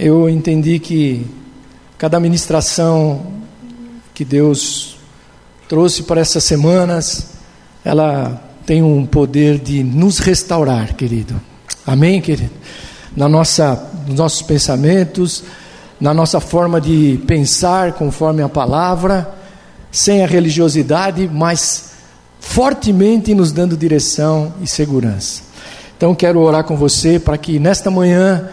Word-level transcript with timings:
eu 0.00 0.30
entendi 0.30 0.78
que 0.78 1.26
cada 1.98 2.18
ministração 2.18 3.20
que 4.14 4.24
Deus 4.24 4.96
trouxe 5.68 6.04
para 6.04 6.22
essas 6.22 6.42
semanas, 6.42 7.32
ela 7.84 8.42
tem 8.64 8.82
um 8.82 9.04
poder 9.04 9.58
de 9.58 9.84
nos 9.84 10.18
restaurar, 10.18 10.94
querido. 10.94 11.38
Amém, 11.86 12.18
querido? 12.18 12.52
Na 13.14 13.28
nossa, 13.28 13.90
nos 14.06 14.16
nossos 14.16 14.40
pensamentos, 14.40 15.44
na 16.00 16.14
nossa 16.14 16.40
forma 16.40 16.80
de 16.80 17.20
pensar 17.26 17.92
conforme 17.92 18.42
a 18.42 18.48
palavra, 18.48 19.34
sem 19.92 20.24
a 20.24 20.26
religiosidade, 20.26 21.28
mas 21.30 21.90
fortemente 22.40 23.34
nos 23.34 23.52
dando 23.52 23.76
direção 23.76 24.54
e 24.62 24.66
segurança. 24.66 25.42
Então 25.94 26.14
quero 26.14 26.40
orar 26.40 26.64
com 26.64 26.74
você 26.74 27.18
para 27.18 27.36
que 27.36 27.58
nesta 27.58 27.90
manhã 27.90 28.48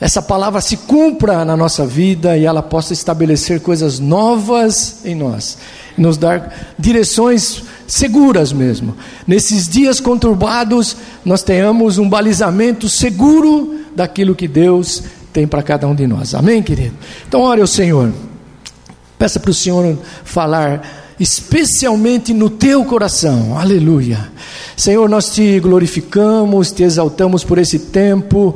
essa 0.00 0.20
palavra 0.20 0.60
se 0.60 0.76
cumpra 0.76 1.44
na 1.44 1.56
nossa 1.56 1.86
vida 1.86 2.36
e 2.36 2.44
ela 2.44 2.62
possa 2.62 2.92
estabelecer 2.92 3.60
coisas 3.60 3.98
novas 3.98 4.98
em 5.04 5.14
nós, 5.14 5.56
nos 5.96 6.18
dar 6.18 6.74
direções 6.78 7.62
seguras 7.86 8.52
mesmo. 8.52 8.94
Nesses 9.26 9.66
dias 9.66 9.98
conturbados, 9.98 10.96
nós 11.24 11.42
tenhamos 11.42 11.96
um 11.96 12.08
balizamento 12.08 12.88
seguro 12.88 13.80
daquilo 13.94 14.34
que 14.34 14.46
Deus 14.46 15.02
tem 15.32 15.46
para 15.46 15.62
cada 15.62 15.88
um 15.88 15.94
de 15.94 16.06
nós. 16.06 16.34
Amém, 16.34 16.62
querido? 16.62 16.94
Então, 17.26 17.40
ore 17.40 17.62
ao 17.62 17.66
Senhor. 17.66 18.12
Peça 19.18 19.40
para 19.40 19.50
o 19.50 19.54
Senhor 19.54 19.96
falar 20.24 21.06
especialmente 21.18 22.34
no 22.34 22.50
teu 22.50 22.84
coração. 22.84 23.58
Aleluia. 23.58 24.30
Senhor, 24.76 25.08
nós 25.08 25.30
te 25.30 25.58
glorificamos, 25.58 26.70
te 26.70 26.82
exaltamos 26.82 27.42
por 27.42 27.56
esse 27.56 27.78
tempo. 27.78 28.54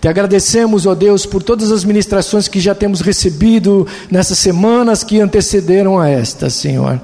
Te 0.00 0.06
agradecemos, 0.06 0.86
ó 0.86 0.94
Deus, 0.94 1.26
por 1.26 1.42
todas 1.42 1.72
as 1.72 1.82
ministrações 1.82 2.46
que 2.46 2.60
já 2.60 2.72
temos 2.72 3.00
recebido 3.00 3.84
nessas 4.08 4.38
semanas 4.38 5.02
que 5.02 5.20
antecederam 5.20 5.98
a 5.98 6.08
esta, 6.08 6.48
Senhor. 6.48 7.00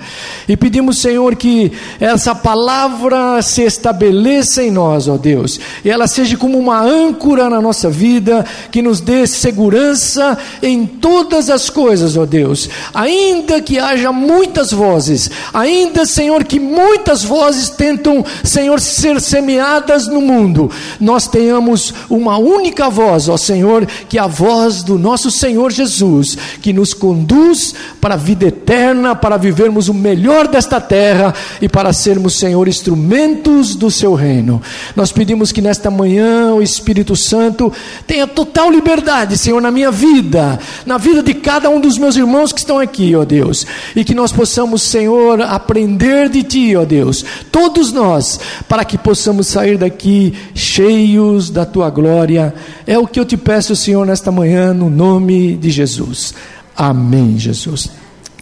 E 0.48 0.56
pedimos, 0.56 0.98
Senhor, 0.98 1.34
que 1.34 1.73
essa 1.98 2.36
palavra 2.36 3.42
se 3.42 3.62
estabeleça 3.62 4.62
em 4.62 4.70
nós, 4.70 5.09
ó 5.09 5.17
Deus, 5.17 5.59
e 5.84 5.91
ela 5.91 6.06
seja 6.06 6.36
como 6.36 6.56
uma 6.56 6.81
âncora 6.81 7.51
na 7.51 7.61
nossa 7.61 7.91
vida, 7.91 8.47
que 8.70 8.81
nos 8.81 9.01
dê 9.01 9.27
segurança 9.27 10.39
em 10.62 10.86
todas 10.86 11.51
as 11.51 11.69
coisas, 11.69 12.17
ó 12.17 12.25
Deus. 12.25 12.70
Ainda 12.95 13.61
que 13.61 13.77
haja 13.77 14.12
muitas 14.12 14.70
vozes, 14.70 15.29
ainda, 15.53 16.06
Senhor, 16.06 16.45
que 16.45 16.61
muitas 16.61 17.25
vozes 17.25 17.70
tentam, 17.70 18.25
Senhor, 18.45 18.81
ser 18.81 19.20
semeadas 19.20 20.06
no 20.06 20.20
mundo, 20.20 20.70
nós 21.01 21.27
tenhamos 21.27 21.92
uma 22.08 22.39
única 22.39 22.83
única 22.84 22.88
voz, 22.88 23.28
ó 23.28 23.36
Senhor, 23.36 23.86
que 24.08 24.18
é 24.18 24.20
a 24.20 24.27
voz 24.27 24.82
do 24.82 24.98
nosso 24.98 25.30
Senhor 25.30 25.70
Jesus, 25.70 26.36
que 26.60 26.72
nos 26.72 26.92
conduz 26.92 27.74
para 28.00 28.14
a 28.14 28.16
vida 28.16 28.46
eterna, 28.46 29.14
para 29.14 29.36
vivermos 29.36 29.88
o 29.88 29.94
melhor 29.94 30.48
desta 30.48 30.80
terra 30.80 31.34
e 31.60 31.68
para 31.68 31.92
sermos, 31.92 32.38
Senhor, 32.38 32.66
instrumentos 32.68 33.74
do 33.74 33.90
seu 33.90 34.14
reino. 34.14 34.60
Nós 34.94 35.12
pedimos 35.12 35.52
que 35.52 35.62
nesta 35.62 35.90
manhã 35.90 36.52
o 36.55 36.62
Espírito 36.62 37.16
Santo 37.16 37.72
tenha 38.06 38.27
total 38.27 38.70
liberdade, 38.70 39.38
Senhor, 39.38 39.60
na 39.60 39.70
minha 39.70 39.90
vida, 39.90 40.58
na 40.84 40.98
vida 40.98 41.22
de 41.22 41.34
cada 41.34 41.70
um 41.70 41.80
dos 41.80 41.98
meus 41.98 42.16
irmãos 42.16 42.52
que 42.52 42.60
estão 42.60 42.78
aqui, 42.78 43.14
ó 43.14 43.24
Deus, 43.24 43.66
e 43.94 44.05
que 44.05 44.14
nós 44.14 44.32
possamos, 44.32 44.82
Senhor, 44.82 45.40
aprender 45.42 46.28
de 46.28 46.42
Ti, 46.42 46.77
ó 46.77 46.84
Deus, 46.84 47.24
todos 47.50 47.92
nós, 47.92 48.38
para 48.68 48.84
que 48.84 48.98
possamos 48.98 49.46
sair 49.46 49.78
daqui 49.78 50.34
cheios 50.55 51.50
da 51.50 51.64
Tua 51.64 51.90
glória 51.90 52.55
é 52.86 52.98
o 52.98 53.06
que 53.06 53.18
eu 53.18 53.24
te 53.24 53.36
peço, 53.36 53.74
Senhor, 53.74 54.04
nesta 54.04 54.30
manhã, 54.30 54.74
no 54.74 54.90
nome 54.90 55.56
de 55.56 55.70
Jesus. 55.70 56.34
Amém, 56.77 57.39
Jesus. 57.39 57.90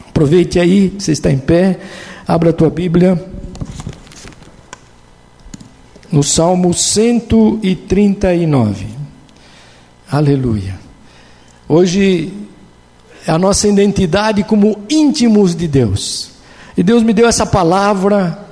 Aproveite 0.08 0.58
aí, 0.58 0.92
você 0.98 1.12
está 1.12 1.30
em 1.30 1.38
pé, 1.38 1.78
abra 2.26 2.50
a 2.50 2.52
tua 2.52 2.68
Bíblia. 2.68 3.24
No 6.10 6.22
Salmo 6.22 6.74
139. 6.74 8.86
Aleluia. 10.10 10.78
Hoje 11.68 12.32
é 13.26 13.30
a 13.30 13.38
nossa 13.38 13.68
identidade 13.68 14.42
como 14.42 14.78
íntimos 14.90 15.54
de 15.54 15.68
Deus. 15.68 16.32
E 16.76 16.82
Deus 16.82 17.02
me 17.02 17.12
deu 17.12 17.28
essa 17.28 17.46
palavra, 17.46 18.46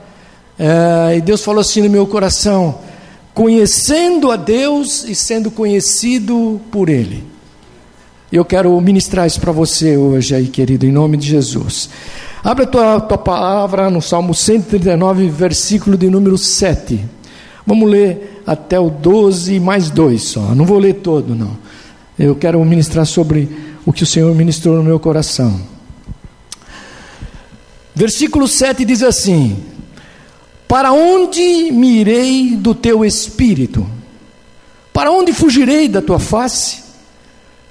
é, 0.59 1.17
e 1.17 1.21
Deus 1.21 1.43
falou 1.43 1.61
assim 1.61 1.83
no 1.83 1.91
meu 1.91 2.07
coração: 2.07 2.79
conhecendo 3.41 4.31
a 4.31 4.37
Deus 4.37 5.03
e 5.05 5.15
sendo 5.15 5.51
conhecido 5.51 6.61
por 6.71 6.91
Ele. 6.91 7.25
Eu 8.31 8.45
quero 8.45 8.79
ministrar 8.83 9.27
isso 9.27 9.41
para 9.41 9.51
você 9.51 9.97
hoje 9.97 10.35
aí, 10.35 10.47
querido, 10.47 10.85
em 10.85 10.93
nome 10.93 11.17
de 11.17 11.27
Jesus. 11.27 11.89
Abre 12.45 12.65
a 12.65 12.67
tua, 12.67 13.01
tua 13.01 13.17
palavra 13.17 13.89
no 13.89 14.03
Salmo 14.03 14.35
139, 14.35 15.31
versículo 15.31 15.97
de 15.97 16.11
número 16.11 16.37
7. 16.37 17.03
Vamos 17.67 17.89
ler 17.89 18.43
até 18.47 18.79
o 18.79 18.91
12 18.91 19.59
mais 19.59 19.91
2 19.91 20.23
só. 20.23 20.55
Não 20.55 20.67
vou 20.67 20.79
ler 20.79 20.97
todo, 20.97 21.35
não. 21.35 21.57
Eu 22.19 22.37
quero 22.37 22.63
ministrar 22.63 23.07
sobre 23.07 23.49
o 23.87 23.93
que 23.93 24.03
o 24.03 24.07
Senhor 24.07 24.35
ministrou 24.35 24.77
no 24.77 24.83
meu 24.83 25.01
coração. 25.01 25.59
Versículo 27.95 28.47
7 28.47 28.85
diz 28.85 29.03
assim: 29.03 29.57
para 30.71 30.93
onde 30.93 31.43
irei 31.43 32.55
do 32.55 32.77
teu 32.77 33.05
espírito? 33.05 33.85
Para 34.93 35.11
onde 35.11 35.33
fugirei 35.33 35.89
da 35.89 36.01
tua 36.01 36.21
face? 36.21 36.85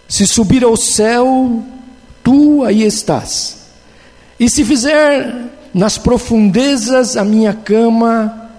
Se 0.05 0.27
subir 0.27 0.65
ao 0.65 0.75
céu, 0.75 1.63
tu 2.21 2.61
aí 2.65 2.83
estás. 2.83 3.69
E 4.37 4.49
se 4.49 4.65
fizer 4.65 5.33
nas 5.73 5.97
profundezas 5.97 7.15
a 7.15 7.23
minha 7.23 7.53
cama, 7.53 8.49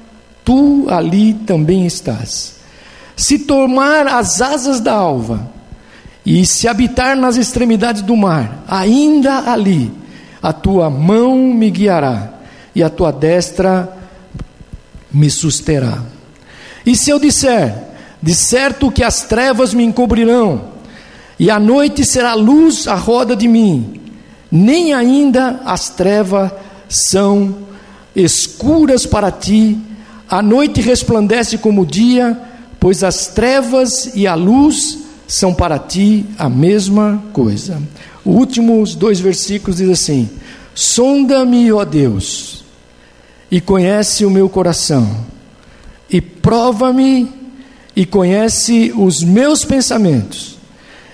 tu 0.42 0.86
ali 0.88 1.34
também 1.34 1.84
estás. 1.84 2.54
Se 3.14 3.40
tomar 3.40 4.06
as 4.06 4.40
asas 4.40 4.80
da 4.80 4.94
alva, 4.94 5.50
e 6.24 6.46
se 6.46 6.66
habitar 6.66 7.14
nas 7.14 7.36
extremidades 7.36 8.00
do 8.00 8.16
mar, 8.16 8.64
ainda 8.66 9.52
ali 9.52 9.92
a 10.42 10.50
tua 10.50 10.88
mão 10.88 11.36
me 11.36 11.68
guiará, 11.68 12.32
e 12.74 12.82
a 12.82 12.88
tua 12.88 13.12
destra 13.12 13.99
me 15.12 15.30
susterá. 15.30 16.02
E 16.84 16.96
se 16.96 17.10
eu 17.10 17.18
disser, 17.18 17.74
de 18.22 18.34
certo 18.34 18.90
que 18.90 19.02
as 19.02 19.22
trevas 19.22 19.74
me 19.74 19.84
encobrirão, 19.84 20.70
e 21.38 21.50
a 21.50 21.58
noite 21.58 22.04
será 22.04 22.34
luz 22.34 22.86
à 22.86 22.94
roda 22.94 23.34
de 23.34 23.48
mim, 23.48 24.00
nem 24.50 24.92
ainda 24.92 25.60
as 25.64 25.88
trevas 25.88 26.50
são 26.88 27.56
escuras 28.14 29.06
para 29.06 29.30
ti, 29.30 29.78
a 30.28 30.42
noite 30.42 30.80
resplandece 30.80 31.58
como 31.58 31.82
o 31.82 31.86
dia, 31.86 32.38
pois 32.78 33.02
as 33.02 33.28
trevas 33.28 34.10
e 34.14 34.26
a 34.26 34.34
luz 34.34 34.98
são 35.26 35.54
para 35.54 35.78
ti 35.78 36.26
a 36.38 36.48
mesma 36.48 37.22
coisa. 37.32 37.80
Os 38.24 38.34
últimos 38.34 38.94
dois 38.94 39.20
versículos 39.20 39.76
diz 39.76 39.88
assim: 39.88 40.28
Sonda-me, 40.74 41.72
ó 41.72 41.84
Deus, 41.84 42.59
e 43.50 43.60
conhece 43.60 44.24
o 44.24 44.30
meu 44.30 44.48
coração, 44.48 45.24
e 46.08 46.20
prova-me 46.20 47.30
e 47.96 48.06
conhece 48.06 48.92
os 48.96 49.22
meus 49.22 49.64
pensamentos, 49.64 50.58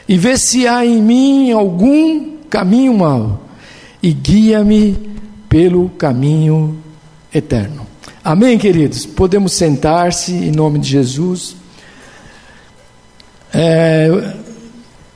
e 0.09 0.19
vê 0.19 0.37
se 0.37 0.67
há 0.67 0.85
em 0.85 1.03
mim 1.03 1.51
algum 1.51 2.37
caminho 2.51 2.95
mau, 2.95 3.47
e 4.03 4.13
guia-me 4.13 4.97
pelo 5.49 5.89
caminho 5.91 6.79
eterno. 7.33 7.87
Amém, 8.23 8.59
queridos? 8.59 9.07
Podemos 9.07 9.53
sentar-se 9.53 10.33
em 10.33 10.51
nome 10.51 10.81
de 10.81 10.89
Jesus. 10.89 11.57
É, 13.55 14.35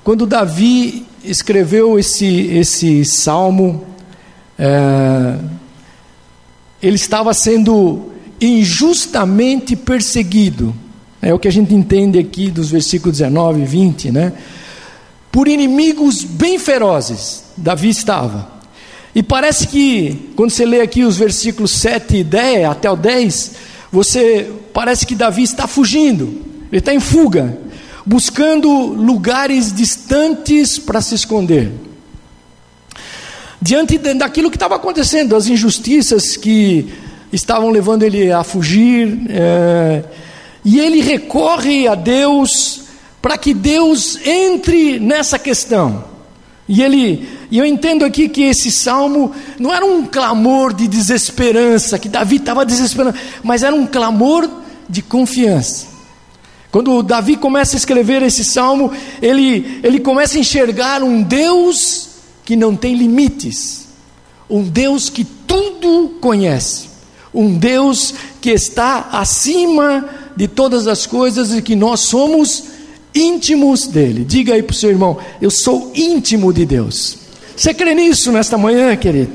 quando 0.04 0.26
Davi 0.26 1.04
escreveu 1.24 1.98
esse, 1.98 2.26
esse 2.26 3.04
salmo, 3.04 3.84
é, 4.58 5.36
ele 6.82 6.96
estava 6.96 7.34
sendo 7.34 8.10
injustamente 8.40 9.76
perseguido. 9.76 10.74
É 11.20 11.34
o 11.34 11.38
que 11.38 11.48
a 11.48 11.52
gente 11.52 11.74
entende 11.74 12.18
aqui 12.18 12.50
dos 12.50 12.70
versículos 12.70 13.18
19 13.18 13.62
e 13.62 13.64
20, 13.66 14.10
né? 14.10 14.32
Por 15.30 15.46
inimigos 15.46 16.24
bem 16.24 16.58
ferozes, 16.58 17.44
Davi 17.56 17.90
estava. 17.90 18.50
E 19.14 19.22
parece 19.22 19.66
que, 19.66 20.30
quando 20.34 20.50
você 20.50 20.64
lê 20.64 20.80
aqui 20.80 21.04
os 21.04 21.16
versículos 21.16 21.72
7 21.72 22.16
e 22.18 22.24
10, 22.24 22.64
até 22.64 22.90
o 22.90 22.96
10, 22.96 23.52
você 23.92 24.50
parece 24.72 25.06
que 25.06 25.14
Davi 25.14 25.42
está 25.42 25.66
fugindo, 25.66 26.42
ele 26.70 26.78
está 26.78 26.94
em 26.94 27.00
fuga, 27.00 27.58
buscando 28.06 28.68
lugares 28.70 29.72
distantes 29.72 30.78
para 30.78 31.00
se 31.00 31.14
esconder 31.14 31.70
diante 33.60 33.98
daquilo 33.98 34.50
que 34.50 34.56
estava 34.56 34.76
acontecendo, 34.76 35.36
as 35.36 35.46
injustiças 35.46 36.36
que 36.36 36.88
estavam 37.32 37.70
levando 37.70 38.02
ele 38.02 38.32
a 38.32 38.42
fugir, 38.42 39.26
é, 39.28 40.02
e 40.64 40.80
ele 40.80 41.00
recorre 41.00 41.86
a 41.86 41.94
Deus 41.94 42.82
para 43.20 43.36
que 43.36 43.52
Deus 43.52 44.18
entre 44.26 44.98
nessa 44.98 45.38
questão. 45.38 46.04
E 46.68 46.82
ele, 46.82 47.28
e 47.50 47.58
eu 47.58 47.66
entendo 47.66 48.04
aqui 48.04 48.28
que 48.28 48.42
esse 48.42 48.70
salmo 48.70 49.32
não 49.58 49.74
era 49.74 49.84
um 49.84 50.06
clamor 50.06 50.72
de 50.72 50.86
desesperança, 50.86 51.98
que 51.98 52.08
Davi 52.08 52.36
estava 52.36 52.64
desesperando, 52.64 53.18
mas 53.42 53.62
era 53.62 53.74
um 53.74 53.86
clamor 53.86 54.48
de 54.88 55.02
confiança. 55.02 55.86
Quando 56.70 57.02
Davi 57.02 57.36
começa 57.36 57.76
a 57.76 57.78
escrever 57.78 58.22
esse 58.22 58.44
salmo, 58.44 58.92
ele, 59.20 59.80
ele 59.82 59.98
começa 59.98 60.38
a 60.38 60.40
enxergar 60.40 61.02
um 61.02 61.22
Deus 61.22 62.09
que 62.50 62.56
não 62.56 62.74
tem 62.74 62.96
limites, 62.96 63.86
um 64.50 64.64
Deus 64.64 65.08
que 65.08 65.22
tudo 65.22 66.16
conhece, 66.20 66.88
um 67.32 67.56
Deus 67.56 68.12
que 68.40 68.50
está 68.50 69.08
acima 69.12 70.04
de 70.34 70.48
todas 70.48 70.88
as 70.88 71.06
coisas 71.06 71.54
e 71.54 71.62
que 71.62 71.76
nós 71.76 72.00
somos 72.00 72.64
íntimos 73.14 73.86
dele. 73.86 74.24
Diga 74.24 74.54
aí 74.54 74.64
para 74.64 74.72
o 74.72 74.76
seu 74.76 74.90
irmão: 74.90 75.16
Eu 75.40 75.48
sou 75.48 75.92
íntimo 75.94 76.52
de 76.52 76.66
Deus. 76.66 77.18
Você 77.56 77.72
crê 77.72 77.94
nisso 77.94 78.32
nesta 78.32 78.58
manhã, 78.58 78.96
querido? 78.96 79.30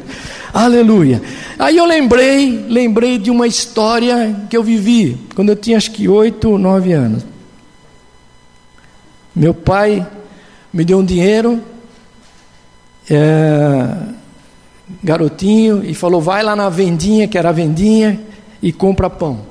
Aleluia. 0.53 1.21
Aí 1.57 1.77
eu 1.77 1.85
lembrei, 1.85 2.65
lembrei 2.67 3.17
de 3.17 3.31
uma 3.31 3.47
história 3.47 4.45
que 4.49 4.57
eu 4.57 4.61
vivi 4.61 5.17
quando 5.33 5.51
eu 5.51 5.55
tinha 5.55 5.77
acho 5.77 5.91
que 5.91 6.09
oito, 6.09 6.57
nove 6.57 6.91
anos. 6.91 7.23
Meu 9.33 9.53
pai 9.53 10.05
me 10.73 10.83
deu 10.83 10.97
um 10.97 11.05
dinheiro, 11.05 11.63
é, 13.09 13.97
garotinho, 15.03 15.83
e 15.83 15.93
falou: 15.93 16.21
vai 16.21 16.43
lá 16.43 16.55
na 16.55 16.69
vendinha, 16.69 17.27
que 17.27 17.37
era 17.37 17.49
a 17.49 17.53
vendinha, 17.53 18.19
e 18.61 18.71
compra 18.71 19.09
pão. 19.09 19.41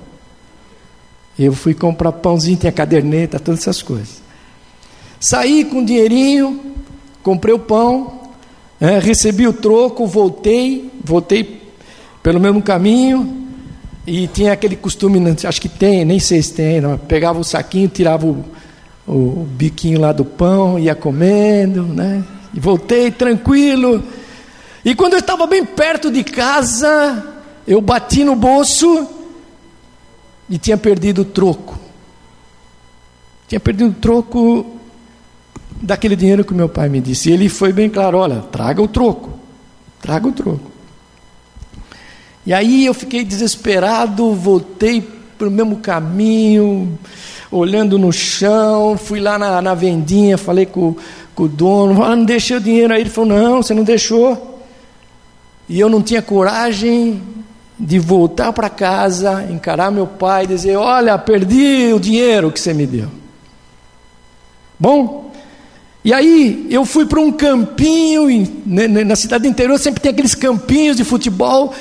Eu 1.38 1.52
fui 1.52 1.74
comprar 1.74 2.12
pãozinho, 2.12 2.56
tinha 2.56 2.72
caderneta, 2.72 3.40
todas 3.40 3.60
essas 3.60 3.82
coisas. 3.82 4.22
Saí 5.18 5.64
com 5.64 5.84
dinheirinho, 5.84 6.60
comprei 7.22 7.54
o 7.54 7.58
pão, 7.58 8.20
é, 8.80 8.98
recebi 8.98 9.46
o 9.46 9.52
troco, 9.52 10.06
voltei, 10.06 10.90
voltei 11.02 11.62
pelo 12.22 12.38
mesmo 12.38 12.62
caminho, 12.62 13.44
e 14.06 14.28
tinha 14.28 14.52
aquele 14.52 14.76
costume, 14.76 15.18
acho 15.44 15.60
que 15.60 15.68
tem, 15.68 16.04
nem 16.04 16.18
sei 16.18 16.42
se 16.42 16.52
tem, 16.52 16.80
pegava 17.08 17.38
o 17.38 17.44
saquinho, 17.44 17.88
tirava 17.88 18.26
o, 18.26 18.44
o, 19.06 19.12
o 19.12 19.48
biquinho 19.48 20.00
lá 20.00 20.12
do 20.12 20.24
pão, 20.24 20.78
ia 20.78 20.94
comendo, 20.94 21.82
né? 21.82 22.22
E 22.54 22.60
voltei 22.60 23.10
tranquilo. 23.10 24.02
E 24.84 24.94
quando 24.94 25.14
eu 25.14 25.18
estava 25.18 25.46
bem 25.46 25.64
perto 25.64 26.10
de 26.10 26.22
casa, 26.22 27.34
eu 27.66 27.80
bati 27.80 28.22
no 28.22 28.36
bolso 28.36 29.08
e 30.48 30.56
tinha 30.58 30.76
perdido 30.76 31.22
o 31.22 31.24
troco. 31.24 31.78
Tinha 33.48 33.58
perdido 33.58 33.90
o 33.90 33.94
troco 33.94 34.66
daquele 35.80 36.16
dinheiro 36.16 36.44
que 36.44 36.54
meu 36.54 36.68
pai 36.68 36.88
me 36.88 37.00
disse. 37.00 37.30
E 37.30 37.32
ele 37.32 37.48
foi 37.48 37.72
bem 37.72 37.90
claro: 37.90 38.18
olha, 38.18 38.40
traga 38.40 38.80
o 38.80 38.88
troco, 38.88 39.38
traga 40.00 40.28
o 40.28 40.32
troco. 40.32 40.72
E 42.46 42.52
aí 42.52 42.84
eu 42.84 42.92
fiquei 42.92 43.24
desesperado, 43.24 44.34
voltei 44.34 45.00
para 45.00 45.48
o 45.48 45.50
mesmo 45.50 45.78
caminho, 45.78 46.98
olhando 47.50 47.98
no 47.98 48.12
chão, 48.12 48.98
fui 48.98 49.18
lá 49.18 49.38
na, 49.38 49.62
na 49.62 49.74
vendinha, 49.74 50.36
falei 50.36 50.66
com, 50.66 50.94
com 51.34 51.44
o 51.44 51.48
dono, 51.48 52.02
ah, 52.02 52.14
não 52.14 52.25
deixei 52.25 52.56
o 52.56 52.60
dinheiro 52.60 52.92
aí. 52.94 53.00
Ele 53.00 53.10
falou: 53.10 53.31
não, 53.31 53.62
você 53.62 53.75
não 53.75 53.84
deixou. 53.84 54.60
E 55.69 55.81
eu 55.81 55.88
não 55.88 56.02
tinha 56.02 56.22
coragem 56.22 57.22
de 57.78 57.98
voltar 57.98 58.52
para 58.52 58.69
casa, 58.69 59.46
encarar 59.50 59.90
meu 59.90 60.06
pai 60.06 60.44
e 60.44 60.48
dizer: 60.48 60.76
Olha, 60.76 61.19
perdi 61.19 61.92
o 61.92 62.00
dinheiro 62.00 62.52
que 62.52 62.60
você 62.60 62.72
me 62.72 62.86
deu. 62.86 63.08
Bom, 64.78 65.32
e 66.04 66.12
aí 66.12 66.66
eu 66.70 66.84
fui 66.84 67.06
para 67.06 67.20
um 67.20 67.32
campinho, 67.32 68.26
na 68.66 69.16
cidade 69.16 69.48
interior 69.48 69.78
sempre 69.78 70.00
tem 70.00 70.12
aqueles 70.12 70.34
campinhos 70.34 70.96
de 70.96 71.04
futebol, 71.04 71.72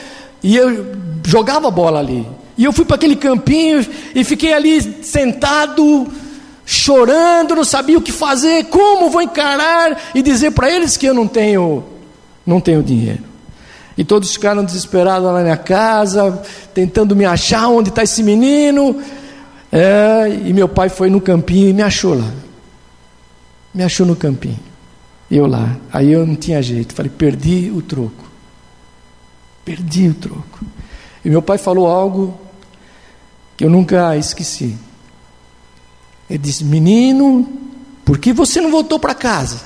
e 0.41 0.55
eu 0.55 0.95
jogava 1.25 1.69
bola 1.69 2.00
ali. 2.00 2.25
E 2.57 2.63
eu 2.63 2.71
fui 2.71 2.85
para 2.85 2.95
aquele 2.95 3.15
campinho 3.15 3.85
e 4.13 4.23
fiquei 4.23 4.53
ali 4.53 4.81
sentado, 5.03 6.07
chorando, 6.65 7.56
não 7.56 7.63
sabia 7.63 7.98
o 7.98 8.01
que 8.01 8.12
fazer, 8.12 8.65
como 8.65 9.10
vou 9.10 9.21
encarar 9.21 10.12
e 10.15 10.21
dizer 10.21 10.51
para 10.51 10.71
eles 10.71 10.98
que 10.98 11.06
eu 11.06 11.13
não 11.13 11.27
tenho, 11.27 11.83
não 12.45 12.62
tenho 12.62 12.81
dinheiro. 12.81 13.24
E 13.98 14.04
todos 14.04 14.33
ficaram 14.33 14.63
desesperados 14.63 15.27
lá 15.27 15.33
na 15.33 15.44
minha 15.44 15.57
casa, 15.57 16.42
tentando 16.74 17.15
me 17.15 17.25
achar 17.25 17.68
onde 17.68 17.89
está 17.89 18.01
esse 18.04 18.24
menino. 18.24 19.00
É, 19.71 20.30
e 20.45 20.54
meu 20.54 20.68
pai 20.68 20.89
foi 20.89 21.10
no 21.10 21.21
campinho 21.21 21.69
e 21.69 21.74
me 21.74 21.83
achou 21.83 22.15
lá. 22.15 22.31
Me 23.74 23.83
achou 23.83 24.06
no 24.06 24.15
campinho. 24.15 24.60
Eu 25.30 25.45
lá. 25.45 25.77
Aí 25.92 26.12
eu 26.12 26.25
não 26.25 26.36
tinha 26.36 26.62
jeito. 26.62 26.94
Falei, 26.94 27.12
perdi 27.15 27.71
o 27.75 27.81
troco. 27.81 28.31
Perdi 29.63 30.10
o 30.10 30.13
troco. 30.13 30.60
E 31.24 31.30
meu 31.30 31.42
pai 31.42 31.57
falou 31.57 31.88
algo 31.88 32.38
que 33.56 33.63
eu 33.63 33.69
nunca 33.69 34.18
esqueci. 34.18 34.75
Ele 36.29 36.39
disse: 36.39 36.63
Menino, 36.63 37.47
por 38.05 38.17
que 38.17 38.33
você 38.33 38.59
não 38.61 38.71
voltou 38.71 38.99
para 38.99 39.13
casa? 39.13 39.61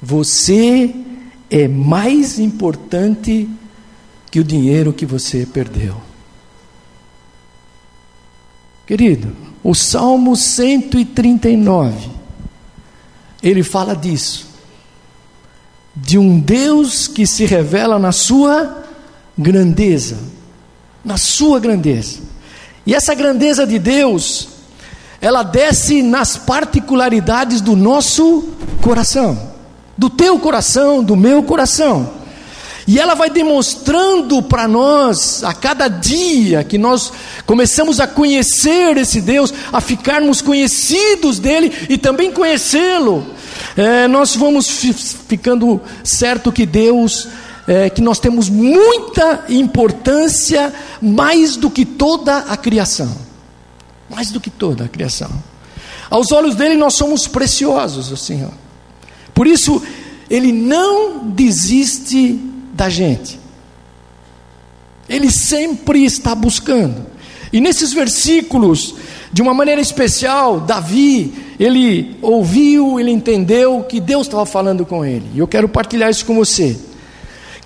Você 0.00 0.94
é 1.50 1.66
mais 1.68 2.38
importante 2.38 3.48
que 4.30 4.40
o 4.40 4.44
dinheiro 4.44 4.92
que 4.92 5.06
você 5.06 5.46
perdeu. 5.46 6.00
Querido, 8.86 9.34
o 9.62 9.74
Salmo 9.74 10.36
139, 10.36 12.10
ele 13.42 13.62
fala 13.62 13.94
disso, 13.94 14.46
de 15.96 16.18
um 16.18 16.38
Deus 16.38 17.08
que 17.08 17.26
se 17.26 17.46
revela 17.46 17.98
na 17.98 18.12
sua 18.12 18.84
grandeza, 19.38 20.18
na 21.04 21.16
sua 21.16 21.58
grandeza. 21.58 22.20
E 22.84 22.94
essa 22.94 23.14
grandeza 23.14 23.66
de 23.66 23.78
Deus, 23.78 24.48
ela 25.24 25.42
desce 25.42 26.02
nas 26.02 26.36
particularidades 26.36 27.60
do 27.60 27.74
nosso 27.74 28.48
coração 28.82 29.54
do 29.96 30.10
teu 30.10 30.38
coração, 30.38 31.02
do 31.02 31.16
meu 31.16 31.42
coração. 31.42 32.10
E 32.86 33.00
ela 33.00 33.14
vai 33.14 33.30
demonstrando 33.30 34.42
para 34.42 34.68
nós, 34.68 35.42
a 35.42 35.54
cada 35.54 35.88
dia 35.88 36.62
que 36.62 36.76
nós 36.76 37.12
começamos 37.46 37.98
a 37.98 38.06
conhecer 38.06 38.98
esse 38.98 39.22
Deus, 39.22 39.54
a 39.72 39.80
ficarmos 39.80 40.42
conhecidos 40.42 41.38
dele 41.38 41.72
e 41.88 41.96
também 41.96 42.30
conhecê-lo, 42.30 43.24
é, 43.76 44.06
nós 44.06 44.36
vamos 44.36 44.68
ficando 45.26 45.80
certo 46.02 46.52
que 46.52 46.66
Deus, 46.66 47.28
é, 47.66 47.88
que 47.88 48.02
nós 48.02 48.18
temos 48.18 48.50
muita 48.50 49.44
importância, 49.48 50.70
mais 51.00 51.56
do 51.56 51.70
que 51.70 51.86
toda 51.86 52.36
a 52.36 52.56
criação. 52.56 53.33
Mais 54.14 54.30
do 54.30 54.40
que 54.40 54.50
toda 54.50 54.84
a 54.84 54.88
criação. 54.88 55.30
Aos 56.10 56.30
olhos 56.32 56.54
dele 56.54 56.76
nós 56.76 56.94
somos 56.94 57.26
preciosos, 57.26 58.10
o 58.12 58.16
Senhor. 58.16 58.52
Por 59.34 59.46
isso, 59.46 59.82
ele 60.30 60.52
não 60.52 61.28
desiste 61.30 62.38
da 62.72 62.88
gente. 62.88 63.40
Ele 65.08 65.30
sempre 65.30 66.04
está 66.04 66.34
buscando. 66.34 67.06
E 67.52 67.60
nesses 67.60 67.92
versículos, 67.92 68.94
de 69.32 69.42
uma 69.42 69.52
maneira 69.52 69.80
especial, 69.80 70.60
Davi, 70.60 71.34
ele 71.58 72.16
ouviu, 72.22 72.98
ele 72.98 73.10
entendeu 73.10 73.82
que 73.82 74.00
Deus 74.00 74.26
estava 74.26 74.46
falando 74.46 74.86
com 74.86 75.04
ele. 75.04 75.28
E 75.34 75.38
eu 75.38 75.46
quero 75.46 75.68
partilhar 75.68 76.10
isso 76.10 76.24
com 76.24 76.34
você. 76.34 76.76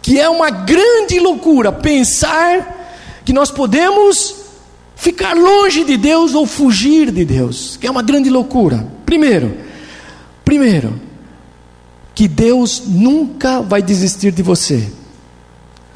Que 0.00 0.18
é 0.18 0.28
uma 0.28 0.50
grande 0.50 1.18
loucura 1.20 1.70
pensar 1.70 3.20
que 3.24 3.32
nós 3.32 3.50
podemos 3.50 4.47
ficar 4.98 5.34
longe 5.34 5.84
de 5.84 5.96
Deus 5.96 6.34
ou 6.34 6.44
fugir 6.44 7.10
de 7.10 7.24
Deus. 7.24 7.78
Que 7.80 7.86
é 7.86 7.90
uma 7.90 8.02
grande 8.02 8.28
loucura. 8.28 8.86
Primeiro, 9.06 9.56
primeiro, 10.44 11.00
que 12.14 12.26
Deus 12.26 12.82
nunca 12.86 13.62
vai 13.62 13.80
desistir 13.80 14.32
de 14.32 14.42
você. 14.42 14.90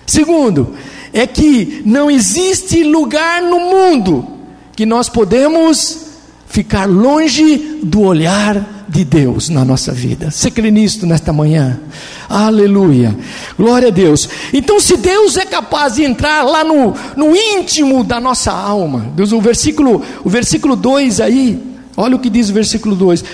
Segundo, 0.06 0.74
é 1.12 1.26
que 1.26 1.82
não 1.84 2.10
existe 2.10 2.84
lugar 2.84 3.42
no 3.42 3.58
mundo 3.58 4.26
que 4.74 4.86
nós 4.86 5.08
podemos 5.08 6.06
ficar 6.46 6.86
longe 6.86 7.80
do 7.82 8.02
olhar 8.02 8.81
de 8.92 9.04
Deus 9.06 9.48
na 9.48 9.64
nossa 9.64 9.90
vida. 9.90 10.30
Você 10.30 10.50
crê 10.50 10.70
nisto 10.70 11.06
nesta 11.06 11.32
manhã? 11.32 11.80
Aleluia. 12.28 13.16
Glória 13.56 13.88
a 13.88 13.90
Deus. 13.90 14.28
Então, 14.52 14.78
se 14.78 14.98
Deus 14.98 15.38
é 15.38 15.46
capaz 15.46 15.94
de 15.94 16.04
entrar 16.04 16.42
lá 16.42 16.62
no, 16.62 16.94
no 17.16 17.34
íntimo 17.34 18.04
da 18.04 18.20
nossa 18.20 18.52
alma, 18.52 19.10
Deus, 19.16 19.32
o 19.32 19.40
versículo, 19.40 20.04
o 20.22 20.28
versículo 20.28 20.76
2 20.76 21.22
aí, 21.22 21.58
olha 21.96 22.16
o 22.16 22.18
que 22.18 22.28
diz 22.28 22.50
o 22.50 22.52
versículo 22.52 22.94
2: 22.94 23.24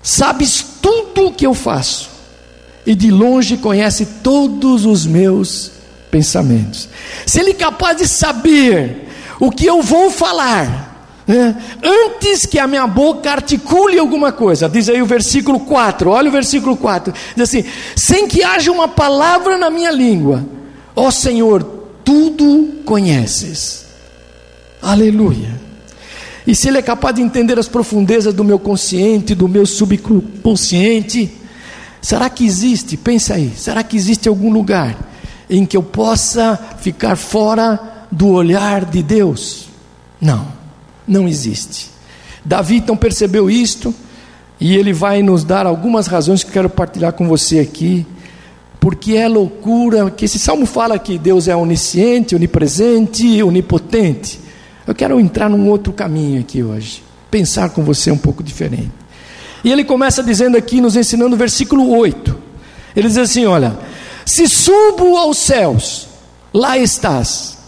Sabes 0.00 0.64
tudo 0.80 1.26
o 1.26 1.32
que 1.32 1.44
eu 1.44 1.52
faço, 1.52 2.08
e 2.86 2.94
de 2.94 3.10
longe 3.10 3.56
conhece 3.56 4.06
todos 4.22 4.86
os 4.86 5.04
meus 5.04 5.72
pensamentos. 6.08 6.88
Se 7.26 7.40
Ele 7.40 7.50
é 7.50 7.54
capaz 7.54 7.96
de 7.96 8.06
saber 8.06 9.08
o 9.40 9.50
que 9.50 9.66
eu 9.66 9.82
vou 9.82 10.08
falar, 10.08 10.91
É, 11.28 11.54
antes 11.82 12.44
que 12.44 12.58
a 12.58 12.66
minha 12.66 12.86
boca 12.86 13.30
articule 13.30 13.98
alguma 13.98 14.32
coisa, 14.32 14.68
diz 14.68 14.88
aí 14.88 15.00
o 15.00 15.06
versículo 15.06 15.60
4, 15.60 16.10
olha 16.10 16.28
o 16.28 16.32
versículo 16.32 16.76
4, 16.76 17.14
diz 17.36 17.48
assim: 17.48 17.64
sem 17.94 18.26
que 18.26 18.42
haja 18.42 18.72
uma 18.72 18.88
palavra 18.88 19.56
na 19.56 19.70
minha 19.70 19.92
língua, 19.92 20.44
ó 20.96 21.10
Senhor, 21.12 21.62
tudo 22.04 22.82
conheces. 22.84 23.86
Aleluia. 24.80 25.60
E 26.44 26.56
se 26.56 26.66
Ele 26.66 26.78
é 26.78 26.82
capaz 26.82 27.14
de 27.14 27.22
entender 27.22 27.56
as 27.56 27.68
profundezas 27.68 28.34
do 28.34 28.42
meu 28.42 28.58
consciente, 28.58 29.32
do 29.32 29.46
meu 29.46 29.64
subconsciente, 29.64 31.32
será 32.00 32.28
que 32.28 32.44
existe, 32.44 32.96
pensa 32.96 33.34
aí, 33.34 33.52
será 33.56 33.84
que 33.84 33.96
existe 33.96 34.28
algum 34.28 34.52
lugar 34.52 34.96
em 35.48 35.64
que 35.64 35.76
eu 35.76 35.84
possa 35.84 36.58
ficar 36.80 37.14
fora 37.14 38.06
do 38.10 38.30
olhar 38.30 38.84
de 38.84 39.04
Deus? 39.04 39.68
Não, 40.20 40.61
não 41.06 41.28
existe. 41.28 41.90
Davi 42.44 42.76
então 42.76 42.96
percebeu 42.96 43.50
isto, 43.50 43.94
e 44.60 44.76
ele 44.76 44.92
vai 44.92 45.22
nos 45.22 45.44
dar 45.44 45.66
algumas 45.66 46.06
razões 46.06 46.42
que 46.42 46.50
eu 46.50 46.52
quero 46.52 46.70
partilhar 46.70 47.12
com 47.12 47.26
você 47.26 47.58
aqui, 47.58 48.06
porque 48.78 49.14
é 49.14 49.28
loucura 49.28 50.10
que 50.10 50.24
esse 50.24 50.38
salmo 50.38 50.66
fala 50.66 50.98
que 50.98 51.18
Deus 51.18 51.48
é 51.48 51.54
onisciente, 51.54 52.34
onipresente, 52.34 53.42
onipotente. 53.42 54.40
Eu 54.86 54.94
quero 54.94 55.20
entrar 55.20 55.48
num 55.48 55.68
outro 55.68 55.92
caminho 55.92 56.40
aqui 56.40 56.62
hoje, 56.62 57.02
pensar 57.30 57.70
com 57.70 57.84
você 57.84 58.10
um 58.10 58.18
pouco 58.18 58.42
diferente. 58.42 58.90
E 59.64 59.70
ele 59.70 59.84
começa 59.84 60.22
dizendo 60.22 60.56
aqui, 60.56 60.80
nos 60.80 60.96
ensinando 60.96 61.34
o 61.34 61.38
versículo 61.38 61.88
8. 61.96 62.36
Ele 62.96 63.08
diz 63.08 63.18
assim: 63.18 63.46
Olha, 63.46 63.78
se 64.24 64.48
subo 64.48 65.16
aos 65.16 65.38
céus, 65.38 66.08
lá 66.52 66.76
estás. 66.76 67.58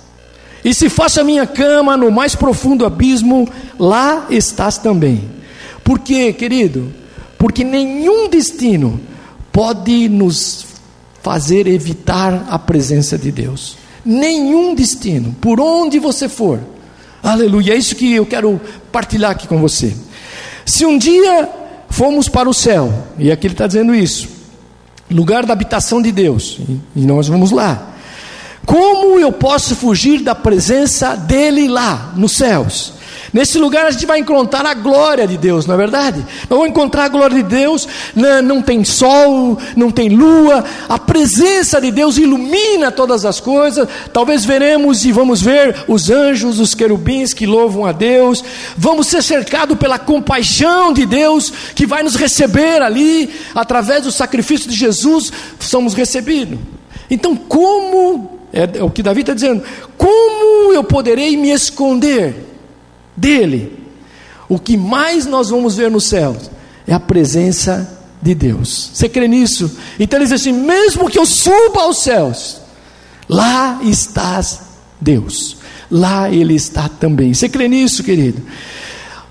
E 0.64 0.72
se 0.72 0.88
faço 0.88 1.20
a 1.20 1.24
minha 1.24 1.46
cama 1.46 1.96
no 1.96 2.10
mais 2.10 2.34
profundo 2.34 2.86
abismo, 2.86 3.48
lá 3.78 4.26
estás 4.30 4.78
também. 4.78 5.28
Por 5.82 5.98
quê, 5.98 6.32
querido? 6.32 6.92
Porque 7.36 7.62
nenhum 7.62 8.28
destino 8.28 9.00
pode 9.52 10.08
nos 10.08 10.64
fazer 11.22 11.66
evitar 11.66 12.46
a 12.48 12.58
presença 12.58 13.18
de 13.18 13.30
Deus. 13.30 13.76
Nenhum 14.04 14.74
destino, 14.74 15.36
por 15.40 15.60
onde 15.60 15.98
você 15.98 16.28
for, 16.28 16.60
Aleluia, 17.24 17.72
é 17.72 17.76
isso 17.78 17.96
que 17.96 18.12
eu 18.12 18.26
quero 18.26 18.60
partilhar 18.92 19.30
aqui 19.30 19.48
com 19.48 19.58
você. 19.58 19.96
Se 20.66 20.84
um 20.84 20.98
dia 20.98 21.48
fomos 21.88 22.28
para 22.28 22.46
o 22.46 22.52
céu, 22.52 22.92
e 23.18 23.32
aqui 23.32 23.46
ele 23.46 23.54
está 23.54 23.66
dizendo 23.66 23.94
isso, 23.94 24.28
lugar 25.10 25.46
da 25.46 25.54
habitação 25.54 26.02
de 26.02 26.12
Deus, 26.12 26.60
e 26.94 27.00
nós 27.00 27.26
vamos 27.26 27.50
lá. 27.50 27.93
Como 28.66 29.18
eu 29.18 29.32
posso 29.32 29.76
fugir 29.76 30.20
da 30.20 30.34
presença 30.34 31.14
dele 31.14 31.68
lá, 31.68 32.12
nos 32.16 32.32
céus? 32.32 32.94
Nesse 33.34 33.58
lugar 33.58 33.84
a 33.84 33.90
gente 33.90 34.06
vai 34.06 34.20
encontrar 34.20 34.64
a 34.64 34.74
glória 34.74 35.26
de 35.26 35.36
Deus, 35.36 35.66
não 35.66 35.74
é 35.74 35.78
verdade? 35.78 36.18
Nós 36.48 36.50
vamos 36.50 36.68
encontrar 36.68 37.06
a 37.06 37.08
glória 37.08 37.36
de 37.36 37.42
Deus, 37.42 37.88
não, 38.14 38.40
não 38.40 38.62
tem 38.62 38.84
sol, 38.84 39.58
não 39.74 39.90
tem 39.90 40.08
lua, 40.08 40.64
a 40.88 41.00
presença 41.00 41.80
de 41.80 41.90
Deus 41.90 42.16
ilumina 42.16 42.92
todas 42.92 43.24
as 43.24 43.40
coisas. 43.40 43.88
Talvez 44.12 44.44
veremos 44.44 45.04
e 45.04 45.10
vamos 45.10 45.42
ver 45.42 45.84
os 45.88 46.10
anjos, 46.10 46.60
os 46.60 46.76
querubins 46.76 47.34
que 47.34 47.44
louvam 47.44 47.84
a 47.84 47.90
Deus. 47.90 48.44
Vamos 48.76 49.08
ser 49.08 49.20
cercados 49.20 49.76
pela 49.78 49.98
compaixão 49.98 50.92
de 50.92 51.04
Deus 51.04 51.52
que 51.74 51.86
vai 51.86 52.04
nos 52.04 52.14
receber 52.14 52.82
ali, 52.82 53.34
através 53.52 54.04
do 54.04 54.12
sacrifício 54.12 54.70
de 54.70 54.76
Jesus, 54.76 55.32
somos 55.58 55.92
recebidos. 55.92 56.58
Então, 57.10 57.36
como, 57.36 58.33
é, 58.54 58.82
o 58.82 58.88
que 58.90 59.02
Davi 59.02 59.20
está 59.20 59.34
dizendo, 59.34 59.62
como 59.96 60.72
eu 60.72 60.84
poderei 60.84 61.36
me 61.36 61.50
esconder? 61.50 62.54
dele. 63.16 63.84
O 64.48 64.58
que 64.58 64.76
mais 64.76 65.26
nós 65.26 65.50
vamos 65.50 65.76
ver 65.76 65.90
no 65.90 66.00
céu 66.00 66.36
é 66.86 66.92
a 66.92 67.00
presença 67.00 67.98
de 68.20 68.34
Deus. 68.34 68.90
Você 68.92 69.08
crê 69.08 69.26
nisso? 69.28 69.70
Então 69.98 70.18
ele 70.18 70.26
diz 70.26 70.40
assim: 70.40 70.52
mesmo 70.52 71.08
que 71.08 71.18
eu 71.18 71.26
suba 71.26 71.82
aos 71.82 72.02
céus, 72.02 72.60
lá 73.28 73.80
estás 73.82 74.60
Deus. 75.00 75.56
Lá 75.90 76.30
ele 76.30 76.54
está 76.54 76.88
também. 76.88 77.32
Você 77.32 77.48
crê 77.48 77.68
nisso, 77.68 78.02
querido? 78.02 78.42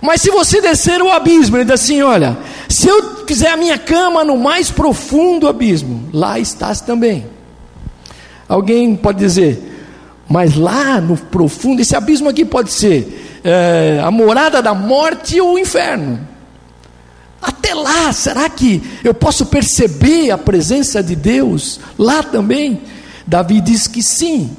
Mas 0.01 0.22
se 0.22 0.30
você 0.30 0.62
descer 0.62 1.01
o 1.01 1.12
abismo, 1.12 1.58
ele 1.58 1.65
diz 1.65 1.74
assim: 1.74 2.01
olha, 2.01 2.38
se 2.68 2.88
eu 2.88 3.24
quiser 3.25 3.51
a 3.51 3.58
minha 3.58 3.77
cama 3.77 4.24
no 4.24 4.38
mais 4.38 4.72
profundo 4.72 5.48
abismo, 5.48 6.10
lá 6.12 6.39
estás 6.39 6.82
também. 6.82 7.33
Alguém 8.53 8.95
pode 8.95 9.17
dizer, 9.17 9.60
mas 10.29 10.55
lá 10.55 11.01
no 11.01 11.17
profundo, 11.17 11.81
esse 11.81 11.95
abismo 11.95 12.29
aqui 12.29 12.45
pode 12.45 12.72
ser 12.72 13.41
é, 13.43 14.00
a 14.00 14.12
morada 14.12 14.62
da 14.62 14.75
morte 14.75 15.41
ou 15.41 15.55
o 15.55 15.60
inferno. 15.60 16.19
Até 17.41 17.74
lá, 17.74 18.13
será 18.13 18.48
que 18.48 18.83
eu 19.03 19.12
posso 19.12 19.48
perceber 19.48 20.29
a 20.29 20.38
presença 20.38 21.01
de 21.01 21.15
Deus 21.15 21.79
lá 21.98 22.22
também? 22.22 22.79
Davi 23.25 23.60
diz 23.60 23.88
que 23.88 24.03
sim, 24.03 24.51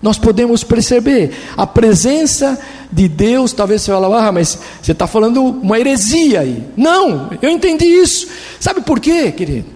nós 0.00 0.16
podemos 0.16 0.64
perceber 0.64 1.32
a 1.54 1.66
presença 1.66 2.58
de 2.90 3.06
Deus. 3.06 3.52
Talvez 3.52 3.82
você 3.82 3.92
fale, 3.92 4.14
ah, 4.14 4.32
mas 4.32 4.58
você 4.80 4.92
está 4.92 5.06
falando 5.06 5.44
uma 5.44 5.78
heresia 5.78 6.40
aí. 6.40 6.64
Não, 6.74 7.28
eu 7.42 7.50
entendi 7.50 7.84
isso. 7.84 8.28
Sabe 8.58 8.80
por 8.80 8.98
quê, 8.98 9.30
querido? 9.30 9.66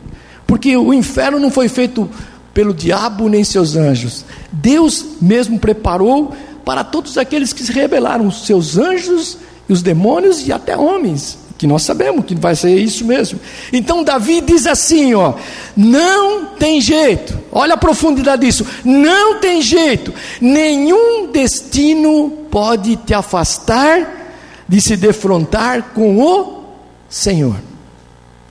Porque 0.47 0.75
o 0.79 0.95
inferno 0.95 1.39
não 1.39 1.51
foi 1.51 1.69
feito 1.69 2.09
pelo 2.57 2.73
diabo 2.73 3.29
nem 3.29 3.45
seus 3.45 3.77
anjos. 3.77 4.25
Deus 4.51 5.05
mesmo 5.21 5.59
preparou 5.59 6.35
para 6.65 6.83
todos 6.83 7.19
aqueles 7.19 7.53
que 7.53 7.63
se 7.63 7.71
rebelaram, 7.71 8.27
os 8.27 8.47
seus 8.47 8.79
anjos 8.79 9.37
e 9.69 9.75
os 9.75 9.83
demônios 9.83 10.49
e 10.49 10.51
até 10.55 10.75
homens, 10.75 11.37
que 11.59 11.67
nós 11.67 11.83
sabemos 11.83 12.25
que 12.25 12.35
vai 12.35 12.57
ser 12.57 12.75
isso 12.79 13.05
mesmo. 13.05 13.39
Então 13.71 14.03
Davi 14.03 14.41
diz 14.41 14.67
assim, 14.67 15.13
ó, 15.13 15.35
não 15.77 16.47
tem 16.47 16.81
jeito. 16.81 17.39
Olha 17.53 17.75
a 17.75 17.77
profundidade 17.77 18.47
disso. 18.47 18.67
Não 18.83 19.39
tem 19.39 19.61
jeito. 19.61 20.15
Nenhum 20.41 21.31
destino 21.31 22.31
pode 22.51 22.97
te 22.97 23.13
afastar 23.13 24.31
de 24.67 24.81
se 24.81 24.97
defrontar 24.97 25.91
com 25.95 26.19
o 26.23 26.65
Senhor. 27.07 27.57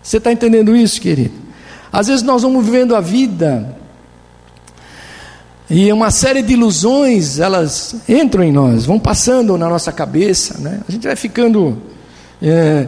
Você 0.03 0.17
está 0.17 0.31
entendendo 0.31 0.75
isso, 0.75 1.01
querido? 1.01 1.33
Às 1.91 2.05
vezes 2.05 2.21
nós 2.21 2.43
vamos 2.43 2.63
vivendo 2.63 2.95
a 2.95 3.01
vida 3.01 3.83
e 5.69 5.91
uma 5.91 6.11
série 6.11 6.43
de 6.43 6.53
ilusões, 6.53 7.39
elas 7.39 7.95
entram 8.07 8.43
em 8.43 8.51
nós, 8.51 8.85
vão 8.85 8.99
passando 8.99 9.57
na 9.57 9.67
nossa 9.67 9.91
cabeça, 9.91 10.59
né? 10.59 10.81
A 10.87 10.91
gente 10.91 11.07
vai 11.07 11.15
ficando. 11.15 11.81
É, 12.41 12.87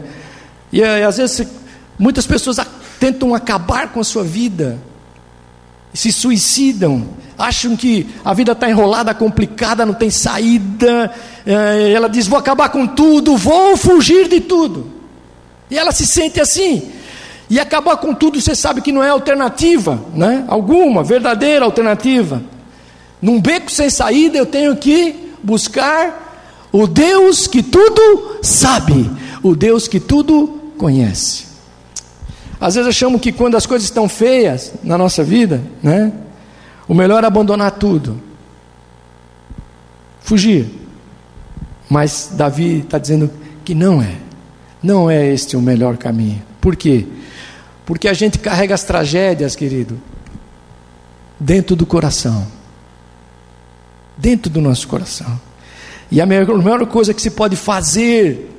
e 0.72 0.80
é, 0.80 1.04
às 1.04 1.16
vezes 1.16 1.46
muitas 1.98 2.24
pessoas 2.24 2.58
tentam 3.00 3.34
acabar 3.34 3.88
com 3.88 3.98
a 3.98 4.04
sua 4.04 4.22
vida, 4.22 4.78
se 5.92 6.12
suicidam, 6.12 7.08
acham 7.36 7.76
que 7.76 8.06
a 8.24 8.32
vida 8.32 8.52
está 8.52 8.70
enrolada, 8.70 9.12
complicada, 9.12 9.84
não 9.84 9.94
tem 9.94 10.10
saída. 10.10 11.12
É, 11.44 11.90
ela 11.92 12.08
diz: 12.08 12.28
Vou 12.28 12.38
acabar 12.38 12.68
com 12.68 12.86
tudo, 12.86 13.36
vou 13.36 13.76
fugir 13.76 14.28
de 14.28 14.40
tudo. 14.40 14.86
E 15.68 15.76
ela 15.76 15.90
se 15.90 16.06
sente 16.06 16.40
assim. 16.40 16.92
E 17.50 17.58
acabar 17.58 17.96
com 17.96 18.14
tudo, 18.14 18.40
você 18.40 18.54
sabe 18.54 18.82
que 18.82 18.92
não 18.92 19.02
é 19.02 19.08
alternativa, 19.08 19.98
né? 20.14 20.44
Alguma 20.46 21.02
verdadeira 21.02 21.64
alternativa. 21.64 22.40
Num 23.20 23.40
beco 23.40 23.70
sem 23.70 23.90
saída, 23.90 24.38
eu 24.38 24.46
tenho 24.46 24.76
que 24.76 25.32
buscar 25.42 26.68
o 26.72 26.86
Deus 26.86 27.46
que 27.46 27.62
tudo 27.62 28.38
sabe, 28.42 29.10
o 29.42 29.56
Deus 29.56 29.88
que 29.88 29.98
tudo 29.98 30.72
conhece. 30.78 31.46
Às 32.60 32.74
vezes 32.74 32.88
achamos 32.88 33.20
que 33.20 33.32
quando 33.32 33.56
as 33.56 33.66
coisas 33.66 33.88
estão 33.88 34.08
feias 34.08 34.72
na 34.82 34.96
nossa 34.96 35.22
vida, 35.24 35.62
né, 35.82 36.12
o 36.86 36.94
melhor 36.94 37.24
é 37.24 37.26
abandonar 37.26 37.72
tudo, 37.72 38.20
fugir. 40.20 40.68
Mas 41.88 42.30
Davi 42.32 42.80
está 42.80 42.98
dizendo 42.98 43.30
que 43.64 43.74
não 43.74 44.02
é, 44.02 44.16
não 44.82 45.10
é 45.10 45.26
este 45.26 45.56
o 45.56 45.60
melhor 45.60 45.96
caminho. 45.96 46.42
Por 46.60 46.76
quê? 46.76 47.06
Porque 47.86 48.08
a 48.08 48.12
gente 48.12 48.38
carrega 48.38 48.74
as 48.74 48.84
tragédias, 48.84 49.56
querido, 49.56 49.98
dentro 51.40 51.74
do 51.74 51.86
coração 51.86 52.57
dentro 54.18 54.50
do 54.50 54.60
nosso 54.60 54.86
coração. 54.86 55.40
E 56.10 56.20
a 56.20 56.26
melhor 56.26 56.86
coisa 56.86 57.14
que 57.14 57.22
se 57.22 57.30
pode 57.30 57.56
fazer 57.56 58.50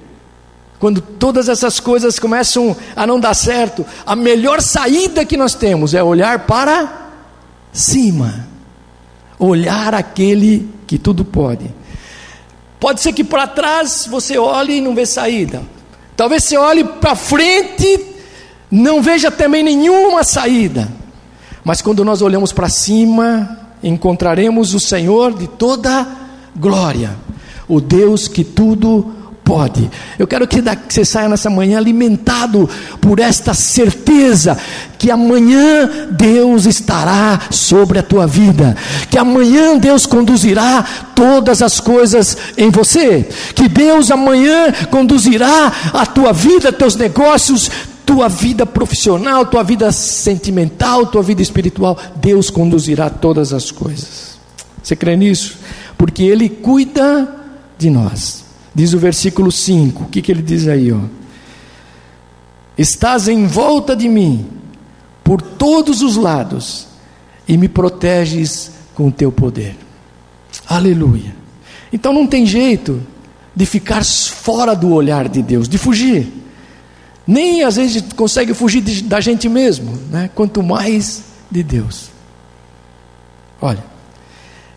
quando 0.80 1.02
todas 1.02 1.50
essas 1.50 1.80
coisas 1.80 2.18
começam 2.18 2.76
a 2.96 3.06
não 3.06 3.20
dar 3.20 3.34
certo, 3.34 3.86
a 4.06 4.16
melhor 4.16 4.62
saída 4.62 5.26
que 5.26 5.36
nós 5.36 5.54
temos 5.54 5.94
é 5.94 6.02
olhar 6.02 6.48
para 6.48 7.10
cima, 7.74 8.48
olhar 9.38 9.94
aquele 9.94 10.70
que 10.88 10.98
tudo 10.98 11.26
pode. 11.26 11.70
Pode 12.80 13.02
ser 13.02 13.12
que 13.12 13.26
para 13.26 13.46
trás 13.46 14.08
você 14.10 14.38
olhe 14.38 14.78
e 14.78 14.82
não 14.82 14.96
vê 14.96 15.06
saída. 15.06 15.62
Talvez 16.16 16.46
você 16.46 16.56
olhe 16.56 16.86
para 16.86 17.14
frente, 17.14 18.06
não 18.72 19.02
veja 19.02 19.30
também 19.30 19.62
nenhuma 19.64 20.24
saída. 20.24 20.88
Mas 21.62 21.82
quando 21.82 22.06
nós 22.06 22.22
olhamos 22.22 22.54
para 22.54 22.70
cima, 22.70 23.59
encontraremos 23.84 24.74
o 24.74 24.80
Senhor 24.80 25.34
de 25.38 25.48
toda 25.48 26.08
glória, 26.56 27.16
o 27.68 27.80
Deus 27.80 28.28
que 28.28 28.44
tudo 28.44 29.16
pode. 29.50 29.90
Eu 30.20 30.28
quero 30.28 30.48
que 30.48 30.62
você 30.88 31.04
saia 31.04 31.28
nessa 31.28 31.50
manhã 31.50 31.80
alimentado 31.80 32.70
por 33.02 33.20
esta 33.20 33.52
certeza 33.56 34.56
que 35.00 35.10
amanhã 35.10 35.90
Deus 36.12 36.68
estará 36.68 37.40
sobre 37.50 37.98
a 37.98 38.04
tua 38.04 38.28
vida, 38.28 38.78
que 39.10 39.18
amanhã 39.18 39.76
Deus 39.76 40.06
conduzirá 40.06 40.86
todas 41.16 41.64
as 41.64 41.80
coisas 41.80 42.38
em 42.56 42.70
você, 42.70 43.28
que 43.56 43.68
Deus 43.68 44.12
amanhã 44.12 44.72
conduzirá 44.92 45.72
a 45.94 46.06
tua 46.06 46.32
vida, 46.32 46.72
teus 46.72 46.96
negócios, 46.96 47.72
tua 48.10 48.28
vida 48.28 48.66
profissional, 48.66 49.46
tua 49.46 49.62
vida 49.62 49.92
sentimental, 49.92 51.06
tua 51.06 51.22
vida 51.22 51.44
espiritual, 51.44 51.96
Deus 52.16 52.50
conduzirá 52.50 53.08
todas 53.08 53.54
as 53.54 53.70
coisas. 53.70 54.40
Você 54.82 54.96
crê 54.96 55.16
nisso? 55.16 55.60
Porque 55.96 56.24
Ele 56.24 56.50
cuida 56.50 57.32
de 57.78 57.88
nós. 57.88 58.44
Diz 58.74 58.94
o 58.96 58.98
versículo 58.98 59.52
5, 59.52 60.06
o 60.06 60.08
que, 60.08 60.24
que 60.24 60.32
ele 60.32 60.42
diz 60.42 60.68
aí? 60.68 60.92
Ó? 60.92 61.02
Estás 62.76 63.28
em 63.28 63.46
volta 63.46 63.96
de 63.96 64.10
mim, 64.10 64.48
por 65.24 65.40
todos 65.40 66.02
os 66.02 66.16
lados, 66.16 66.88
e 67.48 67.58
me 67.58 67.68
proteges 67.68 68.72
com 68.96 69.10
o 69.10 69.12
teu 69.12 69.32
poder. 69.32 69.76
Aleluia. 70.68 71.36
Então 71.94 72.12
não 72.12 72.26
tem 72.26 72.44
jeito 72.44 73.04
de 73.56 73.68
ficar 73.68 74.04
fora 74.04 74.76
do 74.76 74.92
olhar 74.94 75.30
de 75.30 75.44
Deus, 75.44 75.70
de 75.70 75.78
fugir. 75.78 76.39
Nem 77.30 77.64
às 77.64 77.76
vezes 77.76 78.04
consegue 78.14 78.56
fugir 78.56 78.82
de, 78.82 79.04
da 79.04 79.22
gente 79.22 79.48
mesmo, 79.48 80.00
né? 80.10 80.32
quanto 80.34 80.64
mais 80.64 81.26
de 81.52 81.62
Deus. 81.62 82.10
Olha, 83.62 83.84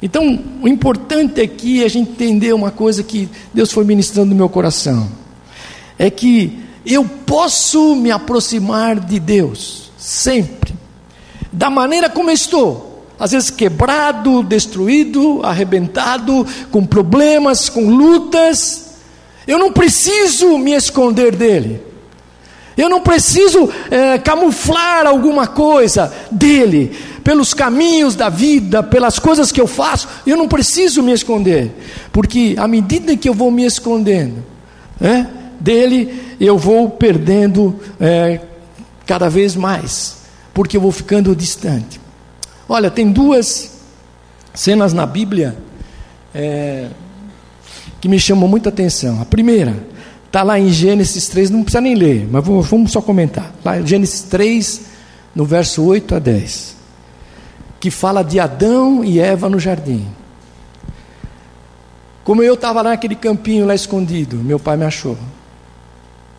então 0.02 0.38
o 0.61 0.68
importante 0.68 1.40
aqui 1.40 1.82
é 1.82 1.87
a 1.87 1.88
gente 1.88 2.11
entender 2.11 2.52
uma 2.52 2.71
coisa 2.71 3.02
que 3.02 3.26
Deus 3.54 3.73
foi 3.73 3.87
ministrando 3.87 4.28
no 4.28 4.37
meu 4.37 4.50
coração: 4.50 5.09
é 5.99 6.11
que 6.11 6.59
eu 6.85 7.06
posso 7.06 7.97
me 7.97 8.11
aproximar 8.11 9.00
de 9.00 9.18
Deus, 9.18 9.90
sempre, 9.97 10.75
da 11.50 11.71
maneira 11.71 12.11
como 12.11 12.30
estou, 12.30 13.06
às 13.18 13.30
vezes 13.30 13.49
quebrado, 13.49 14.42
destruído, 14.42 15.40
arrebentado, 15.42 16.47
com 16.71 16.85
problemas, 16.85 17.71
com 17.71 17.88
lutas, 17.88 18.90
eu 19.47 19.59
não 19.59 19.73
preciso 19.73 20.59
me 20.59 20.73
esconder 20.73 21.35
dele. 21.35 21.92
Eu 22.76 22.88
não 22.88 23.00
preciso 23.00 23.71
é, 23.91 24.19
camuflar 24.19 25.07
alguma 25.07 25.47
coisa 25.47 26.12
dele, 26.31 26.93
pelos 27.23 27.55
caminhos 27.55 28.14
da 28.17 28.29
vida, 28.29 28.83
pelas 28.83 29.19
coisas 29.19 29.52
que 29.52 29.61
eu 29.61 29.67
faço, 29.67 30.09
eu 30.26 30.37
não 30.37 30.49
preciso 30.49 31.02
me 31.02 31.12
esconder, 31.12 31.71
porque 32.12 32.55
à 32.59 32.67
medida 32.67 33.17
que 33.17 33.29
eu 33.29 33.35
vou 33.35 33.50
me 33.50 33.64
escondendo 33.64 34.43
é, 35.00 35.26
dele, 35.61 36.37
eu 36.41 36.59
vou 36.59 36.91
perdendo 36.91 37.79
é, 38.00 38.41
cada 39.07 39.29
vez 39.29 39.55
mais, 39.55 40.17
porque 40.52 40.76
eu 40.76 40.81
vou 40.81 40.93
ficando 40.93 41.35
distante. 41.37 42.00
Olha, 42.69 42.91
tem 42.91 43.11
duas 43.11 43.71
cenas 44.55 44.93
na 44.93 45.07
Bíblia 45.07 45.57
é, 46.35 46.88
que 48.00 48.09
me 48.09 48.19
chamam 48.19 48.49
muita 48.49 48.69
atenção. 48.69 49.21
A 49.21 49.25
primeira 49.25 49.76
Está 50.33 50.43
lá 50.43 50.59
em 50.59 50.71
Gênesis 50.71 51.29
3, 51.29 51.51
não 51.51 51.62
precisa 51.62 51.83
nem 51.83 51.95
ler, 51.95 52.27
mas 52.33 52.43
vamos 52.43 52.91
só 52.91 53.03
comentar. 53.03 53.53
Lá 53.62 53.79
em 53.79 53.87
Gênesis 53.87 54.23
3, 54.23 54.81
no 55.35 55.45
verso 55.45 55.85
8 55.85 56.15
a 56.15 56.19
10, 56.19 56.75
que 57.79 57.91
fala 57.91 58.23
de 58.25 58.41
Adão 58.41 59.05
e 59.05 59.21
Eva 59.21 59.51
no 59.51 59.61
jardim. 59.61 60.07
Como 62.25 62.43
eu 62.43 62.55
estava 62.55 62.81
lá 62.81 62.89
naquele 62.89 63.15
campinho 63.15 63.67
lá 63.67 63.75
escondido, 63.75 64.37
meu 64.37 64.59
pai 64.59 64.78
me 64.78 64.87
achou. 64.87 65.19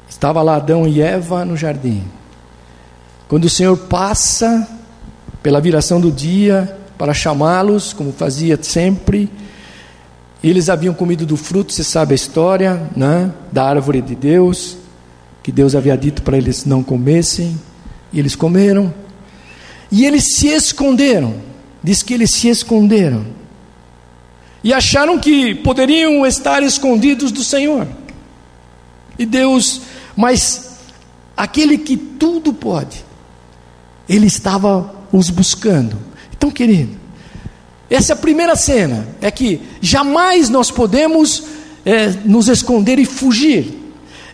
Estava 0.09 0.41
lá 0.41 0.55
Adão 0.55 0.87
e 0.87 0.99
Eva 0.99 1.45
no 1.45 1.55
jardim. 1.55 2.03
Quando 3.27 3.45
o 3.45 3.49
Senhor 3.49 3.77
passa 3.77 4.67
pela 5.43 5.61
viração 5.61 6.01
do 6.01 6.11
dia 6.11 6.79
para 6.97 7.13
chamá-los, 7.13 7.93
como 7.93 8.11
fazia 8.11 8.57
sempre, 8.59 9.29
eles 10.49 10.69
haviam 10.69 10.93
comido 10.93 11.25
do 11.25 11.37
fruto, 11.37 11.71
você 11.71 11.83
sabe 11.83 12.13
a 12.13 12.15
história, 12.15 12.91
né? 12.95 13.31
da 13.51 13.63
árvore 13.63 14.01
de 14.01 14.13
Deus, 14.13 14.77
que 15.41 15.51
Deus 15.51 15.73
havia 15.73 15.97
dito 15.97 16.21
para 16.21 16.37
eles 16.37 16.65
não 16.65 16.83
comessem, 16.83 17.57
e 18.11 18.19
eles 18.19 18.35
comeram. 18.35 18.93
E 19.89 20.05
eles 20.05 20.35
se 20.35 20.47
esconderam, 20.47 21.35
diz 21.81 22.03
que 22.03 22.13
eles 22.13 22.31
se 22.31 22.49
esconderam, 22.49 23.25
e 24.61 24.73
acharam 24.73 25.17
que 25.17 25.55
poderiam 25.55 26.25
estar 26.25 26.61
escondidos 26.61 27.31
do 27.31 27.43
Senhor. 27.43 27.87
E 29.17 29.25
Deus, 29.25 29.81
mas 30.15 30.77
aquele 31.37 31.77
que 31.77 31.95
tudo 31.95 32.53
pode, 32.53 33.03
ele 34.09 34.27
estava 34.27 34.93
os 35.11 35.29
buscando. 35.29 35.97
Então, 36.35 36.51
querido, 36.51 37.02
essa 37.95 38.13
é 38.13 38.15
a 38.15 38.17
primeira 38.17 38.55
cena, 38.55 39.07
é 39.21 39.29
que 39.29 39.61
jamais 39.79 40.49
nós 40.49 40.71
podemos 40.71 41.43
é, 41.85 42.07
nos 42.25 42.47
esconder 42.47 42.97
e 42.97 43.05
fugir. 43.05 43.79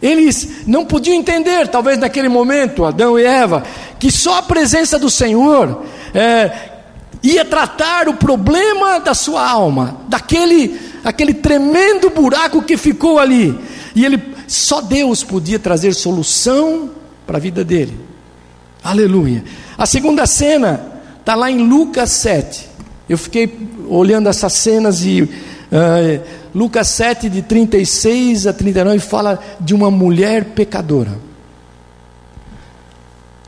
Eles 0.02 0.66
não 0.66 0.86
podiam 0.86 1.14
entender, 1.14 1.68
talvez 1.68 1.98
naquele 1.98 2.30
momento, 2.30 2.86
Adão 2.86 3.20
e 3.20 3.26
Eva, 3.26 3.64
que 4.00 4.10
só 4.10 4.38
a 4.38 4.44
presença 4.44 4.98
do 4.98 5.10
Senhor 5.10 5.84
é, 6.14 6.70
ia 7.22 7.44
tratar 7.44 8.08
o 8.08 8.14
problema 8.14 8.98
da 8.98 9.14
sua 9.14 9.46
alma, 9.46 9.98
daquele 10.08 10.80
aquele 11.04 11.34
tremendo 11.34 12.10
buraco 12.10 12.62
que 12.62 12.78
ficou 12.78 13.20
ali. 13.20 13.60
E 13.94 14.06
ele, 14.06 14.24
só 14.48 14.80
Deus 14.80 15.22
podia 15.22 15.60
trazer 15.60 15.94
solução 15.94 16.92
para 17.28 17.36
a 17.36 17.42
vida 17.42 17.66
dele. 17.66 18.00
Aleluia. 18.82 19.44
A 19.78 19.86
segunda 19.86 20.26
cena 20.26 20.94
está 21.20 21.36
lá 21.36 21.52
em 21.52 21.58
Lucas 21.58 22.10
7. 22.12 22.69
Eu 23.10 23.18
fiquei 23.18 23.52
olhando 23.88 24.30
essas 24.30 24.54
cenas 24.54 25.04
e 25.04 25.24
uh, 25.24 25.30
Lucas 26.54 26.88
7, 26.90 27.28
de 27.28 27.42
36 27.42 28.46
a 28.46 28.54
39, 28.54 29.00
fala 29.00 29.40
de 29.60 29.74
uma 29.74 29.90
mulher 29.90 30.46
pecadora. 30.46 31.18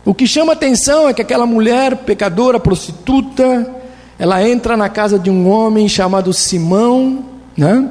O 0.04 0.15
que 0.15 0.26
chama 0.26 0.54
atenção 0.54 1.08
é 1.08 1.13
que 1.13 1.21
aquela 1.21 1.45
mulher 1.45 1.97
pecadora, 1.97 2.60
prostituta, 2.60 3.71
ela 4.17 4.47
entra 4.47 4.76
na 4.76 4.89
casa 4.89 5.19
de 5.19 5.30
um 5.30 5.47
homem 5.47 5.88
chamado 5.88 6.34
Simão, 6.34 7.24
né? 7.56 7.88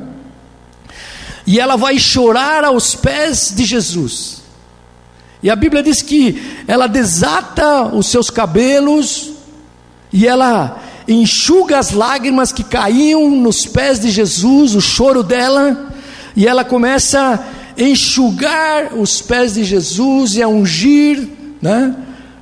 E 1.47 1.61
ela 1.61 1.77
vai 1.77 1.99
chorar 2.01 2.65
aos 2.65 2.97
pés 2.97 3.53
de 3.55 3.65
Jesus. 3.65 4.43
E 5.41 5.49
a 5.49 5.55
Bíblia 5.55 5.85
diz 5.85 6.03
que 6.03 6.63
ela 6.67 6.89
desata 6.89 7.85
os 7.95 8.07
seus 8.07 8.29
cabelos 8.29 9.33
e 10.13 10.27
ela 10.27 10.81
enxuga 11.15 11.79
as 11.79 11.93
lágrimas 11.93 12.53
que 12.53 12.63
caíam 12.63 13.31
nos 13.31 13.67
pés 13.67 14.01
de 14.01 14.11
Jesus, 14.11 14.75
o 14.75 14.81
choro 14.81 15.23
dela, 15.23 15.89
e 16.37 16.47
ela 16.47 16.65
começa 16.65 17.45
a 17.79 17.83
enxugar 17.83 18.95
os 18.95 19.21
pés 19.21 19.55
de 19.55 19.65
Jesus 19.65 20.37
e 20.37 20.43
a 20.43 20.49
ungir 20.49 21.29
né, 21.61 21.95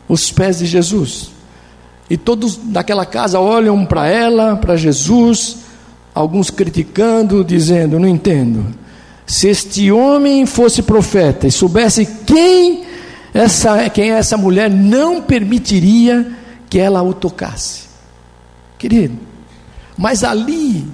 os 0.08 0.30
pés 0.30 0.58
de 0.58 0.66
Jesus. 0.66 1.30
E 2.10 2.16
todos 2.16 2.56
daquela 2.56 3.04
casa 3.04 3.38
olham 3.38 3.84
para 3.84 4.06
ela, 4.06 4.56
para 4.56 4.76
Jesus, 4.76 5.58
alguns 6.14 6.50
criticando, 6.50 7.44
dizendo: 7.44 7.98
Não 7.98 8.08
entendo. 8.08 8.66
Se 9.26 9.48
este 9.48 9.92
homem 9.92 10.46
fosse 10.46 10.82
profeta 10.82 11.46
e 11.46 11.50
soubesse 11.50 12.06
quem 12.26 12.84
essa, 13.34 13.88
quem 13.90 14.10
é 14.10 14.18
essa 14.18 14.36
mulher, 14.36 14.70
não 14.70 15.20
permitiria 15.20 16.26
que 16.68 16.78
ela 16.78 17.02
o 17.02 17.12
tocasse. 17.12 17.87
Querido, 18.78 19.18
mas 19.96 20.22
ali, 20.22 20.86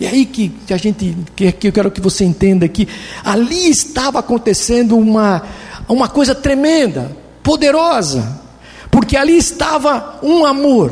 e 0.00 0.06
aí 0.06 0.24
que, 0.24 0.50
a 0.70 0.76
gente, 0.78 1.14
que, 1.36 1.52
que 1.52 1.68
eu 1.68 1.72
quero 1.72 1.90
que 1.90 2.00
você 2.00 2.24
entenda 2.24 2.66
que 2.66 2.88
ali 3.22 3.68
estava 3.68 4.20
acontecendo 4.20 4.96
uma, 4.96 5.42
uma 5.86 6.08
coisa 6.08 6.34
tremenda, 6.34 7.14
poderosa, 7.42 8.40
porque 8.90 9.16
ali 9.16 9.36
estava 9.36 10.18
um 10.22 10.46
amor, 10.46 10.90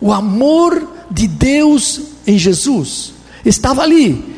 o 0.00 0.12
amor 0.12 0.88
de 1.10 1.26
Deus 1.26 2.00
em 2.24 2.38
Jesus, 2.38 3.12
estava 3.44 3.82
ali, 3.82 4.36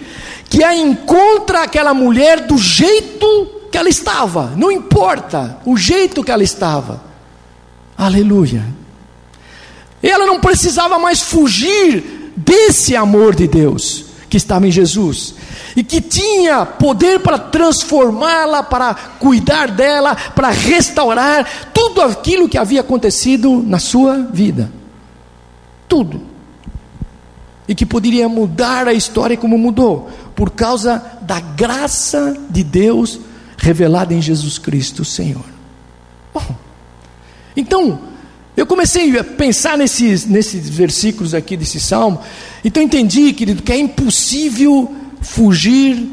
que 0.49 0.65
a 0.65 0.75
encontra 0.75 1.65
aquela 1.65 1.93
mulher 1.93 2.47
do 2.47 2.57
jeito 2.57 3.27
que 3.71 3.77
ela 3.77 3.91
estava, 3.91 4.55
não 4.57 4.73
importa 4.73 5.59
o 5.67 5.77
jeito 5.77 6.25
que 6.25 6.31
ela 6.31 6.43
estava, 6.43 7.03
aleluia. 7.99 8.65
Ela 10.11 10.27
não 10.27 10.39
precisava 10.39 10.99
mais 10.99 11.23
fugir 11.23 12.33
desse 12.37 12.95
amor 12.95 13.35
de 13.35 13.49
Deus 13.49 14.05
que 14.29 14.37
estava 14.37 14.67
em 14.67 14.71
Jesus 14.71 15.35
e 15.75 15.83
que 15.83 16.01
tinha 16.01 16.67
poder 16.67 17.21
para 17.21 17.39
transformá-la, 17.39 18.63
para 18.63 18.95
cuidar 19.19 19.71
dela, 19.71 20.15
para 20.15 20.51
restaurar 20.51 21.71
tudo 21.73 22.03
aquilo 22.03 22.49
que 22.49 22.59
havia 22.59 22.81
acontecido 22.81 23.63
na 23.67 23.79
sua 23.79 24.19
vida. 24.19 24.71
Tudo. 25.89 26.21
e 27.67 27.75
que 27.75 27.87
poderia 27.87 28.29
mudar 28.29 28.87
a 28.87 28.93
história 28.93 29.39
como 29.39 29.57
mudou, 29.57 30.11
por 30.35 30.51
causa 30.51 31.03
da 31.23 31.41
graça 31.41 32.37
de 32.51 32.63
Deus 32.63 33.19
revelada 33.57 34.13
em 34.13 34.21
Jesus 34.21 34.59
Cristo, 34.59 35.03
Senhor. 35.03 35.45
Bom, 36.35 36.55
então, 37.57 38.01
eu 38.57 38.67
comecei 38.67 39.19
a 39.19 39.25
pensar 39.25 39.77
nesses, 39.77 40.27
nesses 40.27 40.69
versículos 40.69 41.35
aqui 41.35 41.57
desse 41.57 41.81
salmo, 41.81 42.21
então 42.65 42.83
entendi, 42.83 43.33
querido, 43.33 43.63
que 43.63 43.73
é 43.73 43.79
impossível 43.79 44.95
fugir, 45.21 46.07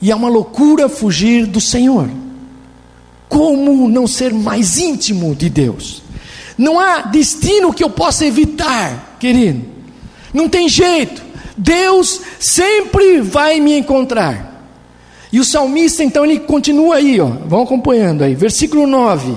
e 0.00 0.10
é 0.10 0.14
uma 0.14 0.28
loucura 0.28 0.88
fugir 0.88 1.46
do 1.46 1.60
Senhor. 1.60 2.08
Como 3.28 3.88
não 3.88 4.06
ser 4.06 4.32
mais 4.32 4.78
íntimo 4.78 5.34
de 5.34 5.48
Deus? 5.48 6.02
Não 6.56 6.78
há 6.78 7.02
destino 7.02 7.72
que 7.72 7.82
eu 7.82 7.90
possa 7.90 8.24
evitar, 8.24 9.16
querido. 9.18 9.64
Não 10.32 10.48
tem 10.48 10.68
jeito. 10.68 11.22
Deus 11.56 12.20
sempre 12.38 13.20
vai 13.20 13.60
me 13.60 13.78
encontrar. 13.78 14.54
E 15.32 15.40
o 15.40 15.44
salmista, 15.44 16.04
então, 16.04 16.24
ele 16.24 16.40
continua 16.40 16.96
aí, 16.96 17.20
ó. 17.20 17.26
Vão 17.26 17.62
acompanhando 17.62 18.22
aí. 18.22 18.34
Versículo 18.34 18.86
9. 18.86 19.34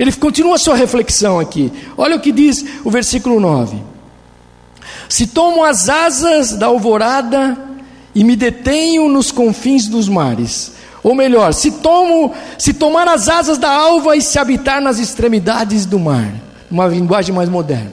Ele 0.00 0.10
continua 0.12 0.54
a 0.54 0.58
sua 0.58 0.74
reflexão 0.74 1.38
aqui. 1.38 1.70
Olha 1.94 2.16
o 2.16 2.20
que 2.20 2.32
diz 2.32 2.64
o 2.82 2.90
versículo 2.90 3.38
9: 3.38 3.76
Se 5.06 5.26
tomo 5.26 5.62
as 5.62 5.90
asas 5.90 6.54
da 6.54 6.68
alvorada 6.68 7.54
e 8.14 8.24
me 8.24 8.34
detenho 8.34 9.10
nos 9.10 9.30
confins 9.30 9.88
dos 9.88 10.08
mares, 10.08 10.72
ou 11.02 11.14
melhor, 11.14 11.52
se 11.52 11.72
tomo, 11.72 12.32
se 12.56 12.72
tomar 12.72 13.06
as 13.08 13.28
asas 13.28 13.58
da 13.58 13.70
alva 13.70 14.16
e 14.16 14.22
se 14.22 14.38
habitar 14.38 14.80
nas 14.80 14.98
extremidades 14.98 15.84
do 15.84 15.98
mar, 15.98 16.32
uma 16.70 16.86
linguagem 16.86 17.34
mais 17.34 17.50
moderna. 17.50 17.92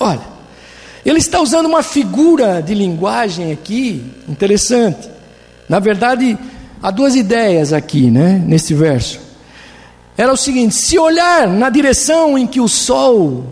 Olha, 0.00 0.26
ele 1.06 1.20
está 1.20 1.40
usando 1.40 1.66
uma 1.66 1.84
figura 1.84 2.60
de 2.60 2.74
linguagem 2.74 3.52
aqui 3.52 4.04
interessante. 4.28 5.08
Na 5.68 5.78
verdade, 5.78 6.36
há 6.82 6.90
duas 6.90 7.14
ideias 7.14 7.72
aqui, 7.72 8.10
né, 8.10 8.42
nesse 8.44 8.74
verso 8.74 9.29
era 10.20 10.30
o 10.30 10.36
seguinte: 10.36 10.74
se 10.74 10.98
olhar 10.98 11.48
na 11.48 11.70
direção 11.70 12.36
em 12.36 12.46
que 12.46 12.60
o 12.60 12.68
sol 12.68 13.46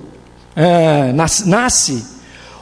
é, 0.55 1.15
nasce, 1.15 2.05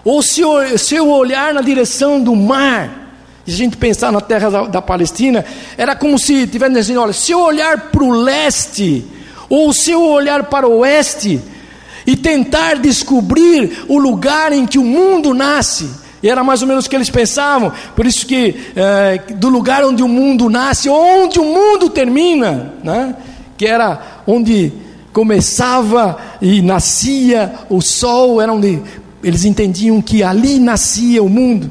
ou 0.05 0.23
se, 0.23 0.43
se 0.79 0.95
eu 0.95 1.11
olhar 1.11 1.53
na 1.53 1.61
direção 1.61 2.21
do 2.21 2.37
mar, 2.37 3.11
e 3.45 3.51
a 3.51 3.55
gente 3.55 3.77
pensar 3.77 4.13
na 4.13 4.21
terra 4.21 4.49
da, 4.49 4.63
da 4.67 4.83
Palestina, 4.83 5.45
era 5.77 5.97
como 5.97 6.21
se 6.21 6.45
estivesse 6.45 6.73
dizendo: 6.73 7.01
olha, 7.01 7.13
se 7.13 7.33
eu 7.33 7.41
olhar 7.41 7.91
para 7.91 8.05
o 8.05 8.13
leste, 8.13 9.05
ou 9.49 9.73
se 9.73 9.91
eu 9.91 10.03
olhar 10.05 10.45
para 10.45 10.69
o 10.69 10.79
oeste, 10.79 11.41
e 12.07 12.15
tentar 12.15 12.77
descobrir 12.77 13.87
o 13.89 13.99
lugar 13.99 14.53
em 14.53 14.67
que 14.67 14.79
o 14.79 14.85
mundo 14.85 15.35
nasce, 15.35 15.91
e 16.23 16.31
era 16.31 16.45
mais 16.45 16.63
ou 16.63 16.69
menos 16.69 16.87
o 16.87 16.89
que 16.89 16.95
eles 16.95 17.11
pensavam, 17.11 17.73
por 17.97 18.07
isso 18.07 18.25
que 18.25 18.55
é, 18.77 19.19
do 19.35 19.49
lugar 19.49 19.85
onde 19.85 20.05
o 20.05 20.09
mundo 20.09 20.49
nasce, 20.49 20.89
onde 20.89 21.41
o 21.41 21.45
mundo 21.45 21.91
termina, 21.91 22.73
né? 22.85 23.17
Que 23.57 23.67
era 23.67 24.23
onde 24.27 24.73
começava 25.13 26.19
e 26.43 26.61
nascia 26.61 27.55
o 27.71 27.81
sol, 27.81 28.41
era 28.41 28.53
onde 28.53 28.83
eles 29.23 29.45
entendiam 29.45 30.03
que 30.03 30.23
ali 30.23 30.59
nascia 30.59 31.23
o 31.23 31.29
mundo. 31.29 31.71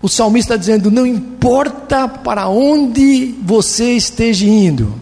O 0.00 0.08
salmista 0.08 0.54
está 0.54 0.56
dizendo: 0.56 0.90
não 0.90 1.04
importa 1.04 2.06
para 2.06 2.48
onde 2.48 3.34
você 3.42 3.94
esteja 3.94 4.46
indo, 4.46 4.94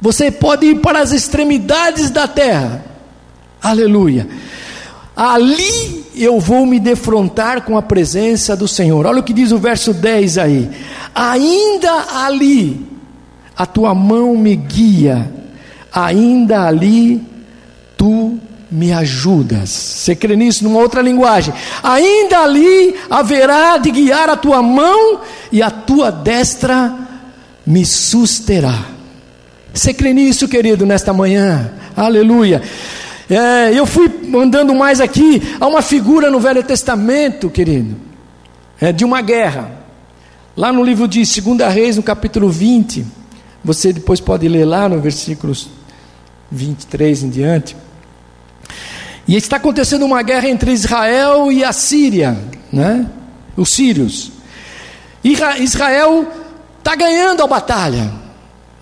você 0.00 0.30
pode 0.30 0.66
ir 0.66 0.80
para 0.80 1.00
as 1.00 1.12
extremidades 1.12 2.10
da 2.10 2.26
terra, 2.26 2.84
aleluia. 3.62 4.26
Ali 5.14 6.06
eu 6.14 6.40
vou 6.40 6.64
me 6.64 6.80
defrontar 6.80 7.62
com 7.62 7.76
a 7.76 7.82
presença 7.82 8.56
do 8.56 8.66
Senhor. 8.66 9.04
Olha 9.04 9.20
o 9.20 9.22
que 9.22 9.34
diz 9.34 9.52
o 9.52 9.58
verso 9.58 9.92
10 9.92 10.38
aí. 10.38 10.70
Ainda 11.14 12.24
ali 12.24 12.86
a 13.60 13.66
tua 13.66 13.94
mão 13.94 14.38
me 14.38 14.56
guia, 14.56 15.30
ainda 15.92 16.66
ali 16.66 17.22
tu 17.94 18.38
me 18.70 18.90
ajudas. 18.90 19.68
Você 19.68 20.16
crê 20.16 20.34
nisso 20.34 20.64
numa 20.64 20.80
outra 20.80 21.02
linguagem? 21.02 21.52
Ainda 21.82 22.38
ali 22.38 22.94
haverá 23.10 23.76
de 23.76 23.90
guiar 23.90 24.30
a 24.30 24.36
tua 24.38 24.62
mão 24.62 25.20
e 25.52 25.60
a 25.60 25.70
tua 25.70 26.10
destra 26.10 26.90
me 27.66 27.84
susterá. 27.84 28.78
Você 29.74 29.92
crê 29.92 30.14
nisso, 30.14 30.48
querido, 30.48 30.86
nesta 30.86 31.12
manhã? 31.12 31.70
Aleluia. 31.94 32.62
É, 33.28 33.78
eu 33.78 33.84
fui 33.84 34.10
andando 34.42 34.74
mais 34.74 35.02
aqui, 35.02 35.54
há 35.60 35.66
uma 35.66 35.82
figura 35.82 36.30
no 36.30 36.40
Velho 36.40 36.62
Testamento, 36.62 37.50
querido, 37.50 37.94
é, 38.80 38.90
de 38.90 39.04
uma 39.04 39.20
guerra. 39.20 39.70
Lá 40.56 40.72
no 40.72 40.82
livro 40.82 41.06
de 41.06 41.18
2 41.18 41.74
Reis, 41.74 41.98
no 41.98 42.02
capítulo 42.02 42.48
20, 42.48 43.19
você 43.64 43.92
depois 43.92 44.20
pode 44.20 44.48
ler 44.48 44.64
lá 44.64 44.88
no 44.88 45.00
versículos 45.00 45.68
23 46.50 47.24
em 47.24 47.30
diante. 47.30 47.76
E 49.28 49.36
está 49.36 49.56
acontecendo 49.56 50.04
uma 50.04 50.22
guerra 50.22 50.48
entre 50.48 50.72
Israel 50.72 51.52
e 51.52 51.62
a 51.62 51.72
Síria, 51.72 52.36
né? 52.72 53.06
os 53.56 53.70
sírios. 53.70 54.32
Israel 55.22 56.26
está 56.78 56.96
ganhando 56.96 57.42
a 57.42 57.46
batalha, 57.46 58.10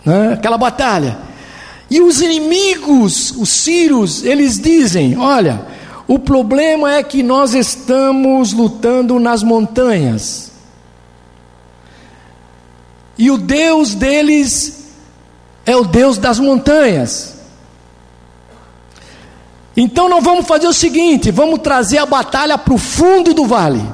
né? 0.05 0.35
aquela 0.35 0.57
batalha. 0.57 1.19
E 1.91 2.01
os 2.01 2.21
inimigos, 2.21 3.33
os 3.33 3.49
sírios, 3.49 4.23
eles 4.23 4.59
dizem: 4.59 5.17
olha, 5.17 5.67
o 6.07 6.19
problema 6.19 6.95
é 6.95 7.03
que 7.03 7.23
nós 7.23 7.55
estamos 7.55 8.53
lutando 8.53 9.19
nas 9.19 9.43
montanhas. 9.43 10.48
E 13.19 13.31
o 13.31 13.37
Deus 13.37 13.95
deles 13.95 14.85
é 15.67 15.77
o 15.77 15.85
Deus 15.85 16.17
das 16.17 16.39
montanhas. 16.39 17.35
Então 19.77 20.09
nós 20.09 20.23
vamos 20.23 20.47
fazer 20.47 20.69
o 20.69 20.73
seguinte: 20.73 21.31
vamos 21.31 21.61
trazer 21.61 21.99
a 21.99 22.07
batalha 22.07 22.57
para 22.57 22.75
o 22.75 22.79
fundo 22.79 23.35
do 23.35 23.45
vale. 23.45 23.85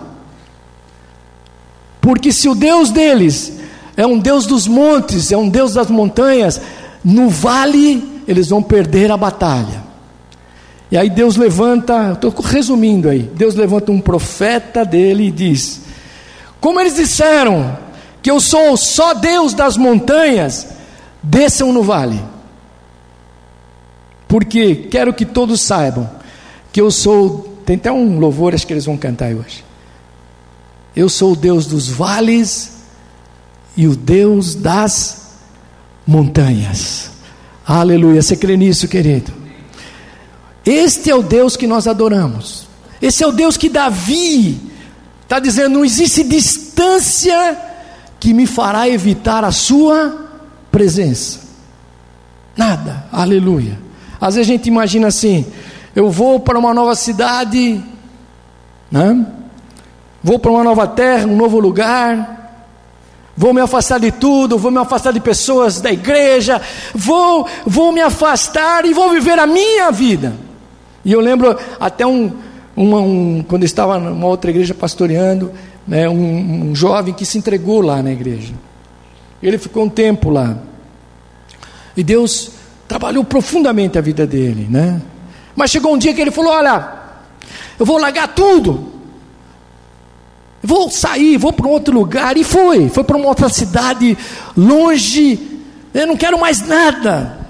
Porque 2.00 2.30
se 2.30 2.48
o 2.48 2.54
Deus 2.54 2.90
deles 2.90 3.54
é 3.96 4.06
um 4.06 4.18
Deus 4.18 4.44
dos 4.44 4.66
montes, 4.66 5.32
é 5.32 5.36
um 5.36 5.48
Deus 5.48 5.72
das 5.72 5.88
montanhas, 5.88 6.60
no 7.02 7.30
vale 7.30 8.22
eles 8.26 8.48
vão 8.48 8.62
perder 8.62 9.10
a 9.10 9.16
batalha. 9.16 9.82
E 10.90 10.96
aí 10.96 11.10
Deus 11.10 11.36
levanta, 11.36 12.12
estou 12.12 12.30
resumindo 12.42 13.08
aí, 13.08 13.22
Deus 13.34 13.54
levanta 13.54 13.90
um 13.90 14.00
profeta 14.00 14.84
dele 14.84 15.28
e 15.28 15.30
diz: 15.30 15.80
Como 16.60 16.78
eles 16.78 16.96
disseram, 16.96 17.76
que 18.24 18.30
eu 18.30 18.40
sou 18.40 18.74
só 18.74 19.12
Deus 19.12 19.52
das 19.52 19.76
montanhas, 19.76 20.66
desçam 21.22 21.74
no 21.74 21.82
vale. 21.82 22.18
Porque 24.26 24.74
quero 24.74 25.12
que 25.12 25.26
todos 25.26 25.60
saibam 25.60 26.10
que 26.72 26.80
eu 26.80 26.90
sou. 26.90 27.60
Tem 27.66 27.76
até 27.76 27.92
um 27.92 28.18
louvor, 28.18 28.54
acho 28.54 28.66
que 28.66 28.72
eles 28.72 28.86
vão 28.86 28.96
cantar 28.96 29.34
hoje. 29.34 29.62
Eu 30.96 31.10
sou 31.10 31.32
o 31.32 31.36
Deus 31.36 31.66
dos 31.66 31.86
vales 31.88 32.78
e 33.76 33.86
o 33.86 33.94
Deus 33.94 34.54
das 34.54 35.34
montanhas. 36.06 37.10
Aleluia. 37.66 38.22
Você 38.22 38.36
crê 38.36 38.56
nisso, 38.56 38.88
querido? 38.88 39.34
Este 40.64 41.10
é 41.10 41.14
o 41.14 41.22
Deus 41.22 41.58
que 41.58 41.66
nós 41.66 41.86
adoramos. 41.86 42.66
Esse 43.02 43.22
é 43.22 43.26
o 43.26 43.32
Deus 43.32 43.58
que 43.58 43.68
Davi 43.68 44.58
está 45.24 45.38
dizendo: 45.38 45.74
não 45.74 45.84
existe 45.84 46.24
distância 46.24 47.73
que 48.24 48.32
me 48.32 48.46
fará 48.46 48.88
evitar 48.88 49.44
a 49.44 49.52
sua 49.52 50.30
presença. 50.72 51.40
Nada, 52.56 53.04
aleluia. 53.12 53.78
Às 54.18 54.36
vezes 54.36 54.48
a 54.48 54.52
gente 54.54 54.66
imagina 54.66 55.08
assim: 55.08 55.44
eu 55.94 56.10
vou 56.10 56.40
para 56.40 56.58
uma 56.58 56.72
nova 56.72 56.94
cidade, 56.94 57.84
né? 58.90 59.26
vou 60.22 60.38
para 60.38 60.50
uma 60.50 60.64
nova 60.64 60.86
terra, 60.86 61.26
um 61.26 61.36
novo 61.36 61.60
lugar, 61.60 62.50
vou 63.36 63.52
me 63.52 63.60
afastar 63.60 64.00
de 64.00 64.10
tudo, 64.10 64.56
vou 64.56 64.70
me 64.70 64.78
afastar 64.78 65.12
de 65.12 65.20
pessoas 65.20 65.82
da 65.82 65.92
igreja, 65.92 66.62
vou, 66.94 67.46
vou 67.66 67.92
me 67.92 68.00
afastar 68.00 68.86
e 68.86 68.94
vou 68.94 69.10
viver 69.10 69.38
a 69.38 69.46
minha 69.46 69.92
vida. 69.92 70.32
E 71.04 71.12
eu 71.12 71.20
lembro 71.20 71.58
até 71.78 72.06
um, 72.06 72.32
uma, 72.74 73.00
um 73.00 73.44
quando 73.46 73.64
eu 73.64 73.66
estava 73.66 73.98
numa 73.98 74.28
outra 74.28 74.48
igreja 74.48 74.72
pastoreando, 74.72 75.52
né, 75.86 76.08
um, 76.08 76.70
um 76.70 76.74
jovem 76.74 77.14
que 77.14 77.24
se 77.24 77.38
entregou 77.38 77.80
lá 77.80 78.02
na 78.02 78.12
igreja. 78.12 78.54
Ele 79.42 79.58
ficou 79.58 79.84
um 79.84 79.88
tempo 79.88 80.30
lá. 80.30 80.58
E 81.96 82.02
Deus 82.02 82.52
trabalhou 82.88 83.24
profundamente 83.24 83.98
a 83.98 84.00
vida 84.00 84.26
dele, 84.26 84.66
né? 84.68 85.00
Mas 85.54 85.70
chegou 85.70 85.94
um 85.94 85.98
dia 85.98 86.14
que 86.14 86.20
ele 86.20 86.30
falou: 86.30 86.52
Olha, 86.52 86.92
eu 87.78 87.86
vou 87.86 87.98
largar 87.98 88.28
tudo, 88.28 88.92
vou 90.62 90.90
sair, 90.90 91.36
vou 91.36 91.52
para 91.52 91.66
um 91.66 91.70
outro 91.70 91.94
lugar. 91.94 92.36
E 92.36 92.44
foi, 92.44 92.88
foi 92.88 93.04
para 93.04 93.16
uma 93.16 93.28
outra 93.28 93.48
cidade, 93.48 94.16
longe, 94.56 95.38
eu 95.92 96.06
não 96.06 96.16
quero 96.16 96.38
mais 96.38 96.66
nada. 96.66 97.46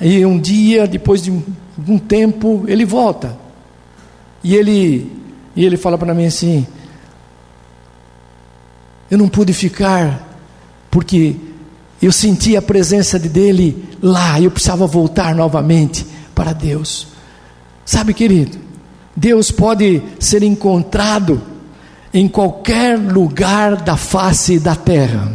E 0.00 0.26
um 0.26 0.38
dia, 0.38 0.86
depois 0.86 1.22
de 1.22 1.30
um, 1.30 1.42
um 1.86 1.98
tempo, 1.98 2.64
ele 2.66 2.84
volta. 2.84 3.38
E 4.42 4.56
ele, 4.56 5.12
e 5.54 5.64
ele 5.64 5.76
fala 5.76 5.98
para 5.98 6.14
mim 6.14 6.26
assim: 6.26 6.66
Eu 9.10 9.18
não 9.18 9.28
pude 9.28 9.52
ficar 9.52 10.28
porque 10.90 11.36
eu 12.00 12.10
senti 12.10 12.56
a 12.56 12.62
presença 12.62 13.18
dele 13.18 13.84
lá, 14.02 14.40
eu 14.40 14.50
precisava 14.50 14.86
voltar 14.86 15.34
novamente 15.34 16.04
para 16.34 16.52
Deus. 16.52 17.08
Sabe, 17.84 18.12
querido, 18.14 18.58
Deus 19.14 19.50
pode 19.50 20.02
ser 20.18 20.42
encontrado 20.42 21.40
em 22.12 22.28
qualquer 22.28 22.98
lugar 22.98 23.76
da 23.76 23.96
face 23.96 24.58
da 24.58 24.74
terra. 24.74 25.32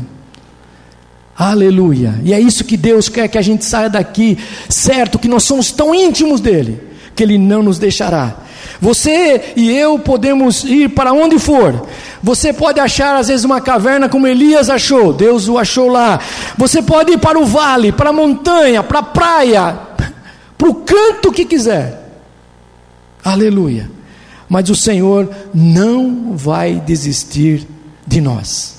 Aleluia. 1.37 2.19
E 2.23 2.33
é 2.33 2.39
isso 2.39 2.63
que 2.63 2.75
Deus 2.75 3.09
quer 3.09 3.27
que 3.27 3.37
a 3.37 3.41
gente 3.41 3.63
saia 3.63 3.89
daqui, 3.89 4.37
certo 4.67 5.19
que 5.19 5.27
nós 5.27 5.43
somos 5.43 5.71
tão 5.71 5.93
íntimos 5.93 6.41
dele, 6.41 6.81
que 7.15 7.23
ele 7.23 7.37
não 7.37 7.61
nos 7.61 7.77
deixará. 7.77 8.46
Você 8.79 9.53
e 9.55 9.71
eu 9.75 9.97
podemos 9.97 10.63
ir 10.63 10.89
para 10.89 11.13
onde 11.13 11.39
for. 11.39 11.87
Você 12.21 12.53
pode 12.53 12.79
achar 12.79 13.15
às 13.15 13.27
vezes 13.27 13.45
uma 13.45 13.61
caverna 13.61 14.09
como 14.09 14.27
Elias 14.27 14.69
achou, 14.69 15.13
Deus 15.13 15.47
o 15.47 15.57
achou 15.57 15.89
lá. 15.89 16.19
Você 16.57 16.81
pode 16.81 17.13
ir 17.13 17.17
para 17.17 17.39
o 17.39 17.45
vale, 17.45 17.91
para 17.91 18.09
a 18.09 18.13
montanha, 18.13 18.83
para 18.83 18.99
a 18.99 19.03
praia, 19.03 19.79
para 20.57 20.69
o 20.69 20.75
canto 20.75 21.31
que 21.31 21.45
quiser. 21.45 22.07
Aleluia. 23.23 23.89
Mas 24.47 24.69
o 24.69 24.75
Senhor 24.75 25.29
não 25.53 26.33
vai 26.35 26.75
desistir 26.75 27.67
de 28.05 28.21
nós. 28.21 28.76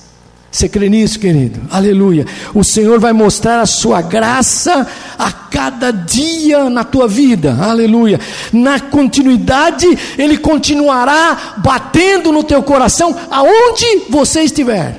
Você 0.50 0.68
crê 0.68 0.88
nisso, 0.88 1.18
querido? 1.18 1.60
Aleluia. 1.70 2.26
O 2.54 2.64
Senhor 2.64 2.98
vai 2.98 3.12
mostrar 3.12 3.60
a 3.60 3.66
sua 3.66 4.00
graça 4.00 4.86
a 5.18 5.30
cada 5.30 5.90
dia 5.90 6.70
na 6.70 6.84
tua 6.84 7.06
vida. 7.06 7.54
Aleluia. 7.60 8.18
Na 8.52 8.80
continuidade, 8.80 9.86
Ele 10.16 10.38
continuará 10.38 11.56
batendo 11.58 12.32
no 12.32 12.42
teu 12.42 12.62
coração 12.62 13.14
aonde 13.30 14.04
você 14.08 14.42
estiver. 14.42 14.98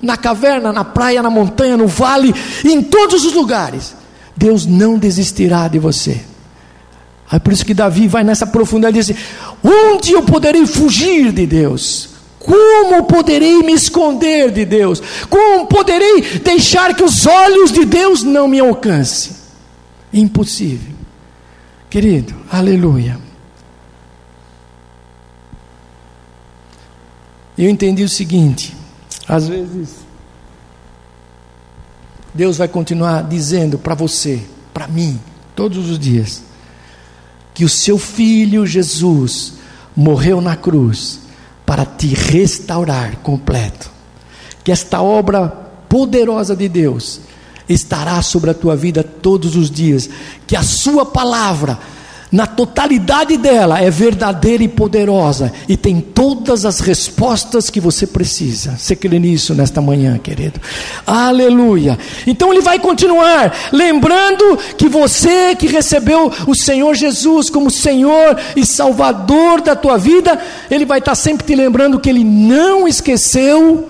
Na 0.00 0.16
caverna, 0.16 0.72
na 0.72 0.82
praia, 0.82 1.22
na 1.22 1.28
montanha, 1.28 1.76
no 1.76 1.86
vale, 1.86 2.34
em 2.64 2.82
todos 2.82 3.24
os 3.26 3.34
lugares. 3.34 3.94
Deus 4.34 4.64
não 4.64 4.98
desistirá 4.98 5.68
de 5.68 5.78
você. 5.78 6.22
É 7.30 7.38
por 7.38 7.52
isso 7.52 7.66
que 7.66 7.74
Davi 7.74 8.08
vai 8.08 8.24
nessa 8.24 8.46
profundidade 8.46 8.98
e 8.98 9.02
diz: 9.02 9.16
Onde 9.62 10.12
eu 10.12 10.22
poderei 10.22 10.66
fugir 10.66 11.30
de 11.32 11.46
Deus? 11.46 12.08
Como 12.40 13.04
poderei 13.04 13.62
me 13.62 13.74
esconder 13.74 14.50
de 14.50 14.64
Deus? 14.64 15.00
Como 15.28 15.66
poderei 15.66 16.22
deixar 16.38 16.96
que 16.96 17.04
os 17.04 17.26
olhos 17.26 17.70
de 17.70 17.84
Deus 17.84 18.22
não 18.22 18.48
me 18.48 18.58
alcancem? 18.58 19.36
Impossível. 20.10 20.94
Querido, 21.90 22.34
aleluia. 22.50 23.20
Eu 27.58 27.68
entendi 27.68 28.02
o 28.02 28.08
seguinte: 28.08 28.74
às 29.28 29.46
vezes, 29.46 29.96
Deus 32.32 32.56
vai 32.56 32.68
continuar 32.68 33.22
dizendo 33.22 33.78
para 33.78 33.94
você, 33.94 34.40
para 34.72 34.88
mim, 34.88 35.20
todos 35.54 35.90
os 35.90 35.98
dias, 35.98 36.42
que 37.52 37.66
o 37.66 37.68
seu 37.68 37.98
filho 37.98 38.66
Jesus 38.66 39.54
morreu 39.94 40.40
na 40.40 40.56
cruz 40.56 41.20
para 41.70 41.86
te 41.86 42.16
restaurar 42.16 43.22
completo. 43.22 43.86
Que 44.64 44.72
esta 44.72 45.02
obra 45.02 45.48
poderosa 45.88 46.56
de 46.56 46.68
Deus 46.68 47.20
estará 47.68 48.20
sobre 48.22 48.50
a 48.50 48.54
tua 48.54 48.74
vida 48.74 49.04
todos 49.04 49.54
os 49.54 49.70
dias. 49.70 50.10
Que 50.48 50.56
a 50.56 50.64
sua 50.64 51.12
palavra 51.12 51.78
na 52.30 52.46
totalidade 52.46 53.36
dela, 53.36 53.80
é 53.80 53.90
verdadeira 53.90 54.62
e 54.62 54.68
poderosa 54.68 55.52
e 55.68 55.76
tem 55.76 56.00
todas 56.00 56.64
as 56.64 56.78
respostas 56.78 57.68
que 57.68 57.80
você 57.80 58.06
precisa. 58.06 58.76
Você 58.78 58.94
crê 58.94 59.18
nisso 59.18 59.54
nesta 59.54 59.80
manhã, 59.80 60.16
querido? 60.16 60.60
Aleluia. 61.06 61.98
Então 62.26 62.52
ele 62.52 62.62
vai 62.62 62.78
continuar, 62.78 63.52
lembrando 63.72 64.56
que 64.76 64.88
você 64.88 65.56
que 65.56 65.66
recebeu 65.66 66.32
o 66.46 66.54
Senhor 66.54 66.94
Jesus 66.94 67.50
como 67.50 67.70
Senhor 67.70 68.36
e 68.54 68.64
Salvador 68.64 69.60
da 69.60 69.74
tua 69.74 69.98
vida, 69.98 70.38
ele 70.70 70.84
vai 70.84 71.00
estar 71.00 71.16
sempre 71.16 71.44
te 71.44 71.54
lembrando 71.54 71.98
que 71.98 72.08
ele 72.08 72.22
não 72.22 72.86
esqueceu 72.86 73.88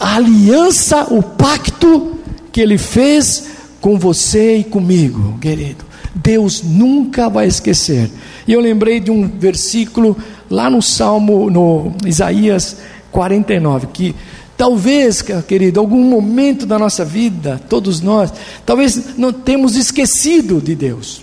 a 0.00 0.16
aliança, 0.16 1.06
o 1.10 1.22
pacto 1.22 2.18
que 2.50 2.60
ele 2.60 2.78
fez 2.78 3.50
com 3.80 3.98
você 3.98 4.58
e 4.58 4.64
comigo, 4.64 5.38
querido. 5.40 5.91
Deus 6.14 6.62
nunca 6.62 7.28
vai 7.28 7.46
esquecer. 7.46 8.10
E 8.46 8.52
eu 8.52 8.60
lembrei 8.60 9.00
de 9.00 9.10
um 9.10 9.26
versículo 9.28 10.16
lá 10.50 10.68
no 10.68 10.82
Salmo, 10.82 11.50
no 11.50 11.92
Isaías 12.04 12.76
49, 13.10 13.88
que 13.88 14.14
talvez, 14.56 15.22
querido, 15.22 15.80
algum 15.80 16.02
momento 16.04 16.66
da 16.66 16.78
nossa 16.78 17.04
vida, 17.04 17.60
todos 17.68 18.00
nós, 18.00 18.32
talvez 18.66 19.16
não 19.16 19.32
temos 19.32 19.76
esquecido 19.76 20.60
de 20.60 20.74
Deus. 20.74 21.22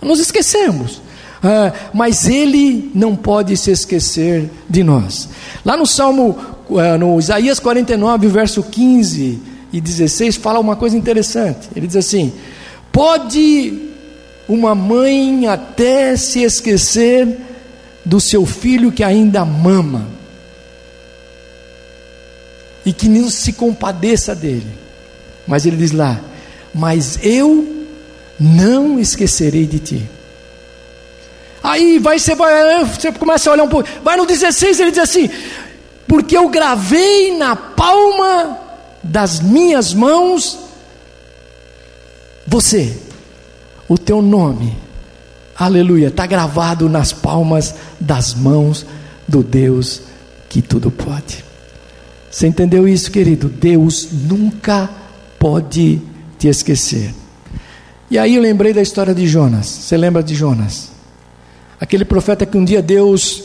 Nos 0.00 0.18
esquecemos. 0.18 1.02
Ah, 1.42 1.72
mas 1.92 2.28
Ele 2.28 2.90
não 2.94 3.16
pode 3.16 3.56
se 3.56 3.70
esquecer 3.70 4.50
de 4.68 4.82
nós. 4.82 5.28
Lá 5.64 5.76
no 5.76 5.86
Salmo, 5.86 6.36
ah, 6.76 6.98
no 6.98 7.18
Isaías 7.18 7.58
49, 7.58 8.28
verso 8.28 8.62
15 8.62 9.38
e 9.72 9.80
16, 9.80 10.36
fala 10.36 10.58
uma 10.58 10.76
coisa 10.76 10.96
interessante. 10.96 11.68
Ele 11.74 11.86
diz 11.86 11.96
assim: 11.96 12.32
Pode 12.92 13.89
uma 14.50 14.74
mãe 14.74 15.46
até 15.46 16.16
se 16.16 16.42
esquecer 16.42 17.38
do 18.04 18.20
seu 18.20 18.44
filho 18.44 18.90
que 18.90 19.04
ainda 19.04 19.44
mama 19.44 20.08
e 22.84 22.92
que 22.92 23.08
não 23.08 23.30
se 23.30 23.52
compadeça 23.52 24.34
dele. 24.34 24.66
Mas 25.46 25.66
ele 25.66 25.76
diz 25.76 25.92
lá: 25.92 26.20
Mas 26.74 27.20
eu 27.22 27.86
não 28.40 28.98
esquecerei 28.98 29.66
de 29.66 29.78
ti. 29.78 30.10
Aí 31.62 32.00
vai, 32.00 32.18
você 32.18 32.34
vai, 32.34 32.84
você 32.84 33.12
começa 33.12 33.48
a 33.48 33.52
olhar 33.52 33.62
um 33.62 33.68
pouco. 33.68 33.88
Vai 34.02 34.16
no 34.16 34.26
16, 34.26 34.80
ele 34.80 34.90
diz 34.90 35.00
assim: 35.00 35.30
Porque 36.08 36.36
eu 36.36 36.48
gravei 36.48 37.36
na 37.36 37.54
palma 37.54 38.58
das 39.00 39.38
minhas 39.38 39.94
mãos 39.94 40.58
você 42.46 42.96
o 43.90 43.98
teu 43.98 44.22
nome, 44.22 44.76
aleluia, 45.56 46.06
está 46.06 46.24
gravado 46.24 46.88
nas 46.88 47.12
palmas 47.12 47.74
das 47.98 48.34
mãos 48.34 48.86
do 49.26 49.42
Deus 49.42 50.02
que 50.48 50.62
tudo 50.62 50.92
pode. 50.92 51.44
Você 52.30 52.46
entendeu 52.46 52.86
isso, 52.86 53.10
querido? 53.10 53.48
Deus 53.48 54.08
nunca 54.12 54.88
pode 55.40 56.00
te 56.38 56.46
esquecer. 56.46 57.12
E 58.08 58.16
aí 58.16 58.36
eu 58.36 58.40
lembrei 58.40 58.72
da 58.72 58.80
história 58.80 59.12
de 59.12 59.26
Jonas. 59.26 59.66
Você 59.66 59.96
lembra 59.96 60.22
de 60.22 60.36
Jonas? 60.36 60.92
Aquele 61.80 62.04
profeta 62.04 62.46
que 62.46 62.56
um 62.56 62.64
dia 62.64 62.80
Deus 62.80 63.42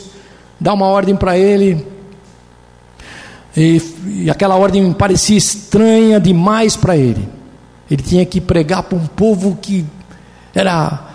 dá 0.60 0.72
uma 0.74 0.86
ordem 0.86 1.16
para 1.16 1.36
ele, 1.36 1.84
e, 3.56 3.82
e, 4.06 4.30
aquela 4.30 4.54
ordem 4.54 4.92
parecia 4.92 5.36
estranha 5.36 6.20
demais 6.20 6.76
para 6.76 6.96
ele. 6.96 7.28
Ele 7.90 8.02
tinha 8.02 8.24
que 8.24 8.40
pregar 8.40 8.84
para 8.84 8.96
um 8.96 9.06
povo 9.08 9.58
que 9.60 9.84
era 10.58 11.06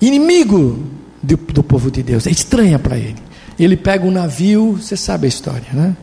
inimigo 0.00 0.84
do, 1.22 1.36
do 1.36 1.62
povo 1.62 1.90
de 1.90 2.02
Deus, 2.02 2.26
é 2.26 2.30
estranha 2.30 2.78
para 2.78 2.96
ele. 2.96 3.16
Ele 3.58 3.76
pega 3.76 4.06
um 4.06 4.10
navio, 4.10 4.78
você 4.80 4.96
sabe 4.96 5.26
a 5.26 5.28
história, 5.28 5.68
né? 5.72 5.96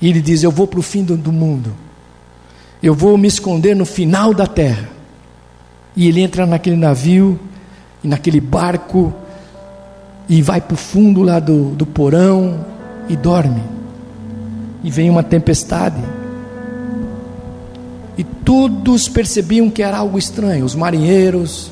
E 0.00 0.08
ele 0.08 0.20
diz: 0.20 0.42
Eu 0.42 0.50
vou 0.50 0.66
para 0.66 0.80
o 0.80 0.82
fim 0.82 1.04
do, 1.04 1.16
do 1.16 1.30
mundo, 1.30 1.72
eu 2.82 2.94
vou 2.94 3.16
me 3.16 3.28
esconder 3.28 3.76
no 3.76 3.84
final 3.84 4.34
da 4.34 4.46
terra. 4.46 4.90
E 5.94 6.08
ele 6.08 6.20
entra 6.20 6.46
naquele 6.46 6.76
navio, 6.76 7.38
e 8.02 8.08
naquele 8.08 8.40
barco, 8.40 9.12
e 10.28 10.40
vai 10.40 10.60
para 10.60 10.74
o 10.74 10.76
fundo 10.76 11.22
lá 11.22 11.38
do, 11.38 11.70
do 11.70 11.84
porão 11.84 12.64
e 13.08 13.16
dorme. 13.16 13.62
E 14.82 14.90
vem 14.90 15.10
uma 15.10 15.22
tempestade. 15.22 16.02
E 18.16 18.24
todos 18.24 19.08
percebiam 19.08 19.70
que 19.70 19.82
era 19.82 19.98
algo 19.98 20.18
estranho, 20.18 20.64
os 20.64 20.74
marinheiros, 20.74 21.71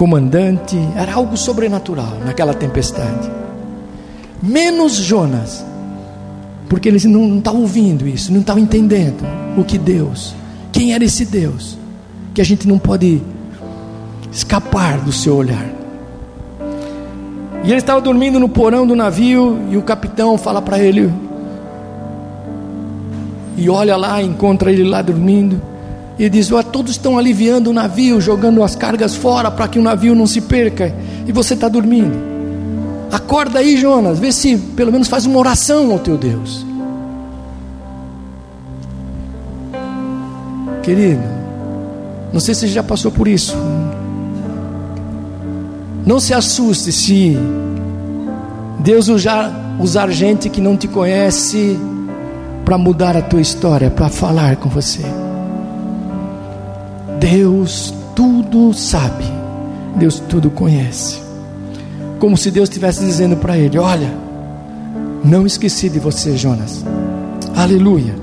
comandante, 0.00 0.78
era 0.96 1.12
algo 1.12 1.36
sobrenatural 1.36 2.20
naquela 2.24 2.54
tempestade. 2.54 3.30
Menos 4.42 4.94
Jonas, 4.94 5.62
porque 6.70 6.88
eles 6.88 7.04
não 7.04 7.36
estavam 7.36 7.60
ouvindo 7.60 8.08
isso, 8.08 8.32
não 8.32 8.40
estavam 8.40 8.62
entendendo 8.62 9.22
o 9.58 9.62
que 9.62 9.76
Deus, 9.76 10.34
quem 10.72 10.94
era 10.94 11.04
esse 11.04 11.26
Deus, 11.26 11.76
que 12.32 12.40
a 12.40 12.44
gente 12.44 12.66
não 12.66 12.78
pode 12.78 13.20
escapar 14.32 15.02
do 15.02 15.12
seu 15.12 15.36
olhar. 15.36 15.70
E 17.62 17.68
ele 17.68 17.76
estava 17.76 18.00
dormindo 18.00 18.40
no 18.40 18.48
porão 18.48 18.86
do 18.86 18.96
navio 18.96 19.58
e 19.70 19.76
o 19.76 19.82
capitão 19.82 20.38
fala 20.38 20.62
para 20.62 20.78
ele 20.78 21.12
e 23.54 23.68
olha 23.68 23.98
lá, 23.98 24.22
encontra 24.22 24.72
ele 24.72 24.84
lá 24.84 25.02
dormindo. 25.02 25.60
E 26.20 26.28
diz: 26.28 26.52
oh, 26.52 26.62
todos 26.62 26.92
estão 26.92 27.16
aliviando 27.16 27.70
o 27.70 27.72
navio, 27.72 28.20
jogando 28.20 28.62
as 28.62 28.76
cargas 28.76 29.14
fora 29.14 29.50
para 29.50 29.66
que 29.66 29.78
o 29.78 29.82
navio 29.82 30.14
não 30.14 30.26
se 30.26 30.42
perca, 30.42 30.94
e 31.26 31.32
você 31.32 31.54
está 31.54 31.66
dormindo. 31.66 32.14
Acorda 33.10 33.60
aí, 33.60 33.78
Jonas, 33.78 34.18
vê 34.18 34.30
se 34.30 34.54
pelo 34.58 34.92
menos 34.92 35.08
faz 35.08 35.24
uma 35.24 35.38
oração 35.38 35.90
ao 35.90 35.98
teu 35.98 36.18
Deus. 36.18 36.66
Querido, 40.82 41.22
não 42.34 42.38
sei 42.38 42.54
se 42.54 42.60
você 42.60 42.68
já 42.68 42.82
passou 42.82 43.10
por 43.10 43.26
isso. 43.26 43.56
Não 46.04 46.20
se 46.20 46.34
assuste 46.34 46.92
se 46.92 47.38
Deus 48.80 49.08
usar, 49.08 49.78
usar 49.80 50.10
gente 50.10 50.50
que 50.50 50.60
não 50.60 50.76
te 50.76 50.86
conhece 50.86 51.78
para 52.62 52.76
mudar 52.76 53.16
a 53.16 53.22
tua 53.22 53.40
história, 53.40 53.90
para 53.90 54.10
falar 54.10 54.56
com 54.56 54.68
você. 54.68 55.19
Deus 57.20 57.92
tudo 58.16 58.72
sabe, 58.72 59.24
Deus 59.96 60.18
tudo 60.28 60.50
conhece. 60.50 61.20
Como 62.18 62.36
se 62.36 62.50
Deus 62.50 62.68
estivesse 62.68 63.04
dizendo 63.04 63.36
para 63.36 63.58
ele: 63.58 63.78
Olha, 63.78 64.12
não 65.22 65.46
esqueci 65.46 65.90
de 65.90 65.98
você, 65.98 66.36
Jonas. 66.36 66.82
Aleluia. 67.54 68.14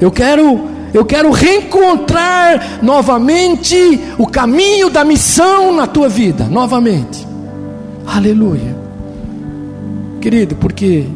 Eu 0.00 0.10
quero 0.10 0.70
eu 0.92 1.04
quero 1.04 1.30
reencontrar 1.30 2.80
novamente 2.82 4.00
o 4.18 4.26
caminho 4.26 4.90
da 4.90 5.04
missão 5.04 5.74
na 5.74 5.86
tua 5.86 6.08
vida, 6.08 6.44
novamente. 6.44 7.26
Aleluia. 8.06 8.76
Querido, 10.20 10.56
porque 10.56 11.06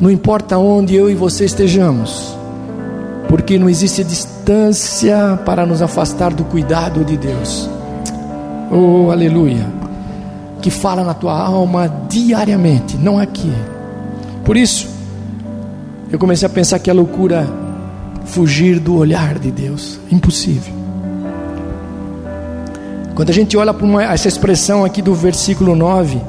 não 0.00 0.10
importa 0.10 0.58
onde 0.58 0.94
eu 0.94 1.10
e 1.10 1.14
você 1.14 1.44
estejamos, 1.44 2.37
porque 3.28 3.58
não 3.58 3.68
existe 3.68 4.02
distância 4.02 5.38
para 5.44 5.66
nos 5.66 5.82
afastar 5.82 6.32
do 6.32 6.44
cuidado 6.44 7.04
de 7.04 7.16
Deus. 7.16 7.68
Oh, 8.70 9.10
aleluia. 9.10 9.66
Que 10.62 10.70
fala 10.70 11.04
na 11.04 11.14
tua 11.14 11.38
alma 11.38 11.88
diariamente, 12.08 12.96
não 12.96 13.18
aqui. 13.18 13.52
Por 14.44 14.56
isso, 14.56 14.88
eu 16.10 16.18
comecei 16.18 16.46
a 16.46 16.50
pensar 16.50 16.78
que 16.78 16.90
a 16.90 16.94
loucura 16.94 17.46
fugir 18.24 18.80
do 18.80 18.96
olhar 18.96 19.38
de 19.38 19.50
Deus. 19.50 20.00
Impossível. 20.10 20.72
Quando 23.14 23.30
a 23.30 23.32
gente 23.32 23.56
olha 23.56 23.74
para 23.74 24.04
essa 24.04 24.28
expressão 24.28 24.84
aqui 24.84 25.02
do 25.02 25.14
versículo 25.14 25.74
9, 25.74 26.20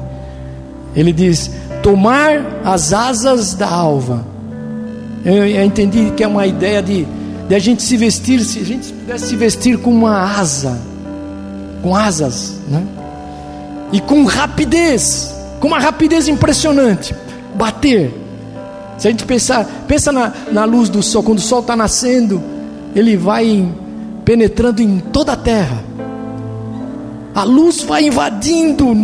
ele 0.94 1.12
diz: 1.12 1.50
tomar 1.82 2.60
as 2.64 2.92
asas 2.92 3.54
da 3.54 3.68
alva. 3.68 4.24
Eu, 5.24 5.46
eu 5.46 5.64
entendi 5.64 6.12
que 6.16 6.24
é 6.24 6.28
uma 6.28 6.46
ideia 6.46 6.82
de, 6.82 7.06
de 7.48 7.54
a 7.54 7.58
gente 7.58 7.82
se 7.82 7.96
vestir, 7.96 8.40
se 8.44 8.60
a 8.60 8.64
gente 8.64 8.92
pudesse 8.92 9.26
se 9.28 9.36
vestir 9.36 9.78
com 9.78 9.90
uma 9.90 10.38
asa, 10.38 10.80
com 11.82 11.94
asas, 11.94 12.56
né? 12.68 12.86
E 13.92 14.00
com 14.00 14.24
rapidez, 14.24 15.34
com 15.58 15.68
uma 15.68 15.78
rapidez 15.78 16.28
impressionante, 16.28 17.14
bater, 17.54 18.14
se 18.96 19.08
a 19.08 19.10
gente 19.10 19.24
pensar, 19.24 19.66
pensa 19.88 20.12
na, 20.12 20.32
na 20.52 20.64
luz 20.64 20.88
do 20.88 21.02
sol, 21.02 21.22
quando 21.22 21.38
o 21.38 21.42
sol 21.42 21.60
está 21.60 21.74
nascendo, 21.74 22.42
ele 22.94 23.16
vai 23.16 23.66
penetrando 24.24 24.82
em 24.82 24.98
toda 24.98 25.32
a 25.32 25.36
terra. 25.36 25.82
A 27.34 27.42
luz 27.44 27.82
vai 27.82 28.04
invadindo 28.04 28.94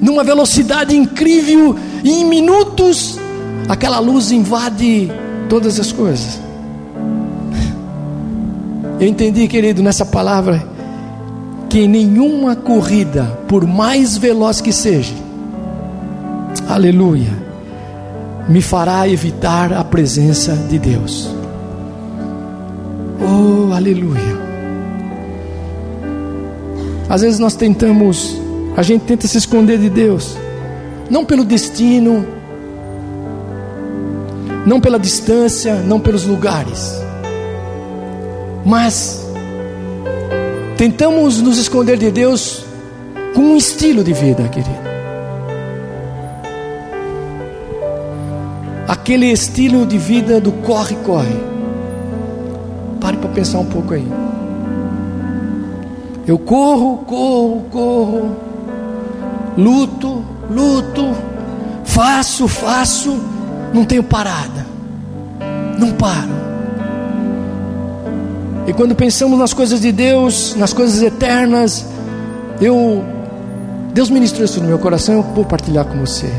numa 0.00 0.24
velocidade 0.24 0.96
incrível 0.96 1.76
e 2.02 2.10
em 2.10 2.24
minutos 2.24 3.18
aquela 3.68 3.98
luz 3.98 4.30
invade 4.30 5.10
todas 5.48 5.78
as 5.80 5.92
coisas. 5.92 6.40
Eu 9.00 9.08
entendi, 9.08 9.48
querido, 9.48 9.82
nessa 9.82 10.04
palavra 10.04 10.66
que 11.68 11.88
nenhuma 11.88 12.54
corrida, 12.54 13.24
por 13.48 13.66
mais 13.66 14.16
veloz 14.16 14.60
que 14.60 14.72
seja, 14.72 15.14
aleluia, 16.68 17.32
me 18.48 18.62
fará 18.62 19.08
evitar 19.08 19.72
a 19.72 19.82
presença 19.82 20.54
de 20.54 20.78
Deus. 20.78 21.28
Oh, 23.20 23.72
aleluia. 23.72 24.44
Às 27.08 27.22
vezes 27.22 27.38
nós 27.38 27.54
tentamos, 27.54 28.40
a 28.76 28.82
gente 28.82 29.02
tenta 29.02 29.26
se 29.26 29.38
esconder 29.38 29.78
de 29.78 29.90
Deus, 29.90 30.36
não 31.10 31.24
pelo 31.24 31.44
destino, 31.44 32.24
não 34.66 34.80
pela 34.80 34.98
distância, 34.98 35.74
não 35.76 36.00
pelos 36.00 36.24
lugares, 36.24 37.00
mas 38.64 39.26
tentamos 40.76 41.40
nos 41.40 41.58
esconder 41.58 41.98
de 41.98 42.10
Deus 42.10 42.64
com 43.34 43.42
um 43.42 43.56
estilo 43.56 44.02
de 44.02 44.12
vida, 44.12 44.48
querido. 44.48 44.84
aquele 49.04 49.30
estilo 49.30 49.84
de 49.84 49.98
vida 49.98 50.40
do 50.40 50.50
corre-corre. 50.50 51.36
Pare 53.00 53.18
para 53.18 53.28
pensar 53.30 53.58
um 53.58 53.66
pouco 53.66 53.92
aí. 53.92 54.06
Eu 56.26 56.38
corro, 56.38 56.98
corro, 57.04 57.64
corro, 57.70 58.36
luto, 59.58 60.24
luto, 60.50 61.14
faço, 61.84 62.48
faço, 62.48 63.20
não 63.74 63.84
tenho 63.84 64.04
parada, 64.04 64.64
não 65.76 65.90
paro. 65.90 66.32
E 68.68 68.72
quando 68.72 68.94
pensamos 68.94 69.36
nas 69.38 69.52
coisas 69.52 69.80
de 69.80 69.90
Deus, 69.90 70.54
nas 70.54 70.72
coisas 70.72 71.02
eternas, 71.02 71.84
eu 72.60 73.04
Deus 73.92 74.08
ministrou 74.08 74.44
isso 74.44 74.60
no 74.60 74.68
meu 74.68 74.78
coração, 74.78 75.16
eu 75.16 75.22
vou 75.22 75.44
partilhar 75.44 75.84
com 75.84 75.98
você. 75.98 76.30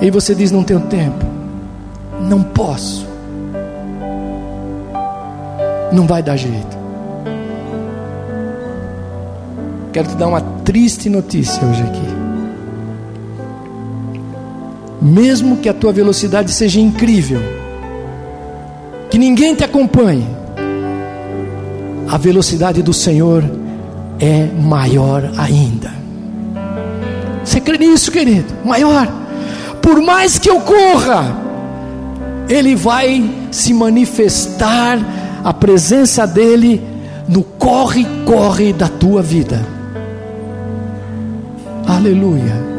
E 0.00 0.10
você 0.10 0.34
diz: 0.34 0.52
Não 0.52 0.62
tenho 0.62 0.80
tempo, 0.80 1.24
não 2.20 2.42
posso, 2.42 3.06
não 5.92 6.06
vai 6.06 6.22
dar 6.22 6.36
jeito. 6.36 6.76
Quero 9.92 10.08
te 10.08 10.14
dar 10.14 10.28
uma 10.28 10.40
triste 10.40 11.10
notícia 11.10 11.64
hoje 11.66 11.82
aqui. 11.82 12.15
Mesmo 15.00 15.58
que 15.58 15.68
a 15.68 15.74
tua 15.74 15.92
velocidade 15.92 16.50
seja 16.52 16.80
incrível, 16.80 17.40
que 19.10 19.18
ninguém 19.18 19.54
te 19.54 19.64
acompanhe, 19.64 20.26
a 22.08 22.16
velocidade 22.16 22.82
do 22.82 22.92
Senhor 22.92 23.44
é 24.18 24.46
maior 24.46 25.30
ainda. 25.36 25.92
Você 27.44 27.60
crê 27.60 27.78
nisso, 27.78 28.10
querido? 28.10 28.52
Maior 28.64 29.26
por 29.86 30.02
mais 30.02 30.36
que 30.36 30.50
eu 30.50 30.60
corra, 30.62 31.32
Ele 32.48 32.74
vai 32.74 33.48
se 33.52 33.72
manifestar, 33.72 34.98
a 35.44 35.54
presença 35.54 36.26
dEle 36.26 36.82
no 37.28 37.44
corre-corre 37.44 38.72
da 38.72 38.88
tua 38.88 39.22
vida. 39.22 39.64
Aleluia. 41.86 42.75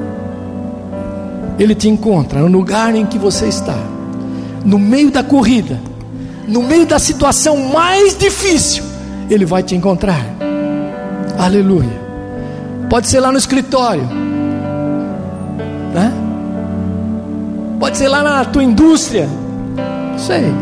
Ele 1.60 1.74
te 1.74 1.90
encontra 1.90 2.40
no 2.42 2.48
lugar 2.48 2.94
em 2.96 3.06
que 3.06 3.18
você 3.18 3.48
está, 3.48 3.78
no 4.64 4.78
meio 4.78 5.10
da 5.10 5.24
corrida, 5.24 5.80
no 6.48 6.62
meio 6.62 6.86
da 6.86 7.00
situação 7.00 7.58
mais 7.58 8.18
difícil, 8.18 8.84
Ele 9.30 9.46
vai 9.46 9.64
te 9.64 9.76
encontrar. 9.76 10.24
Aleluia. 11.38 12.08
Pode 12.90 13.08
ser 13.08 13.20
lá 13.20 13.32
no 13.32 13.38
escritório, 13.38 14.08
né? 15.94 16.14
Pode 17.80 17.98
ser 17.98 18.08
lá 18.08 18.24
na 18.24 18.46
tua 18.46 18.64
indústria. 18.64 19.28
Sei. 20.18 20.54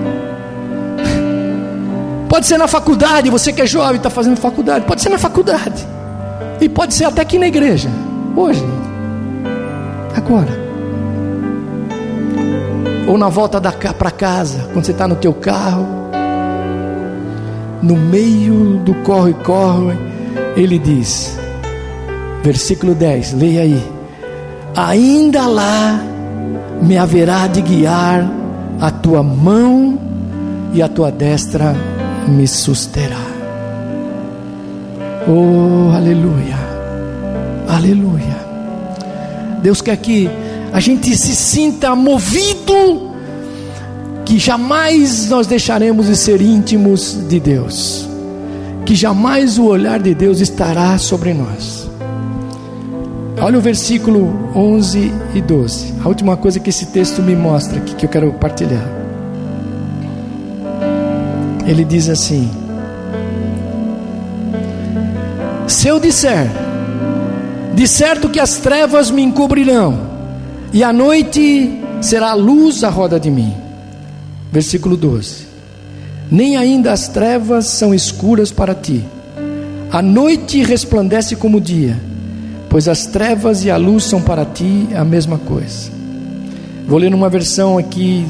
Pode 2.27 2.47
ser 2.47 2.58
na 2.58 2.67
faculdade, 2.67 3.29
você 3.29 3.53
que 3.53 3.62
é 3.62 3.65
jovem 3.65 3.98
está 3.98 4.10
fazendo 4.10 4.37
faculdade. 4.37 4.85
Pode 4.85 5.02
ser 5.02 5.10
na 5.10 5.17
faculdade. 5.17 5.87
E 6.60 6.67
pode 6.67 6.93
ser 6.93 7.06
até 7.06 7.21
aqui 7.21 7.37
na 7.37 7.48
igreja. 7.48 7.89
Hoje. 8.35 8.65
Agora. 10.15 10.65
Ou 13.08 13.17
na 13.17 13.29
volta 13.29 13.62
para 13.62 14.12
casa, 14.12 14.67
quando 14.73 14.85
você 14.85 14.91
está 14.91 15.08
no 15.08 15.15
teu 15.15 15.33
carro. 15.33 15.85
No 17.81 17.95
meio 17.95 18.77
do 18.77 18.95
corre-corre, 19.03 19.95
ele 20.56 20.79
diz, 20.79 21.37
versículo 22.43 22.95
10, 22.95 23.33
leia 23.33 23.62
aí. 23.62 23.91
Ainda 24.75 25.45
lá 25.47 25.99
me 26.81 26.97
haverá 26.97 27.47
de 27.47 27.62
guiar 27.62 28.27
a 28.81 28.89
tua 28.89 29.21
mão 29.21 29.99
e 30.73 30.81
a 30.81 30.87
tua 30.87 31.12
destra 31.12 31.75
me 32.27 32.47
susterá. 32.47 33.21
Oh, 35.27 35.91
aleluia, 35.95 36.58
aleluia. 37.67 38.35
Deus 39.62 39.81
quer 39.81 39.97
que 39.97 40.29
a 40.76 40.82
gente 40.82 41.15
se 41.15 41.34
sinta 41.34 41.96
movido, 41.96 43.13
que 44.26 44.38
jamais 44.38 45.30
nós 45.30 45.48
deixaremos 45.48 46.08
de 46.08 46.17
ser 46.17 46.42
íntimos 46.42 47.17
de 47.30 47.40
Deus, 47.40 48.06
que 48.86 48.94
jamais 48.94 49.58
o 49.58 49.67
olhar 49.67 50.02
de 50.02 50.13
Deus 50.13 50.42
estará 50.42 50.98
sobre 50.98 51.34
nós. 51.34 51.90
Olha 53.40 53.58
o 53.58 53.62
versículo 53.62 54.52
11 54.54 55.13
e 55.34 55.42
12. 55.42 55.94
A 56.04 56.10
última 56.10 56.36
coisa 56.36 56.60
que 56.60 56.69
esse 56.69 56.88
texto 56.88 57.23
me 57.23 57.38
mostra 57.38 57.78
aqui 57.78 57.96
que 57.96 58.06
eu 58.06 58.10
quero 58.10 58.34
partilhar. 58.34 58.86
Ele 61.65 61.86
diz 61.86 62.10
assim: 62.10 62.52
Se 65.67 65.88
eu 65.88 66.02
disser, 66.02 66.52
de 67.73 67.88
certo 67.88 68.28
que 68.28 68.42
as 68.42 68.58
trevas 68.58 69.10
me 69.10 69.21
encobrirão, 69.21 70.15
e 70.74 70.84
a 70.84 70.92
noite 70.92 71.80
será 72.02 72.32
a 72.32 72.36
luz 72.36 72.84
à 72.84 72.90
roda 72.90 73.20
de 73.20 73.32
mim. 73.32 73.54
Versículo 74.52 74.96
12: 74.96 75.48
Nem 76.30 76.58
ainda 76.58 76.92
as 76.92 77.08
trevas 77.08 77.66
são 77.66 77.94
escuras 77.94 78.52
para 78.52 78.74
ti, 78.76 79.04
a 79.92 80.02
noite 80.02 80.63
resplandece 80.63 81.36
como 81.36 81.58
o 81.58 81.62
dia, 81.62 81.98
pois 82.70 82.88
as 82.88 83.06
trevas 83.06 83.63
e 83.63 83.72
a 83.72 83.78
luz 83.78 84.04
são 84.04 84.22
para 84.22 84.44
ti 84.46 84.88
a 84.96 85.04
mesma 85.04 85.38
coisa. 85.38 85.90
Vou 86.88 87.00
ler 87.00 87.10
numa 87.10 87.30
versão 87.30 87.78
aqui, 87.78 88.26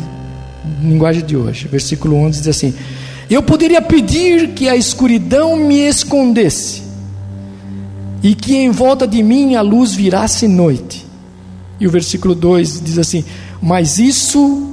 linguagem 0.82 1.26
de 1.26 1.36
hoje, 1.36 1.68
versículo 1.68 2.16
11 2.18 2.40
diz 2.40 2.48
assim: 2.50 2.74
Eu 3.30 3.44
poderia 3.44 3.82
pedir 3.82 4.50
que 4.50 4.70
a 4.70 4.76
escuridão 4.76 5.58
me 5.58 5.80
escondesse, 5.80 6.84
e 8.22 8.34
que 8.34 8.56
em 8.56 8.70
volta 8.70 9.08
de 9.08 9.22
mim 9.22 9.56
a 9.56 9.62
luz 9.62 9.94
virasse 9.94 10.48
noite. 10.48 11.05
E 11.80 11.88
o 11.88 11.92
versículo 11.92 12.34
2 12.34 12.82
diz 12.82 12.98
assim: 12.98 13.24
Mas 13.62 14.00
isso 14.00 14.70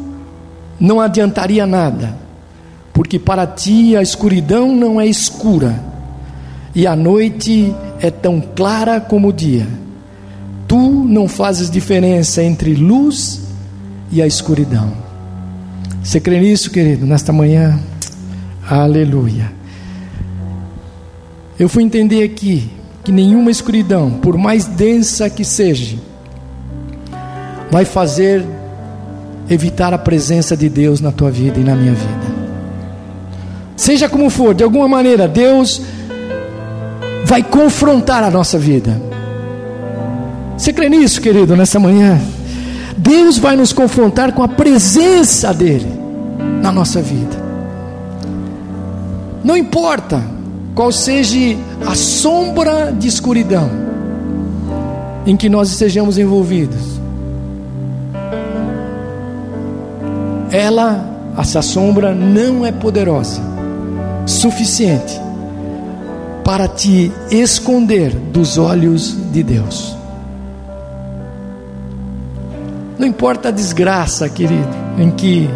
não 0.79 1.01
adiantaria 1.01 1.67
nada, 1.67 2.17
porque 2.93 3.19
para 3.19 3.47
ti 3.47 3.97
a 3.97 4.03
escuridão 4.03 4.75
não 4.75 5.01
é 5.01 5.07
escura, 5.07 5.83
e 6.75 6.87
a 6.87 6.97
noite 6.97 7.75
é 8.01 8.11
tão 8.11 8.41
clara 8.41 9.01
como 9.01 9.29
o 9.29 9.33
dia. 9.33 9.67
Tu 10.67 10.79
não 10.79 11.29
fazes 11.29 11.71
diferença 11.71 12.43
entre 12.43 12.75
luz 12.75 13.43
e 14.11 14.23
a 14.23 14.27
escuridão. 14.27 14.93
Você 16.03 16.19
crê 16.19 16.41
nisso, 16.41 16.71
querido, 16.71 17.07
nesta 17.07 17.33
manhã? 17.33 17.79
Aleluia. 18.69 19.53
Eu 21.59 21.69
fui 21.69 21.83
entender 21.83 22.25
aqui 22.25 22.71
que 23.05 23.13
nenhuma 23.13 23.51
escuridão, 23.51 24.11
por 24.11 24.37
mais 24.37 24.67
densa 24.67 25.29
que 25.29 25.45
seja, 25.45 25.97
vai 27.73 27.87
fazer 27.87 28.45
evitar 29.49 29.95
a 29.95 29.99
presença 29.99 30.55
de 30.55 30.69
Deus 30.69 31.01
na 31.01 31.11
tua 31.11 31.31
vida 31.31 31.59
e 31.59 31.65
na 31.65 31.75
minha 31.75 31.95
vida. 31.95 32.43
Seja 33.75 34.11
como 34.11 34.29
for, 34.29 34.55
de 34.55 34.63
alguma 34.63 34.87
maneira, 34.87 35.27
Deus 35.27 35.81
vai 37.25 37.43
confrontar 37.43 38.23
a 38.23 38.31
nossa 38.31 38.59
vida. 38.59 39.01
Você 40.55 40.71
crê 40.71 40.91
nisso, 40.91 41.19
querido, 41.19 41.57
nessa 41.57 41.81
manhã? 41.81 42.21
Deus 42.99 43.39
vai 43.39 43.57
nos 43.57 43.73
confrontar 43.73 44.33
com 44.33 44.43
a 44.43 44.49
presença 44.49 45.55
dEle 45.55 45.91
na 46.61 46.71
nossa 46.71 47.01
vida. 47.01 47.43
Não 49.43 49.57
importa 49.57 50.23
qual 50.75 50.93
seja 50.93 51.57
a 51.87 51.95
sombra 51.95 52.93
de 52.93 53.09
escuridão 53.09 53.71
em 55.25 55.39
que 55.39 55.49
nós 55.49 55.71
estejamos 55.71 56.19
envolvidos, 56.19 56.92
ela, 60.53 61.35
essa 61.39 61.63
sombra, 61.63 62.15
não 62.15 62.65
é 62.65 62.71
poderosa, 62.71 63.41
suficiente 64.27 65.19
para 66.45 66.69
te 66.69 67.11
esconder 67.31 68.11
dos 68.15 68.59
olhos 68.59 69.17
de 69.33 69.43
Deus. 69.43 69.97
Não 72.99 73.07
importa 73.07 73.49
a 73.49 73.51
desgraça, 73.51 74.29
querido, 74.29 74.69
em 74.99 75.11
que 75.11 75.49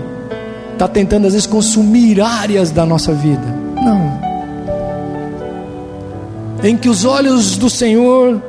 está 0.73 0.89
tentando 0.89 1.27
às 1.27 1.35
vezes 1.35 1.47
consumir 1.47 2.21
áreas 2.21 2.71
da 2.71 2.87
nossa 2.87 3.13
vida. 3.13 3.55
Não. 3.75 4.27
Em 6.65 6.77
que 6.77 6.89
os 6.89 7.05
olhos 7.05 7.57
do 7.57 7.69
Senhor, 7.69 8.43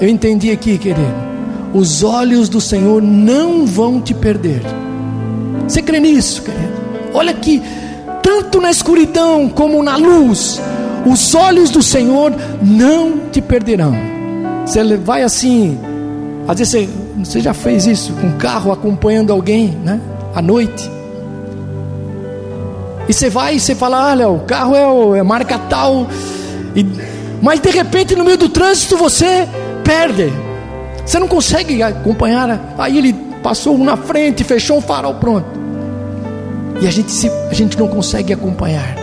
eu 0.00 0.08
entendi 0.08 0.50
aqui, 0.50 0.76
querido, 0.76 1.14
os 1.72 2.02
olhos 2.02 2.48
do 2.48 2.60
Senhor 2.60 3.00
não 3.02 3.66
vão 3.66 4.00
te 4.00 4.12
perder. 4.12 4.62
Você 5.68 5.82
crê 5.82 6.00
nisso, 6.00 6.42
querido? 6.42 6.72
Olha 7.12 7.30
aqui, 7.30 7.62
tanto 8.22 8.60
na 8.60 8.70
escuridão 8.70 9.48
como 9.48 9.82
na 9.82 9.96
luz, 9.96 10.60
os 11.06 11.34
olhos 11.34 11.70
do 11.70 11.82
Senhor 11.82 12.32
não 12.62 13.18
te 13.30 13.42
perderão. 13.42 13.94
Você 14.64 14.96
vai 14.96 15.22
assim, 15.22 15.78
às 16.46 16.58
vezes 16.58 16.72
você, 16.72 16.88
você 17.18 17.40
já 17.40 17.52
fez 17.52 17.86
isso 17.86 18.12
com 18.14 18.28
um 18.28 18.38
carro 18.38 18.72
acompanhando 18.72 19.32
alguém, 19.32 19.76
né? 19.84 20.00
À 20.34 20.40
noite. 20.40 20.90
E 23.08 23.12
você 23.12 23.28
vai 23.28 23.56
e 23.56 23.60
você 23.60 23.74
fala: 23.74 24.10
olha, 24.10 24.28
o 24.28 24.40
carro 24.40 24.74
é, 24.74 25.18
é 25.18 25.22
marca 25.22 25.58
tal. 25.58 26.06
E, 26.74 26.86
mas 27.42 27.60
de 27.60 27.70
repente 27.70 28.16
no 28.16 28.24
meio 28.24 28.38
do 28.38 28.48
trânsito 28.48 28.96
você 28.96 29.46
perde. 29.84 30.32
Você 31.04 31.18
não 31.18 31.28
consegue 31.28 31.82
acompanhar. 31.82 32.74
Aí 32.76 32.98
ele 32.98 33.27
passou 33.42 33.76
um 33.76 33.84
na 33.84 33.96
frente, 33.96 34.44
fechou 34.44 34.78
um 34.78 34.80
farol, 34.80 35.14
pronto 35.14 35.68
e 36.80 36.86
a 36.86 36.90
gente, 36.90 37.10
se, 37.10 37.28
a 37.50 37.54
gente 37.54 37.78
não 37.78 37.88
consegue 37.88 38.32
acompanhar. 38.32 38.96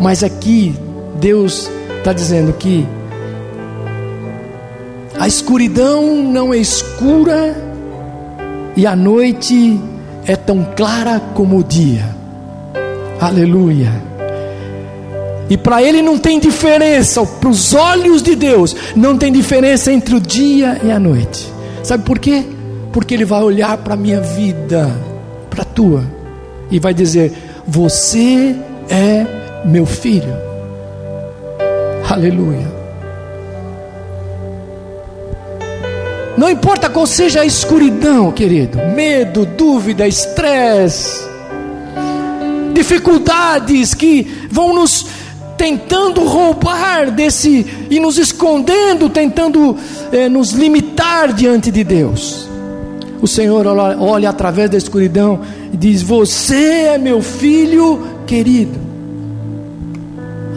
Mas 0.00 0.22
aqui 0.22 0.74
Deus 1.20 1.70
está 1.98 2.12
dizendo 2.12 2.52
que 2.54 2.86
a 5.18 5.28
escuridão 5.28 6.22
não 6.22 6.52
é 6.52 6.58
escura 6.58 7.54
e 8.76 8.86
a 8.86 8.96
noite 8.96 9.78
é 10.26 10.34
tão 10.34 10.66
clara 10.76 11.20
como 11.34 11.58
o 11.58 11.64
dia. 11.64 12.16
Aleluia. 13.20 13.92
E 15.50 15.56
para 15.56 15.82
ele 15.82 16.00
não 16.00 16.18
tem 16.18 16.40
diferença, 16.40 17.24
para 17.26 17.50
os 17.50 17.74
olhos 17.74 18.22
de 18.22 18.34
Deus, 18.34 18.74
não 18.96 19.18
tem 19.18 19.30
diferença 19.30 19.92
entre 19.92 20.14
o 20.14 20.20
dia 20.20 20.80
e 20.82 20.90
a 20.90 20.98
noite. 20.98 21.52
Sabe 21.82 22.04
por 22.04 22.18
quê? 22.18 22.42
Porque 22.92 23.14
ele 23.14 23.24
vai 23.24 23.42
olhar 23.42 23.78
para 23.78 23.94
a 23.94 23.96
minha 23.96 24.20
vida, 24.20 24.90
para 25.48 25.62
a 25.62 25.66
tua 25.66 26.04
e 26.70 26.78
vai 26.78 26.92
dizer: 26.94 27.32
Você 27.66 28.56
é 28.88 29.26
meu 29.64 29.86
filho. 29.86 30.34
Aleluia. 32.08 32.82
Não 36.36 36.50
importa 36.50 36.88
qual 36.88 37.06
seja 37.06 37.42
a 37.42 37.46
escuridão, 37.46 38.32
querido, 38.32 38.78
medo, 38.94 39.44
dúvida, 39.44 40.08
estresse, 40.08 41.24
dificuldades 42.72 43.94
que 43.94 44.46
vão 44.50 44.74
nos 44.74 45.06
tentando 45.56 46.24
roubar 46.24 47.10
desse 47.10 47.86
e 47.88 48.00
nos 48.00 48.18
escondendo, 48.18 49.08
tentando 49.08 49.76
eh, 50.10 50.28
nos 50.28 50.50
limitar 50.52 51.32
diante 51.32 51.70
de 51.70 51.84
Deus. 51.84 52.51
O 53.22 53.28
Senhor 53.28 53.68
olha, 53.68 53.96
olha 54.00 54.28
através 54.28 54.68
da 54.68 54.76
escuridão 54.76 55.40
e 55.72 55.76
diz: 55.76 56.02
Você 56.02 56.56
é 56.56 56.98
meu 56.98 57.22
filho 57.22 58.02
querido. 58.26 58.76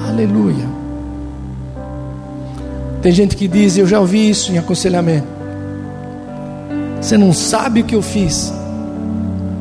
Aleluia. 0.07 0.67
Tem 3.03 3.11
gente 3.11 3.35
que 3.35 3.47
diz: 3.47 3.77
Eu 3.77 3.85
já 3.85 3.99
ouvi 3.99 4.31
isso 4.31 4.51
em 4.51 4.57
aconselhamento. 4.57 5.27
Você 6.99 7.19
não 7.19 7.31
sabe 7.31 7.81
o 7.81 7.83
que 7.83 7.93
eu 7.93 8.01
fiz. 8.01 8.51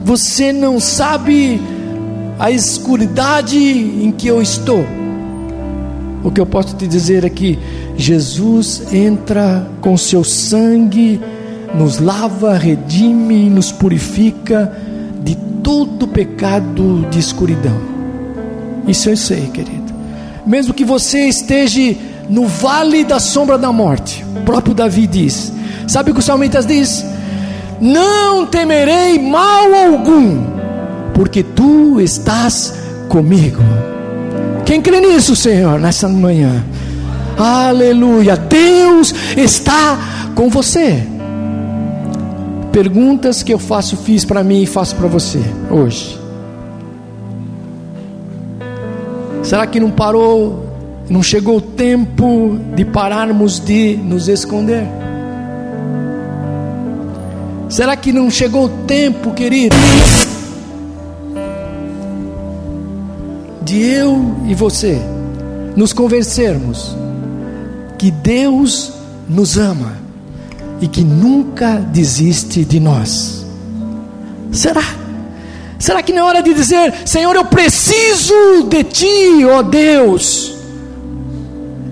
Você 0.02 0.50
não 0.50 0.80
sabe 0.80 1.60
a 2.38 2.50
escuridade 2.50 3.58
em 3.58 4.10
que 4.12 4.28
eu 4.28 4.40
estou. 4.40 4.82
O 6.22 6.30
que 6.30 6.40
eu 6.40 6.46
posso 6.46 6.74
te 6.74 6.86
dizer 6.86 7.22
é 7.22 7.30
Jesus 7.98 8.94
entra 8.94 9.66
com 9.82 9.94
seu 9.94 10.24
sangue, 10.24 11.20
nos 11.76 11.98
lava, 11.98 12.56
redime 12.56 13.46
e 13.46 13.50
nos 13.50 13.72
purifica 13.72 14.72
de 15.22 15.34
todo 15.62 16.06
pecado 16.06 17.06
de 17.10 17.18
escuridão. 17.18 17.76
Isso 18.86 19.08
eu 19.08 19.16
sei, 19.16 19.48
querido. 19.48 19.92
Mesmo 20.46 20.74
que 20.74 20.84
você 20.84 21.26
esteja 21.26 21.96
no 22.28 22.46
vale 22.46 23.04
da 23.04 23.18
sombra 23.18 23.58
da 23.58 23.72
morte, 23.72 24.24
o 24.36 24.42
próprio 24.42 24.74
Davi 24.74 25.06
diz: 25.06 25.52
Sabe 25.86 26.10
o 26.10 26.14
que 26.14 26.20
o 26.20 26.22
salmista 26.22 26.62
diz? 26.62 27.04
Não 27.80 28.46
temerei 28.46 29.18
mal 29.18 29.74
algum, 29.74 30.44
porque 31.14 31.42
tu 31.42 32.00
estás 32.00 32.74
comigo. 33.08 33.62
Quem 34.64 34.80
crê 34.80 35.00
nisso, 35.00 35.34
Senhor, 35.34 35.78
nessa 35.80 36.08
manhã? 36.08 36.64
Aleluia. 37.36 38.36
Deus 38.36 39.14
está 39.36 39.98
com 40.34 40.48
você 40.48 41.13
perguntas 42.74 43.40
que 43.40 43.54
eu 43.54 43.58
faço, 43.60 43.96
fiz 43.96 44.24
para 44.24 44.42
mim 44.42 44.62
e 44.62 44.66
faço 44.66 44.96
para 44.96 45.06
você 45.06 45.38
hoje. 45.70 46.18
Será 49.44 49.64
que 49.64 49.78
não 49.78 49.92
parou, 49.92 50.66
não 51.08 51.22
chegou 51.22 51.58
o 51.58 51.60
tempo 51.60 52.58
de 52.74 52.84
pararmos 52.84 53.60
de 53.60 53.96
nos 53.96 54.26
esconder? 54.26 54.88
Será 57.68 57.96
que 57.96 58.12
não 58.12 58.28
chegou 58.28 58.64
o 58.64 58.68
tempo, 58.68 59.30
querido, 59.30 59.76
de 63.62 63.82
eu 63.84 64.34
e 64.48 64.54
você 64.54 65.00
nos 65.76 65.92
convencermos 65.92 66.96
que 67.96 68.10
Deus 68.10 68.92
nos 69.28 69.56
ama 69.56 70.03
e 70.80 70.88
que 70.88 71.02
nunca 71.02 71.78
desiste 71.78 72.64
de 72.64 72.80
nós? 72.80 73.44
Será? 74.52 74.82
Será 75.78 76.02
que 76.02 76.12
não 76.12 76.20
é 76.20 76.24
hora 76.24 76.42
de 76.42 76.54
dizer, 76.54 76.94
Senhor, 77.04 77.34
eu 77.34 77.44
preciso 77.44 78.64
de 78.68 78.84
Ti, 78.84 79.44
ó 79.44 79.62
Deus? 79.62 80.54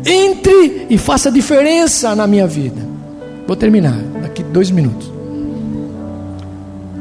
Entre 0.05 0.87
e 0.89 0.99
faça 0.99 1.31
diferença 1.31 2.15
na 2.15 2.27
minha 2.27 2.47
vida. 2.47 2.81
Vou 3.47 3.57
terminar, 3.57 3.99
daqui 4.23 4.43
dois 4.43 4.71
minutos. 4.71 5.11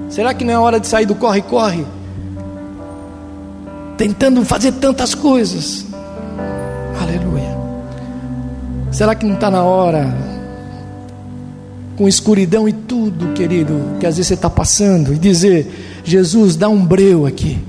Será 0.10 0.34
que 0.34 0.44
não 0.44 0.54
é 0.54 0.60
hora 0.60 0.80
de 0.80 0.88
sair 0.88 1.06
do 1.06 1.16
corre-corre? 1.16 1.86
Tentando 3.98 4.44
fazer 4.44 4.74
tantas 4.74 5.16
coisas. 5.16 5.86
Aleluia. 7.00 7.58
Será 8.92 9.16
que 9.16 9.26
não 9.26 9.36
está 9.36 9.50
na 9.50 9.64
hora, 9.64 10.14
com 11.98 12.08
escuridão 12.08 12.68
e 12.68 12.74
tudo, 12.74 13.34
querido, 13.34 13.74
que 14.00 14.06
às 14.06 14.18
vezes 14.18 14.28
você 14.28 14.34
está 14.34 14.50
passando, 14.50 15.14
e 15.14 15.18
dizer: 15.18 16.02
Jesus, 16.04 16.56
dá 16.56 16.70
um 16.70 16.86
breu 16.86 17.26
aqui. 17.26 17.60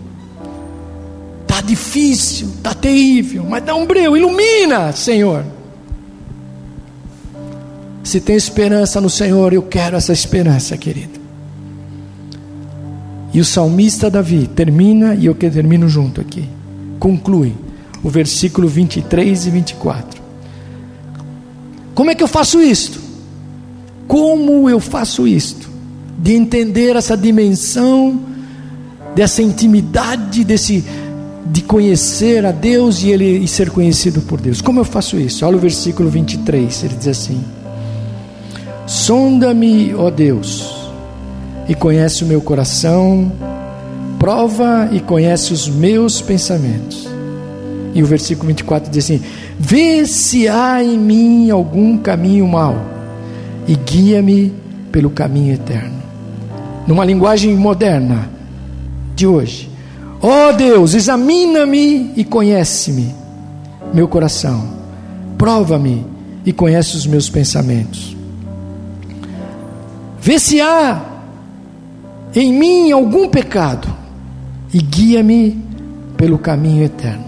Está 1.43 1.61
difícil, 1.61 2.49
está 2.57 2.73
terrível, 2.73 3.45
mas 3.49 3.63
dá 3.63 3.75
um 3.75 3.87
breu, 3.87 4.17
ilumina, 4.17 4.93
Senhor. 4.93 5.45
Se 8.03 8.21
tem 8.21 8.37
esperança 8.37 9.01
no 9.01 9.11
Senhor, 9.11 9.53
eu 9.53 9.63
quero 9.63 9.97
essa 9.97 10.13
esperança, 10.13 10.77
querido. 10.77 11.21
E 13.33 13.41
o 13.41 13.45
salmista 13.45 14.11
Davi 14.11 14.47
termina, 14.47 15.15
e 15.15 15.27
eu 15.27 15.35
que 15.35 15.49
termino 15.49 15.89
junto 15.89 16.21
aqui, 16.21 16.49
conclui 16.99 17.55
o 18.03 18.09
versículo 18.11 18.69
23 18.69 19.47
e 19.47 19.51
24. 19.51 20.23
Como 21.95 22.11
é 22.11 22.15
que 22.15 22.23
eu 22.23 22.29
faço 22.29 22.61
isto? 22.61 23.02
Como 24.07 24.69
eu 24.69 24.81
faço 24.81 25.27
isto? 25.27 25.71
De 26.19 26.35
entender 26.35 26.97
essa 26.97 27.17
dimensão, 27.17 28.21
dessa 29.15 29.43
intimidade, 29.43 30.45
desse 30.45 30.85
de 31.53 31.61
conhecer 31.63 32.47
a 32.47 32.53
Deus 32.53 33.03
e 33.03 33.11
ele 33.11 33.39
e 33.39 33.47
ser 33.49 33.71
conhecido 33.71 34.23
por 34.23 34.41
Deus. 34.41 34.61
Como 34.61 34.81
eu 34.81 34.85
faço 34.85 35.19
isso? 35.19 35.45
Olha 35.45 35.57
o 35.57 35.61
versículo 35.61 36.09
23, 36.09 36.85
ele 36.85 36.95
diz 36.95 37.09
assim: 37.09 37.45
Sonda-me, 38.87 39.95
ó 39.95 40.11
Deus, 40.11 40.91
e 41.69 41.75
conhece 41.75 42.25
o 42.25 42.27
meu 42.27 42.41
coração, 42.41 43.31
prova 44.19 44.89
e 44.93 45.01
conhece 45.01 45.53
os 45.53 45.69
meus 45.69 46.23
pensamentos. 46.23 47.07
E 47.95 48.03
o 48.03 48.07
versículo 48.07 48.49
24 48.49 48.91
diz 48.91 49.05
assim: 49.05 49.21
Vê 49.59 50.07
se 50.07 50.49
há 50.49 50.83
em 50.83 50.97
mim 50.97 51.51
algum 51.51 51.99
caminho 51.99 52.49
mau 52.49 52.93
e 53.67 53.75
guia-me 53.75 54.53
pelo 54.91 55.11
caminho 55.11 55.55
eterno. 55.55 56.03
Numa 56.87 57.05
linguagem 57.05 57.55
moderna 57.57 58.29
de 59.15 59.27
hoje. 59.27 59.71
Ó 60.21 60.51
oh 60.51 60.53
Deus, 60.53 60.95
examina-me 60.95 62.13
e 62.17 62.25
conhece-me, 62.25 63.15
meu 63.93 64.07
coração. 64.07 64.69
Prova-me 65.37 66.07
e 66.45 66.53
conhece 66.53 66.97
os 66.97 67.07
meus 67.07 67.29
pensamentos. 67.29 68.17
Vê 70.21 70.39
se 70.39 70.61
há 70.61 71.03
em 72.35 72.53
mim 72.53 72.93
algum 72.93 73.29
pecado 73.29 73.89
e 74.73 74.79
guia-me 74.79 75.61
pelo 76.17 76.39
caminho 76.39 76.85
eterno. 76.85 77.25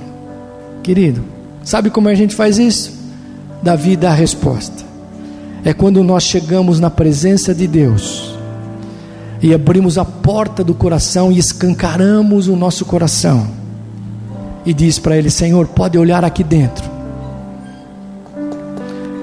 Querido, 0.82 1.24
sabe 1.64 1.90
como 1.90 2.08
a 2.08 2.14
gente 2.14 2.34
faz 2.34 2.58
isso? 2.58 2.92
Davi 3.62 3.96
dá 3.96 4.10
a 4.10 4.14
resposta. 4.14 4.83
É 5.64 5.72
quando 5.72 6.04
nós 6.04 6.24
chegamos 6.24 6.78
na 6.78 6.90
presença 6.90 7.54
de 7.54 7.66
Deus 7.66 8.34
e 9.40 9.54
abrimos 9.54 9.96
a 9.98 10.04
porta 10.04 10.62
do 10.62 10.74
coração 10.74 11.32
e 11.32 11.38
escancaramos 11.38 12.48
o 12.48 12.56
nosso 12.56 12.84
coração 12.84 13.46
e 14.66 14.74
diz 14.74 14.98
para 14.98 15.16
ele: 15.16 15.30
Senhor, 15.30 15.66
pode 15.68 15.96
olhar 15.96 16.24
aqui 16.24 16.44
dentro, 16.44 16.84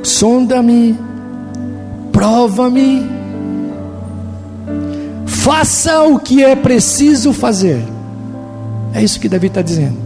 sonda-me, 0.03 0.97
prova-me 2.11 3.21
Faça 5.41 6.03
o 6.03 6.19
que 6.19 6.43
é 6.43 6.55
preciso 6.55 7.33
fazer. 7.33 7.83
É 8.93 9.03
isso 9.03 9.19
que 9.19 9.27
Davi 9.27 9.47
está 9.47 9.63
dizendo. 9.63 9.97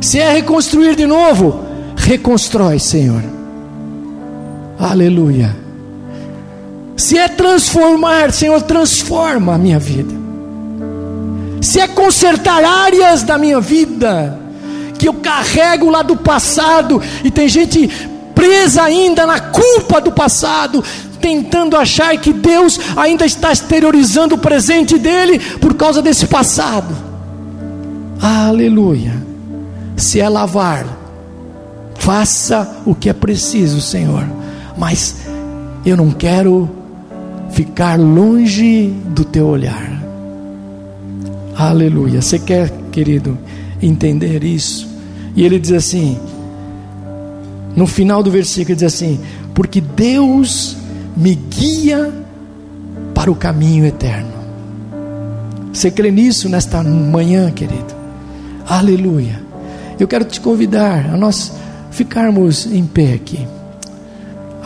Se 0.00 0.18
é 0.18 0.32
reconstruir 0.32 0.96
de 0.96 1.04
novo, 1.04 1.60
reconstrói, 1.94 2.78
Senhor. 2.78 3.22
Aleluia. 4.78 5.56
Se 6.96 7.18
é 7.18 7.28
transformar, 7.28 8.32
Senhor, 8.32 8.60
transforma 8.62 9.54
a 9.54 9.58
minha 9.58 9.78
vida. 9.78 10.14
Se 11.60 11.80
é 11.80 11.88
consertar 11.88 12.64
áreas 12.64 13.22
da 13.22 13.36
minha 13.36 13.60
vida 13.60 14.38
que 14.98 15.08
eu 15.08 15.14
carrego 15.14 15.90
lá 15.90 16.02
do 16.02 16.16
passado 16.16 17.00
e 17.22 17.30
tem 17.30 17.48
gente 17.48 17.88
presa 18.34 18.82
ainda 18.82 19.26
na 19.26 19.40
culpa 19.40 20.00
do 20.00 20.12
passado, 20.12 20.82
tentando 21.20 21.76
achar 21.76 22.16
que 22.16 22.32
Deus 22.32 22.78
ainda 22.96 23.24
está 23.24 23.52
exteriorizando 23.52 24.36
o 24.36 24.38
presente 24.38 24.98
dele 24.98 25.38
por 25.60 25.74
causa 25.74 26.00
desse 26.00 26.26
passado. 26.26 26.94
Aleluia. 28.20 29.14
Se 29.96 30.20
é 30.20 30.28
lavar, 30.28 30.86
faça 31.96 32.76
o 32.86 32.94
que 32.94 33.08
é 33.08 33.12
preciso, 33.12 33.80
Senhor. 33.80 34.24
Mas 34.78 35.16
eu 35.84 35.96
não 35.96 36.10
quero 36.10 36.70
ficar 37.50 37.98
longe 37.98 38.94
do 39.14 39.24
teu 39.24 39.46
olhar. 39.46 40.02
Aleluia. 41.56 42.22
Você 42.22 42.38
quer, 42.38 42.70
querido, 42.92 43.36
entender 43.82 44.44
isso? 44.44 44.88
E 45.34 45.44
ele 45.44 45.58
diz 45.58 45.72
assim: 45.72 46.18
no 47.74 47.86
final 47.86 48.22
do 48.22 48.30
versículo, 48.30 48.76
diz 48.76 48.84
assim: 48.84 49.20
Porque 49.54 49.80
Deus 49.80 50.76
me 51.16 51.34
guia 51.34 52.12
para 53.14 53.30
o 53.30 53.34
caminho 53.34 53.84
eterno. 53.84 54.38
Você 55.72 55.90
crê 55.90 56.10
nisso 56.10 56.48
nesta 56.48 56.82
manhã, 56.82 57.50
querido? 57.50 57.94
Aleluia. 58.66 59.40
Eu 59.98 60.06
quero 60.06 60.24
te 60.24 60.40
convidar 60.40 61.10
a 61.12 61.16
nós 61.16 61.52
ficarmos 61.90 62.66
em 62.66 62.84
pé 62.86 63.14
aqui. 63.14 63.46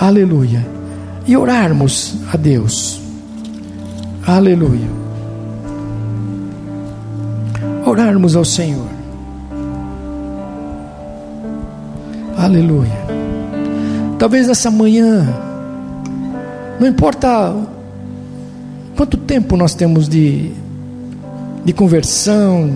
Aleluia. 0.03 0.67
E 1.29 1.37
orarmos 1.37 2.17
a 2.33 2.37
Deus. 2.37 3.01
Aleluia. 4.27 4.89
Orarmos 7.87 8.35
ao 8.35 8.45
Senhor. 8.45 8.89
Aleluia. 12.37 12.99
Talvez 14.19 14.49
essa 14.49 14.73
manhã 14.73 15.25
não 16.81 16.89
importa 16.89 17.55
quanto 18.97 19.17
tempo 19.17 19.57
nós 19.57 19.73
temos 19.73 20.09
de, 20.09 20.51
de 21.65 21.73
conversão, 21.73 22.73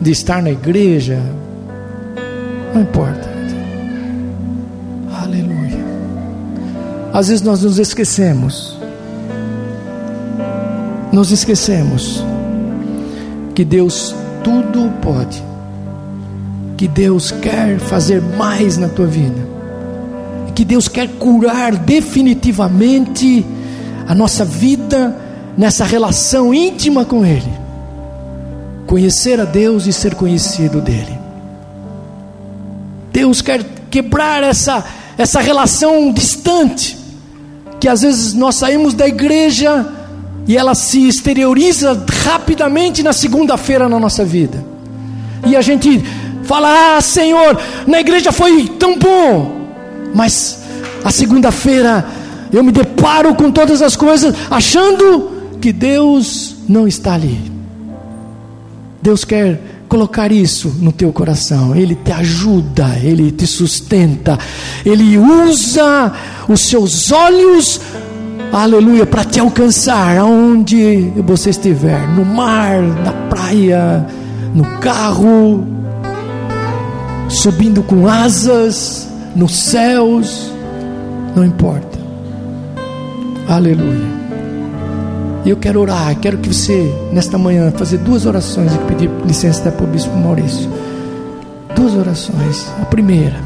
de 0.00 0.10
estar 0.10 0.42
na 0.42 0.50
igreja, 0.50 1.22
não 2.74 2.82
importa. 2.82 3.29
Às 7.12 7.28
vezes 7.28 7.42
nós 7.42 7.62
nos 7.62 7.78
esquecemos, 7.78 8.76
nos 11.12 11.30
esquecemos 11.30 12.24
que 13.54 13.64
Deus 13.64 14.14
tudo 14.44 14.90
pode, 15.02 15.42
que 16.76 16.86
Deus 16.86 17.30
quer 17.30 17.78
fazer 17.78 18.22
mais 18.22 18.76
na 18.78 18.88
tua 18.88 19.06
vida 19.06 19.50
que 20.60 20.64
Deus 20.66 20.88
quer 20.88 21.08
curar 21.08 21.74
definitivamente 21.74 23.46
a 24.06 24.14
nossa 24.14 24.44
vida 24.44 25.16
nessa 25.56 25.86
relação 25.86 26.52
íntima 26.52 27.02
com 27.02 27.24
Ele. 27.24 27.50
Conhecer 28.86 29.40
a 29.40 29.46
Deus 29.46 29.86
e 29.86 29.92
ser 29.94 30.14
conhecido 30.14 30.82
dEle. 30.82 31.18
Deus 33.10 33.40
quer 33.40 33.64
quebrar 33.90 34.42
essa, 34.42 34.84
essa 35.16 35.40
relação 35.40 36.12
distante, 36.12 36.98
que 37.80 37.88
às 37.88 38.02
vezes 38.02 38.34
nós 38.34 38.56
saímos 38.56 38.92
da 38.92 39.08
igreja 39.08 39.86
e 40.46 40.56
ela 40.56 40.74
se 40.74 41.08
exterioriza 41.08 42.04
rapidamente 42.24 43.02
na 43.02 43.12
segunda-feira 43.12 43.88
na 43.88 43.98
nossa 43.98 44.24
vida. 44.24 44.62
E 45.46 45.56
a 45.56 45.62
gente 45.62 46.04
fala: 46.44 46.96
Ah, 46.96 47.00
Senhor, 47.00 47.58
na 47.86 48.00
igreja 48.00 48.30
foi 48.30 48.68
tão 48.78 48.98
bom, 48.98 49.68
mas 50.14 50.62
a 51.02 51.10
segunda-feira 51.10 52.06
eu 52.52 52.62
me 52.62 52.70
deparo 52.72 53.34
com 53.34 53.50
todas 53.50 53.80
as 53.80 53.96
coisas 53.96 54.34
achando 54.50 55.30
que 55.60 55.72
Deus 55.72 56.56
não 56.68 56.86
está 56.86 57.14
ali. 57.14 57.50
Deus 59.00 59.24
quer 59.24 59.79
colocar 59.90 60.30
isso 60.30 60.72
no 60.80 60.92
teu 60.92 61.12
coração. 61.12 61.74
Ele 61.74 61.96
te 61.96 62.12
ajuda, 62.12 62.96
ele 63.02 63.30
te 63.32 63.46
sustenta, 63.46 64.38
ele 64.86 65.18
usa 65.18 66.12
os 66.48 66.60
seus 66.60 67.10
olhos, 67.10 67.80
aleluia, 68.52 69.04
para 69.04 69.24
te 69.24 69.40
alcançar 69.40 70.16
aonde 70.16 71.12
você 71.26 71.50
estiver 71.50 72.08
no 72.08 72.24
mar, 72.24 72.80
na 72.80 73.12
praia, 73.28 74.06
no 74.54 74.64
carro, 74.78 75.66
subindo 77.28 77.82
com 77.82 78.06
asas, 78.06 79.08
nos 79.34 79.54
céus, 79.56 80.52
não 81.34 81.44
importa. 81.44 81.98
Aleluia. 83.48 84.19
E 85.44 85.50
eu 85.50 85.56
quero 85.56 85.80
orar, 85.80 86.14
quero 86.20 86.38
que 86.38 86.52
você, 86.52 86.92
nesta 87.12 87.38
manhã, 87.38 87.72
fazer 87.74 87.98
duas 87.98 88.26
orações 88.26 88.74
e 88.74 88.78
pedir 88.80 89.10
licença 89.26 89.60
até 89.60 89.70
para 89.70 89.84
o 89.84 89.88
Bispo 89.88 90.14
Maurício. 90.14 90.70
Duas 91.74 91.94
orações. 91.94 92.66
A 92.80 92.84
primeira 92.84 93.36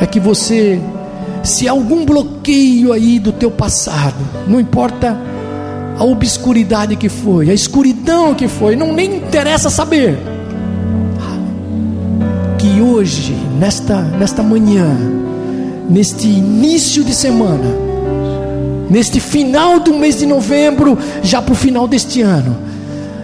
é 0.00 0.06
que 0.06 0.18
você, 0.18 0.80
se 1.42 1.68
há 1.68 1.72
algum 1.72 2.06
bloqueio 2.06 2.92
aí 2.92 3.18
do 3.18 3.30
teu 3.30 3.50
passado, 3.50 4.16
não 4.48 4.58
importa 4.58 5.16
a 5.98 6.04
obscuridade 6.04 6.96
que 6.96 7.10
foi, 7.10 7.50
a 7.50 7.54
escuridão 7.54 8.34
que 8.34 8.48
foi, 8.48 8.74
não 8.74 8.92
nem 8.92 9.16
interessa 9.16 9.68
saber. 9.68 10.18
Que 12.58 12.80
hoje, 12.80 13.34
nesta, 13.58 14.00
nesta 14.00 14.42
manhã, 14.42 14.96
neste 15.90 16.26
início 16.26 17.04
de 17.04 17.14
semana, 17.14 17.81
neste 18.88 19.20
final 19.20 19.80
do 19.80 19.94
mês 19.94 20.18
de 20.18 20.26
novembro, 20.26 20.98
já 21.22 21.40
para 21.40 21.52
o 21.52 21.56
final 21.56 21.88
deste 21.88 22.22
ano, 22.22 22.56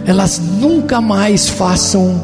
elas 0.06 0.40
nunca 0.60 1.00
mais 1.00 1.48
façam 1.48 2.20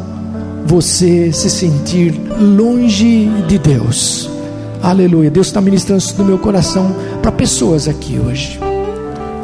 você 0.67 1.33
se 1.33 1.51
sentir 1.51 2.19
longe 2.39 3.27
de 3.47 3.59
Deus. 3.59 4.31
Aleluia. 4.83 5.31
Deus 5.31 5.49
está 5.49 5.61
ministrando 5.61 6.03
isso 6.03 6.15
no 6.19 6.25
meu 6.25 6.39
coração 6.39 6.95
para 7.21 7.33
pessoas 7.33 7.89
aqui 7.89 8.19
hoje. 8.19 8.59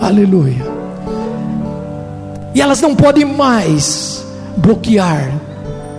Aleluia. 0.01 0.66
E 2.55 2.61
elas 2.61 2.80
não 2.80 2.95
podem 2.95 3.24
mais 3.24 4.24
bloquear 4.57 5.30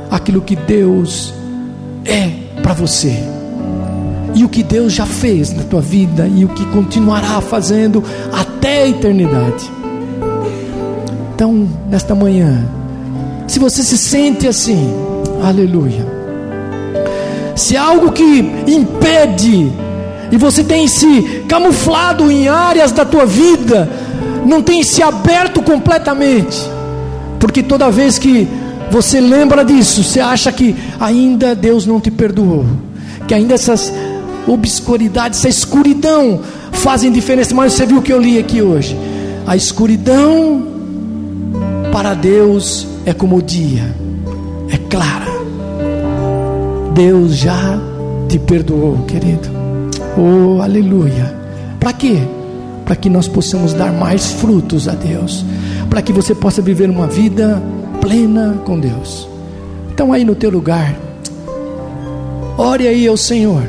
aquilo 0.10 0.42
que 0.42 0.56
Deus 0.56 1.34
é 2.06 2.30
para 2.62 2.74
você 2.74 3.41
e 4.34 4.44
o 4.44 4.50
que 4.50 4.64
Deus 4.64 4.94
já 4.94 5.06
fez 5.06 5.54
na 5.54 5.64
tua 5.64 5.82
vida 5.82 6.28
e 6.28 6.46
o 6.46 6.50
que 6.50 6.66
continuará 6.68 7.42
fazendo 7.42 8.04
até 8.32 8.84
a 8.84 8.88
eternidade. 8.88 9.70
Então, 11.36 11.68
nesta 11.90 12.14
manhã, 12.14 12.66
se 13.48 13.60
você 13.60 13.84
se 13.84 13.98
sente 13.98 14.48
assim, 14.48 14.94
aleluia. 15.44 16.06
Se 17.56 17.76
algo 17.76 18.12
que 18.12 18.40
impede 18.68 19.72
e 20.32 20.38
você 20.38 20.64
tem 20.64 20.88
se 20.88 21.44
camuflado 21.48 22.32
em 22.32 22.48
áreas 22.48 22.92
da 22.92 23.04
tua 23.04 23.26
vida, 23.26 23.90
não 24.46 24.62
tem 24.62 24.84
se 24.84 25.04
aberto 25.04 25.62
completamente, 25.62 26.58
porque 27.40 27.62
toda 27.62 27.92
vez 27.92 28.18
que 28.18 28.48
você 28.90 29.20
lembra 29.20 29.64
disso, 29.64 30.04
você 30.04 30.20
acha 30.20 30.52
que 30.52 30.76
ainda 31.00 31.56
Deus 31.56 31.86
não 31.86 32.00
te 32.00 32.10
perdoou, 32.10 32.66
que 33.28 33.34
ainda 33.34 33.54
essas 33.54 33.92
obscuridade, 34.48 35.36
essa 35.36 35.50
escuridão 35.50 36.40
fazem 36.72 37.12
diferença. 37.12 37.54
Mas 37.54 37.74
você 37.74 37.86
viu 37.86 38.00
o 38.00 38.02
que 38.02 38.14
eu 38.14 38.20
li 38.20 38.38
aqui 38.38 38.62
hoje? 38.62 38.98
A 39.46 39.56
escuridão 39.56 40.68
para 41.92 42.14
Deus 42.14 42.88
é 43.06 43.14
como 43.14 43.38
o 43.38 43.42
dia, 43.42 43.96
é 44.70 44.78
clara. 44.90 45.32
Deus 46.94 47.36
já 47.36 47.80
te 48.28 48.38
perdoou, 48.40 48.98
querido. 49.08 49.50
Oh, 50.18 50.62
aleluia. 50.62 51.36
Para 51.80 51.94
quê? 51.94 52.20
Para 52.86 52.96
que 52.96 53.10
nós 53.10 53.28
possamos 53.28 53.74
dar 53.74 53.92
mais 53.92 54.32
frutos 54.34 54.88
a 54.88 54.94
Deus, 54.94 55.46
para 55.90 56.02
que 56.02 56.14
você 56.14 56.36
possa 56.36 56.62
viver 56.62 56.90
uma 56.90 57.08
vida 57.08 57.62
plena 58.00 58.62
com 58.66 58.80
Deus. 58.80 59.28
Então 59.94 60.12
aí 60.12 60.24
no 60.24 60.36
teu 60.36 60.50
lugar, 60.50 60.96
ore 62.58 62.88
aí 62.88 63.08
ao 63.08 63.18
Senhor. 63.18 63.64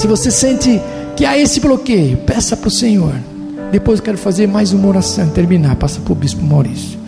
Se 0.00 0.06
você 0.06 0.30
sente 0.30 0.80
que 1.14 1.26
há 1.26 1.36
esse 1.36 1.60
bloqueio, 1.60 2.16
peça 2.16 2.56
para 2.56 2.68
o 2.68 2.70
Senhor. 2.70 3.12
Depois 3.70 3.98
eu 3.98 4.04
quero 4.06 4.16
fazer 4.16 4.48
mais 4.48 4.72
uma 4.72 4.88
oração, 4.88 5.28
terminar. 5.28 5.76
Passa 5.76 6.00
para 6.00 6.12
o 6.14 6.16
Bispo 6.16 6.42
Maurício. 6.42 6.98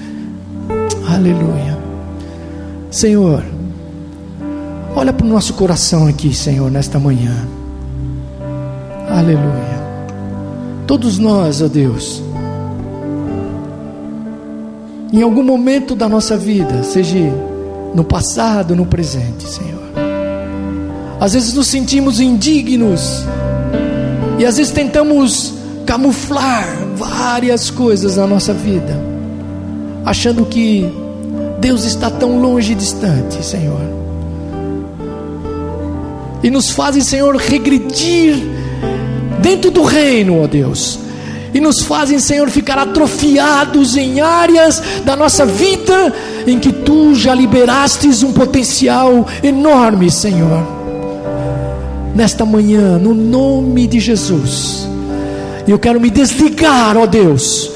Aleluia. 1.08 1.78
Senhor, 2.90 3.42
olha 4.94 5.10
para 5.10 5.24
o 5.24 5.28
nosso 5.30 5.54
coração 5.54 6.06
aqui, 6.06 6.34
Senhor, 6.34 6.70
nesta 6.70 6.98
manhã. 6.98 7.34
Aleluia. 9.08 9.80
Todos 10.86 11.18
nós, 11.18 11.62
ó 11.62 11.68
Deus, 11.68 12.22
em 15.10 15.22
algum 15.22 15.42
momento 15.42 15.94
da 15.94 16.10
nossa 16.10 16.36
vida, 16.36 16.82
seja 16.82 17.16
no 17.94 18.04
passado, 18.04 18.76
no 18.76 18.84
presente, 18.84 19.48
Senhor 19.48 19.91
às 21.22 21.34
vezes 21.34 21.54
nos 21.54 21.68
sentimos 21.68 22.18
indignos. 22.18 23.24
E 24.40 24.44
às 24.44 24.56
vezes 24.56 24.72
tentamos 24.72 25.54
camuflar 25.86 26.66
várias 26.96 27.70
coisas 27.70 28.16
na 28.16 28.26
nossa 28.26 28.52
vida, 28.52 29.00
achando 30.04 30.44
que 30.44 30.92
Deus 31.60 31.84
está 31.84 32.10
tão 32.10 32.40
longe 32.40 32.72
e 32.72 32.74
distante, 32.74 33.44
Senhor. 33.44 33.80
E 36.42 36.50
nos 36.50 36.70
fazem, 36.70 37.02
Senhor, 37.02 37.36
regredir 37.36 38.34
dentro 39.40 39.70
do 39.70 39.84
reino, 39.84 40.42
ó 40.42 40.48
Deus. 40.48 40.98
E 41.54 41.60
nos 41.60 41.82
fazem, 41.82 42.18
Senhor, 42.18 42.50
ficar 42.50 42.78
atrofiados 42.78 43.96
em 43.96 44.20
áreas 44.20 44.82
da 45.04 45.14
nossa 45.14 45.46
vida 45.46 46.12
em 46.48 46.58
que 46.58 46.72
tu 46.72 47.14
já 47.14 47.32
liberastes 47.32 48.24
um 48.24 48.32
potencial 48.32 49.24
enorme, 49.40 50.10
Senhor 50.10 50.81
nesta 52.14 52.44
manhã, 52.44 52.98
no 52.98 53.14
nome 53.14 53.86
de 53.86 54.00
Jesus. 54.00 54.88
Eu 55.66 55.78
quero 55.78 56.00
me 56.00 56.10
desligar, 56.10 56.96
ó 56.96 57.06
Deus, 57.06 57.70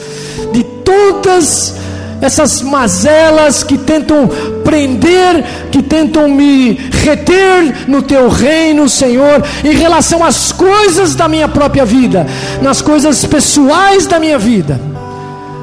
de 0.52 0.62
todas 0.62 1.74
essas 2.20 2.62
mazelas 2.62 3.62
que 3.62 3.76
tentam 3.76 4.28
prender, 4.64 5.44
que 5.70 5.82
tentam 5.82 6.28
me 6.28 6.72
reter 6.72 7.88
no 7.88 8.02
teu 8.02 8.28
reino, 8.28 8.88
Senhor, 8.88 9.42
em 9.64 9.74
relação 9.74 10.24
às 10.24 10.50
coisas 10.50 11.14
da 11.14 11.28
minha 11.28 11.46
própria 11.46 11.84
vida, 11.84 12.26
nas 12.62 12.80
coisas 12.80 13.24
pessoais 13.24 14.06
da 14.06 14.18
minha 14.18 14.38
vida. 14.38 14.80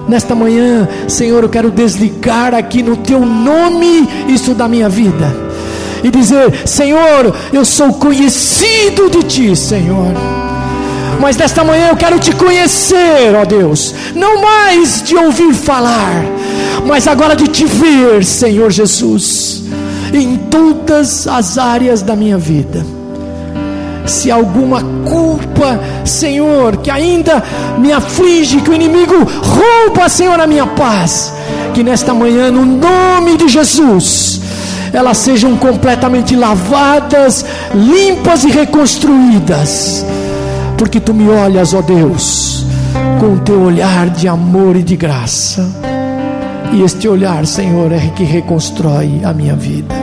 Nesta 0.08 0.36
manhã, 0.36 0.88
Senhor, 1.08 1.44
eu 1.44 1.50
quero 1.50 1.72
desligar 1.72 2.54
aqui 2.54 2.84
no 2.84 2.98
teu 2.98 3.26
nome 3.26 4.08
isso 4.28 4.54
da 4.54 4.68
minha 4.68 4.90
vida 4.90 5.53
e 6.04 6.12
dizer: 6.12 6.68
Senhor, 6.68 7.34
eu 7.52 7.64
sou 7.64 7.94
conhecido 7.94 9.10
de 9.10 9.24
ti, 9.24 9.56
Senhor. 9.56 10.14
Mas 11.20 11.38
nesta 11.38 11.64
manhã 11.64 11.88
eu 11.90 11.96
quero 11.96 12.20
te 12.20 12.34
conhecer, 12.36 13.34
ó 13.40 13.46
Deus, 13.46 13.96
não 14.14 14.42
mais 14.42 15.02
de 15.02 15.16
ouvir 15.16 15.54
falar, 15.54 16.26
mas 16.86 17.08
agora 17.08 17.36
de 17.36 17.48
te 17.48 17.66
ver, 17.66 18.26
Senhor 18.26 18.70
Jesus, 18.70 19.64
em 20.14 20.36
todas 20.36 21.26
as 21.28 21.58
áreas 21.58 22.02
da 22.02 22.16
minha 22.16 22.38
vida. 22.38 22.86
Se 24.06 24.30
alguma 24.30 24.82
culpa, 25.10 25.80
Senhor, 26.04 26.76
que 26.78 26.92
ainda 26.92 27.42
me 27.78 27.94
aflige, 27.94 28.60
que 28.60 28.70
o 28.70 28.74
inimigo 28.74 29.16
rouba, 29.24 30.10
Senhor, 30.10 30.38
a 30.38 30.46
minha 30.46 30.68
paz, 30.68 31.34
que 31.74 31.84
nesta 31.84 32.14
manhã, 32.14 32.52
no 32.52 32.66
nome 32.66 33.38
de 33.38 33.48
Jesus, 33.48 34.42
elas 34.94 35.18
sejam 35.18 35.58
completamente 35.58 36.36
lavadas, 36.36 37.44
limpas 37.74 38.44
e 38.44 38.52
reconstruídas, 38.52 40.06
porque 40.78 41.00
tu 41.00 41.16
me 41.16 41.28
olhas, 41.28 41.74
ó 41.74 41.82
Deus, 41.82 42.64
com 43.20 43.34
o 43.34 43.40
teu 43.40 43.60
olhar 43.60 44.12
de 44.12 44.28
amor 44.28 44.76
e 44.76 44.84
de 44.84 44.96
graça, 44.96 45.68
e 46.72 46.84
este 46.84 47.08
olhar, 47.08 47.46
Senhor, 47.48 47.92
é 47.92 48.12
que 48.16 48.24
reconstrói 48.24 49.22
a 49.24 49.34
minha 49.34 49.56
vida. 49.56 49.96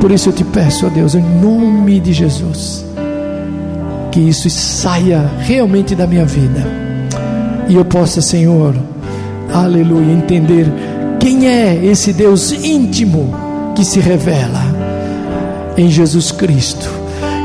Por 0.00 0.10
isso 0.10 0.30
eu 0.30 0.32
te 0.32 0.44
peço, 0.44 0.86
ó 0.86 0.88
Deus, 0.88 1.14
em 1.14 1.22
nome 1.22 2.00
de 2.00 2.12
Jesus, 2.12 2.84
que 4.10 4.18
isso 4.20 4.50
saia 4.50 5.30
realmente 5.40 5.94
da 5.94 6.08
minha 6.08 6.24
vida, 6.24 6.66
e 7.68 7.76
eu 7.76 7.84
possa, 7.84 8.20
Senhor, 8.20 8.74
aleluia, 9.54 10.12
entender 10.12 10.66
quem 11.20 11.46
é 11.46 11.74
esse 11.84 12.12
Deus 12.12 12.50
íntimo 12.50 13.45
que 13.76 13.84
se 13.84 14.00
revela 14.00 14.62
em 15.76 15.90
Jesus 15.90 16.32
Cristo, 16.32 16.88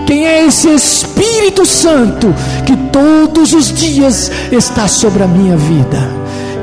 Quem 0.07 0.25
é 0.25 0.45
esse 0.45 0.67
Espírito 0.69 1.65
Santo 1.65 2.33
que 2.65 2.75
todos 2.91 3.53
os 3.53 3.71
dias 3.71 4.31
está 4.51 4.87
sobre 4.87 5.23
a 5.23 5.27
minha 5.27 5.55
vida? 5.55 5.99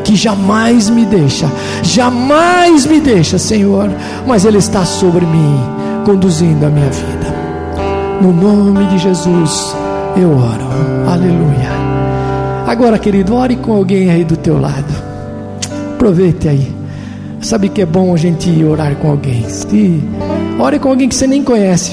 Que 0.05 0.17
jamais 0.17 0.91
me 0.91 1.05
deixa, 1.05 1.51
jamais 1.83 2.85
me 2.85 3.01
deixa, 3.01 3.39
Senhor, 3.39 3.91
mas 4.27 4.45
Ele 4.45 4.59
está 4.59 4.85
sobre 4.85 5.25
mim, 5.25 5.61
conduzindo 6.05 6.67
a 6.67 6.71
minha 6.71 6.91
vida. 6.91 7.35
No 8.21 8.33
nome 8.33 8.87
de 8.87 8.99
Jesus 8.99 9.75
eu 10.17 10.31
oro, 10.31 10.69
aleluia. 11.11 11.71
Agora, 12.67 12.99
querido, 12.99 13.35
ore 13.35 13.57
com 13.57 13.73
alguém 13.73 14.11
aí 14.11 14.25
do 14.25 14.37
teu 14.37 14.59
lado, 14.61 14.95
aproveite 15.95 16.49
aí. 16.49 16.78
Sabe 17.41 17.69
que 17.69 17.83
é 17.83 17.87
bom 17.87 18.13
a 18.13 18.17
gente 18.17 18.65
orar 18.65 18.95
com 18.97 19.11
alguém. 19.11 19.47
E 19.73 20.03
ore 20.59 20.79
com 20.79 20.89
alguém 20.89 21.09
que 21.09 21.15
você 21.15 21.27
nem 21.27 21.43
conhece. 21.43 21.93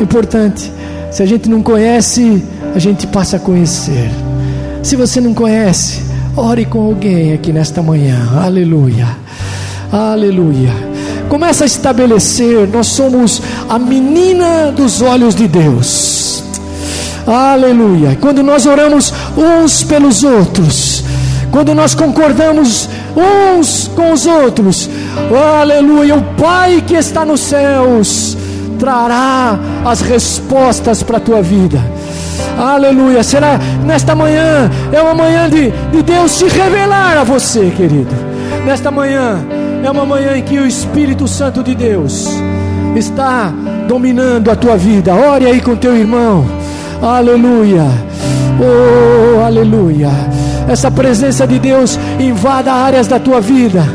Importante. 0.00 0.72
Se 1.10 1.22
a 1.22 1.26
gente 1.26 1.48
não 1.48 1.62
conhece, 1.62 2.42
a 2.74 2.78
gente 2.78 3.06
passa 3.06 3.36
a 3.36 3.40
conhecer. 3.40 4.10
Se 4.82 4.96
você 4.96 5.20
não 5.20 5.34
conhece, 5.34 6.02
ore 6.36 6.64
com 6.64 6.80
alguém 6.80 7.32
aqui 7.32 7.52
nesta 7.52 7.82
manhã. 7.82 8.28
Aleluia. 8.42 9.06
Aleluia. 9.92 10.72
Começa 11.28 11.64
a 11.64 11.66
estabelecer, 11.66 12.68
nós 12.68 12.86
somos 12.88 13.42
a 13.68 13.78
menina 13.78 14.70
dos 14.70 15.02
olhos 15.02 15.34
de 15.34 15.48
Deus. 15.48 16.44
Aleluia. 17.26 18.16
Quando 18.20 18.42
nós 18.42 18.66
oramos 18.66 19.12
uns 19.36 19.82
pelos 19.82 20.22
outros, 20.22 21.02
quando 21.50 21.74
nós 21.74 21.94
concordamos 21.94 22.88
uns 23.16 23.88
com 23.88 24.12
os 24.12 24.26
outros. 24.26 24.88
Aleluia! 25.60 26.16
O 26.16 26.22
Pai 26.34 26.82
que 26.86 26.94
está 26.94 27.24
nos 27.24 27.40
céus 27.40 28.36
trará 28.78 29.58
as 29.84 30.00
respostas 30.00 31.02
para 31.02 31.16
a 31.16 31.20
tua 31.20 31.42
vida. 31.42 31.82
Aleluia! 32.58 33.22
Será 33.22 33.58
nesta 33.84 34.14
manhã, 34.14 34.70
é 34.92 35.00
uma 35.00 35.14
manhã 35.14 35.48
de, 35.48 35.70
de 35.70 36.02
Deus 36.02 36.32
se 36.32 36.46
revelar 36.46 37.16
a 37.16 37.24
você, 37.24 37.72
querido. 37.76 38.14
Nesta 38.64 38.90
manhã, 38.90 39.38
é 39.82 39.90
uma 39.90 40.04
manhã 40.04 40.36
em 40.36 40.42
que 40.42 40.58
o 40.58 40.66
Espírito 40.66 41.28
Santo 41.28 41.62
de 41.62 41.74
Deus 41.74 42.28
está 42.96 43.52
dominando 43.86 44.50
a 44.50 44.56
tua 44.56 44.76
vida. 44.76 45.14
Ore 45.14 45.46
aí 45.46 45.60
com 45.60 45.76
teu 45.76 45.96
irmão. 45.96 46.44
Aleluia! 47.02 47.84
Oh, 48.58 49.44
aleluia! 49.44 50.10
Essa 50.68 50.90
presença 50.90 51.46
de 51.46 51.58
Deus 51.58 51.98
invada 52.18 52.72
áreas 52.72 53.06
da 53.06 53.18
tua 53.18 53.40
vida. 53.40 53.86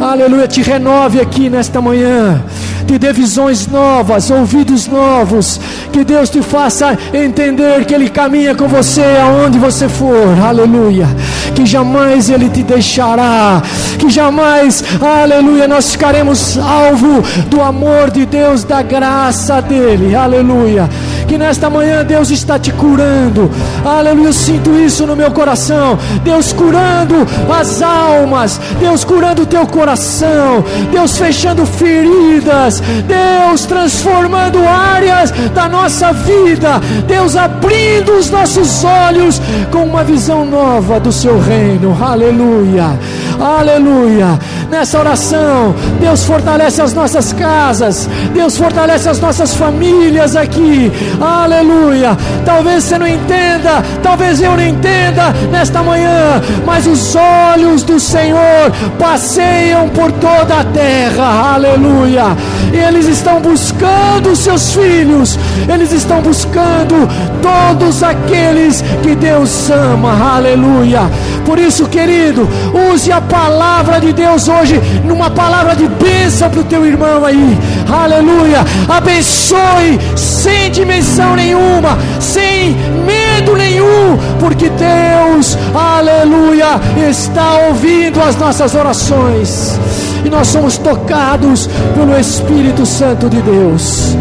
Aleluia, 0.00 0.46
te 0.46 0.62
renove 0.62 1.20
aqui 1.20 1.50
nesta 1.50 1.80
manhã. 1.80 2.42
Te 2.86 2.98
dê 2.98 3.12
visões 3.12 3.66
novas, 3.66 4.30
ouvidos 4.30 4.86
novos, 4.86 5.60
que 5.92 6.02
Deus 6.04 6.30
te 6.30 6.40
faça 6.40 6.96
entender 7.12 7.84
que 7.84 7.94
Ele 7.94 8.08
caminha 8.08 8.54
com 8.54 8.66
você 8.66 9.04
aonde 9.20 9.58
você 9.58 9.90
for, 9.90 10.38
aleluia, 10.42 11.06
que 11.54 11.66
jamais 11.66 12.30
Ele 12.30 12.48
te 12.48 12.62
deixará, 12.62 13.60
que 13.98 14.08
jamais, 14.08 14.82
aleluia, 15.02 15.68
nós 15.68 15.90
ficaremos 15.90 16.56
alvo 16.56 17.22
do 17.50 17.60
amor 17.60 18.10
de 18.10 18.24
Deus, 18.24 18.64
da 18.64 18.80
graça 18.80 19.60
dEle, 19.60 20.14
aleluia 20.14 20.88
que 21.28 21.36
nesta 21.36 21.68
manhã 21.68 22.04
Deus 22.04 22.30
está 22.30 22.58
te 22.58 22.72
curando. 22.72 23.50
Aleluia, 23.84 24.28
eu 24.28 24.32
sinto 24.32 24.70
isso 24.80 25.06
no 25.06 25.14
meu 25.14 25.30
coração. 25.30 25.98
Deus 26.24 26.52
curando 26.52 27.26
as 27.52 27.82
almas, 27.82 28.58
Deus 28.80 29.04
curando 29.04 29.42
o 29.42 29.46
teu 29.46 29.66
coração, 29.66 30.64
Deus 30.90 31.18
fechando 31.18 31.66
feridas, 31.66 32.80
Deus 33.06 33.66
transformando 33.66 34.58
áreas 34.66 35.30
da 35.54 35.68
nossa 35.68 36.12
vida, 36.12 36.80
Deus 37.06 37.36
abrindo 37.36 38.12
os 38.18 38.30
nossos 38.30 38.82
olhos 38.82 39.40
com 39.70 39.84
uma 39.84 40.02
visão 40.02 40.46
nova 40.46 40.98
do 40.98 41.12
seu 41.12 41.38
reino. 41.38 41.96
Aleluia. 42.02 42.98
Aleluia. 43.40 44.38
Nessa 44.70 44.98
oração, 44.98 45.74
Deus 46.00 46.24
fortalece 46.24 46.82
as 46.82 46.92
nossas 46.92 47.32
casas, 47.32 48.08
Deus 48.34 48.56
fortalece 48.56 49.08
as 49.08 49.18
nossas 49.18 49.54
famílias 49.54 50.36
aqui. 50.36 50.92
Aleluia. 51.20 52.16
Talvez 52.44 52.84
você 52.84 52.98
não 52.98 53.06
entenda, 53.06 53.82
talvez 54.02 54.42
eu 54.42 54.56
não 54.56 54.62
entenda 54.62 55.30
nesta 55.50 55.82
manhã, 55.82 56.42
mas 56.66 56.86
os 56.86 57.16
olhos 57.16 57.82
do 57.82 57.98
Senhor 57.98 58.70
passeiam 58.98 59.88
por 59.88 60.12
toda 60.12 60.60
a 60.60 60.64
terra. 60.64 61.54
Aleluia. 61.54 62.36
E 62.72 62.76
eles 62.76 63.06
estão 63.06 63.40
buscando 63.40 64.30
os 64.32 64.38
seus 64.40 64.74
filhos, 64.74 65.38
eles 65.72 65.92
estão 65.92 66.20
buscando 66.20 67.08
todos 67.42 68.02
aqueles 68.02 68.82
que 69.02 69.14
Deus 69.14 69.70
ama. 69.70 70.36
Aleluia. 70.36 71.00
Por 71.44 71.58
isso, 71.58 71.86
querido, 71.86 72.48
use 72.92 73.10
a 73.10 73.20
palavra 73.20 74.00
de 74.00 74.12
Deus 74.12 74.48
hoje 74.48 74.80
numa 75.04 75.30
palavra 75.30 75.74
de 75.74 75.88
bênção 75.88 76.50
para 76.50 76.60
o 76.60 76.64
teu 76.64 76.84
irmão 76.84 77.24
aí. 77.24 77.58
Aleluia. 77.90 78.64
Abençoe 78.88 79.98
sem 80.16 80.70
dimensão 80.70 81.34
nenhuma, 81.34 81.98
sem 82.20 82.76
medo 83.06 83.56
nenhum, 83.56 84.18
porque 84.38 84.68
Deus, 84.68 85.56
aleluia, 85.74 86.80
está 87.08 87.66
ouvindo 87.68 88.20
as 88.20 88.36
nossas 88.36 88.74
orações. 88.74 89.78
E 90.24 90.30
nós 90.30 90.48
somos 90.48 90.78
tocados 90.78 91.68
pelo 91.94 92.18
Espírito 92.18 92.84
Santo 92.84 93.28
de 93.28 93.40
Deus. 93.42 94.16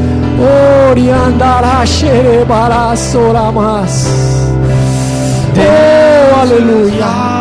Oh, 5.57 6.41
aleluia. 6.41 7.36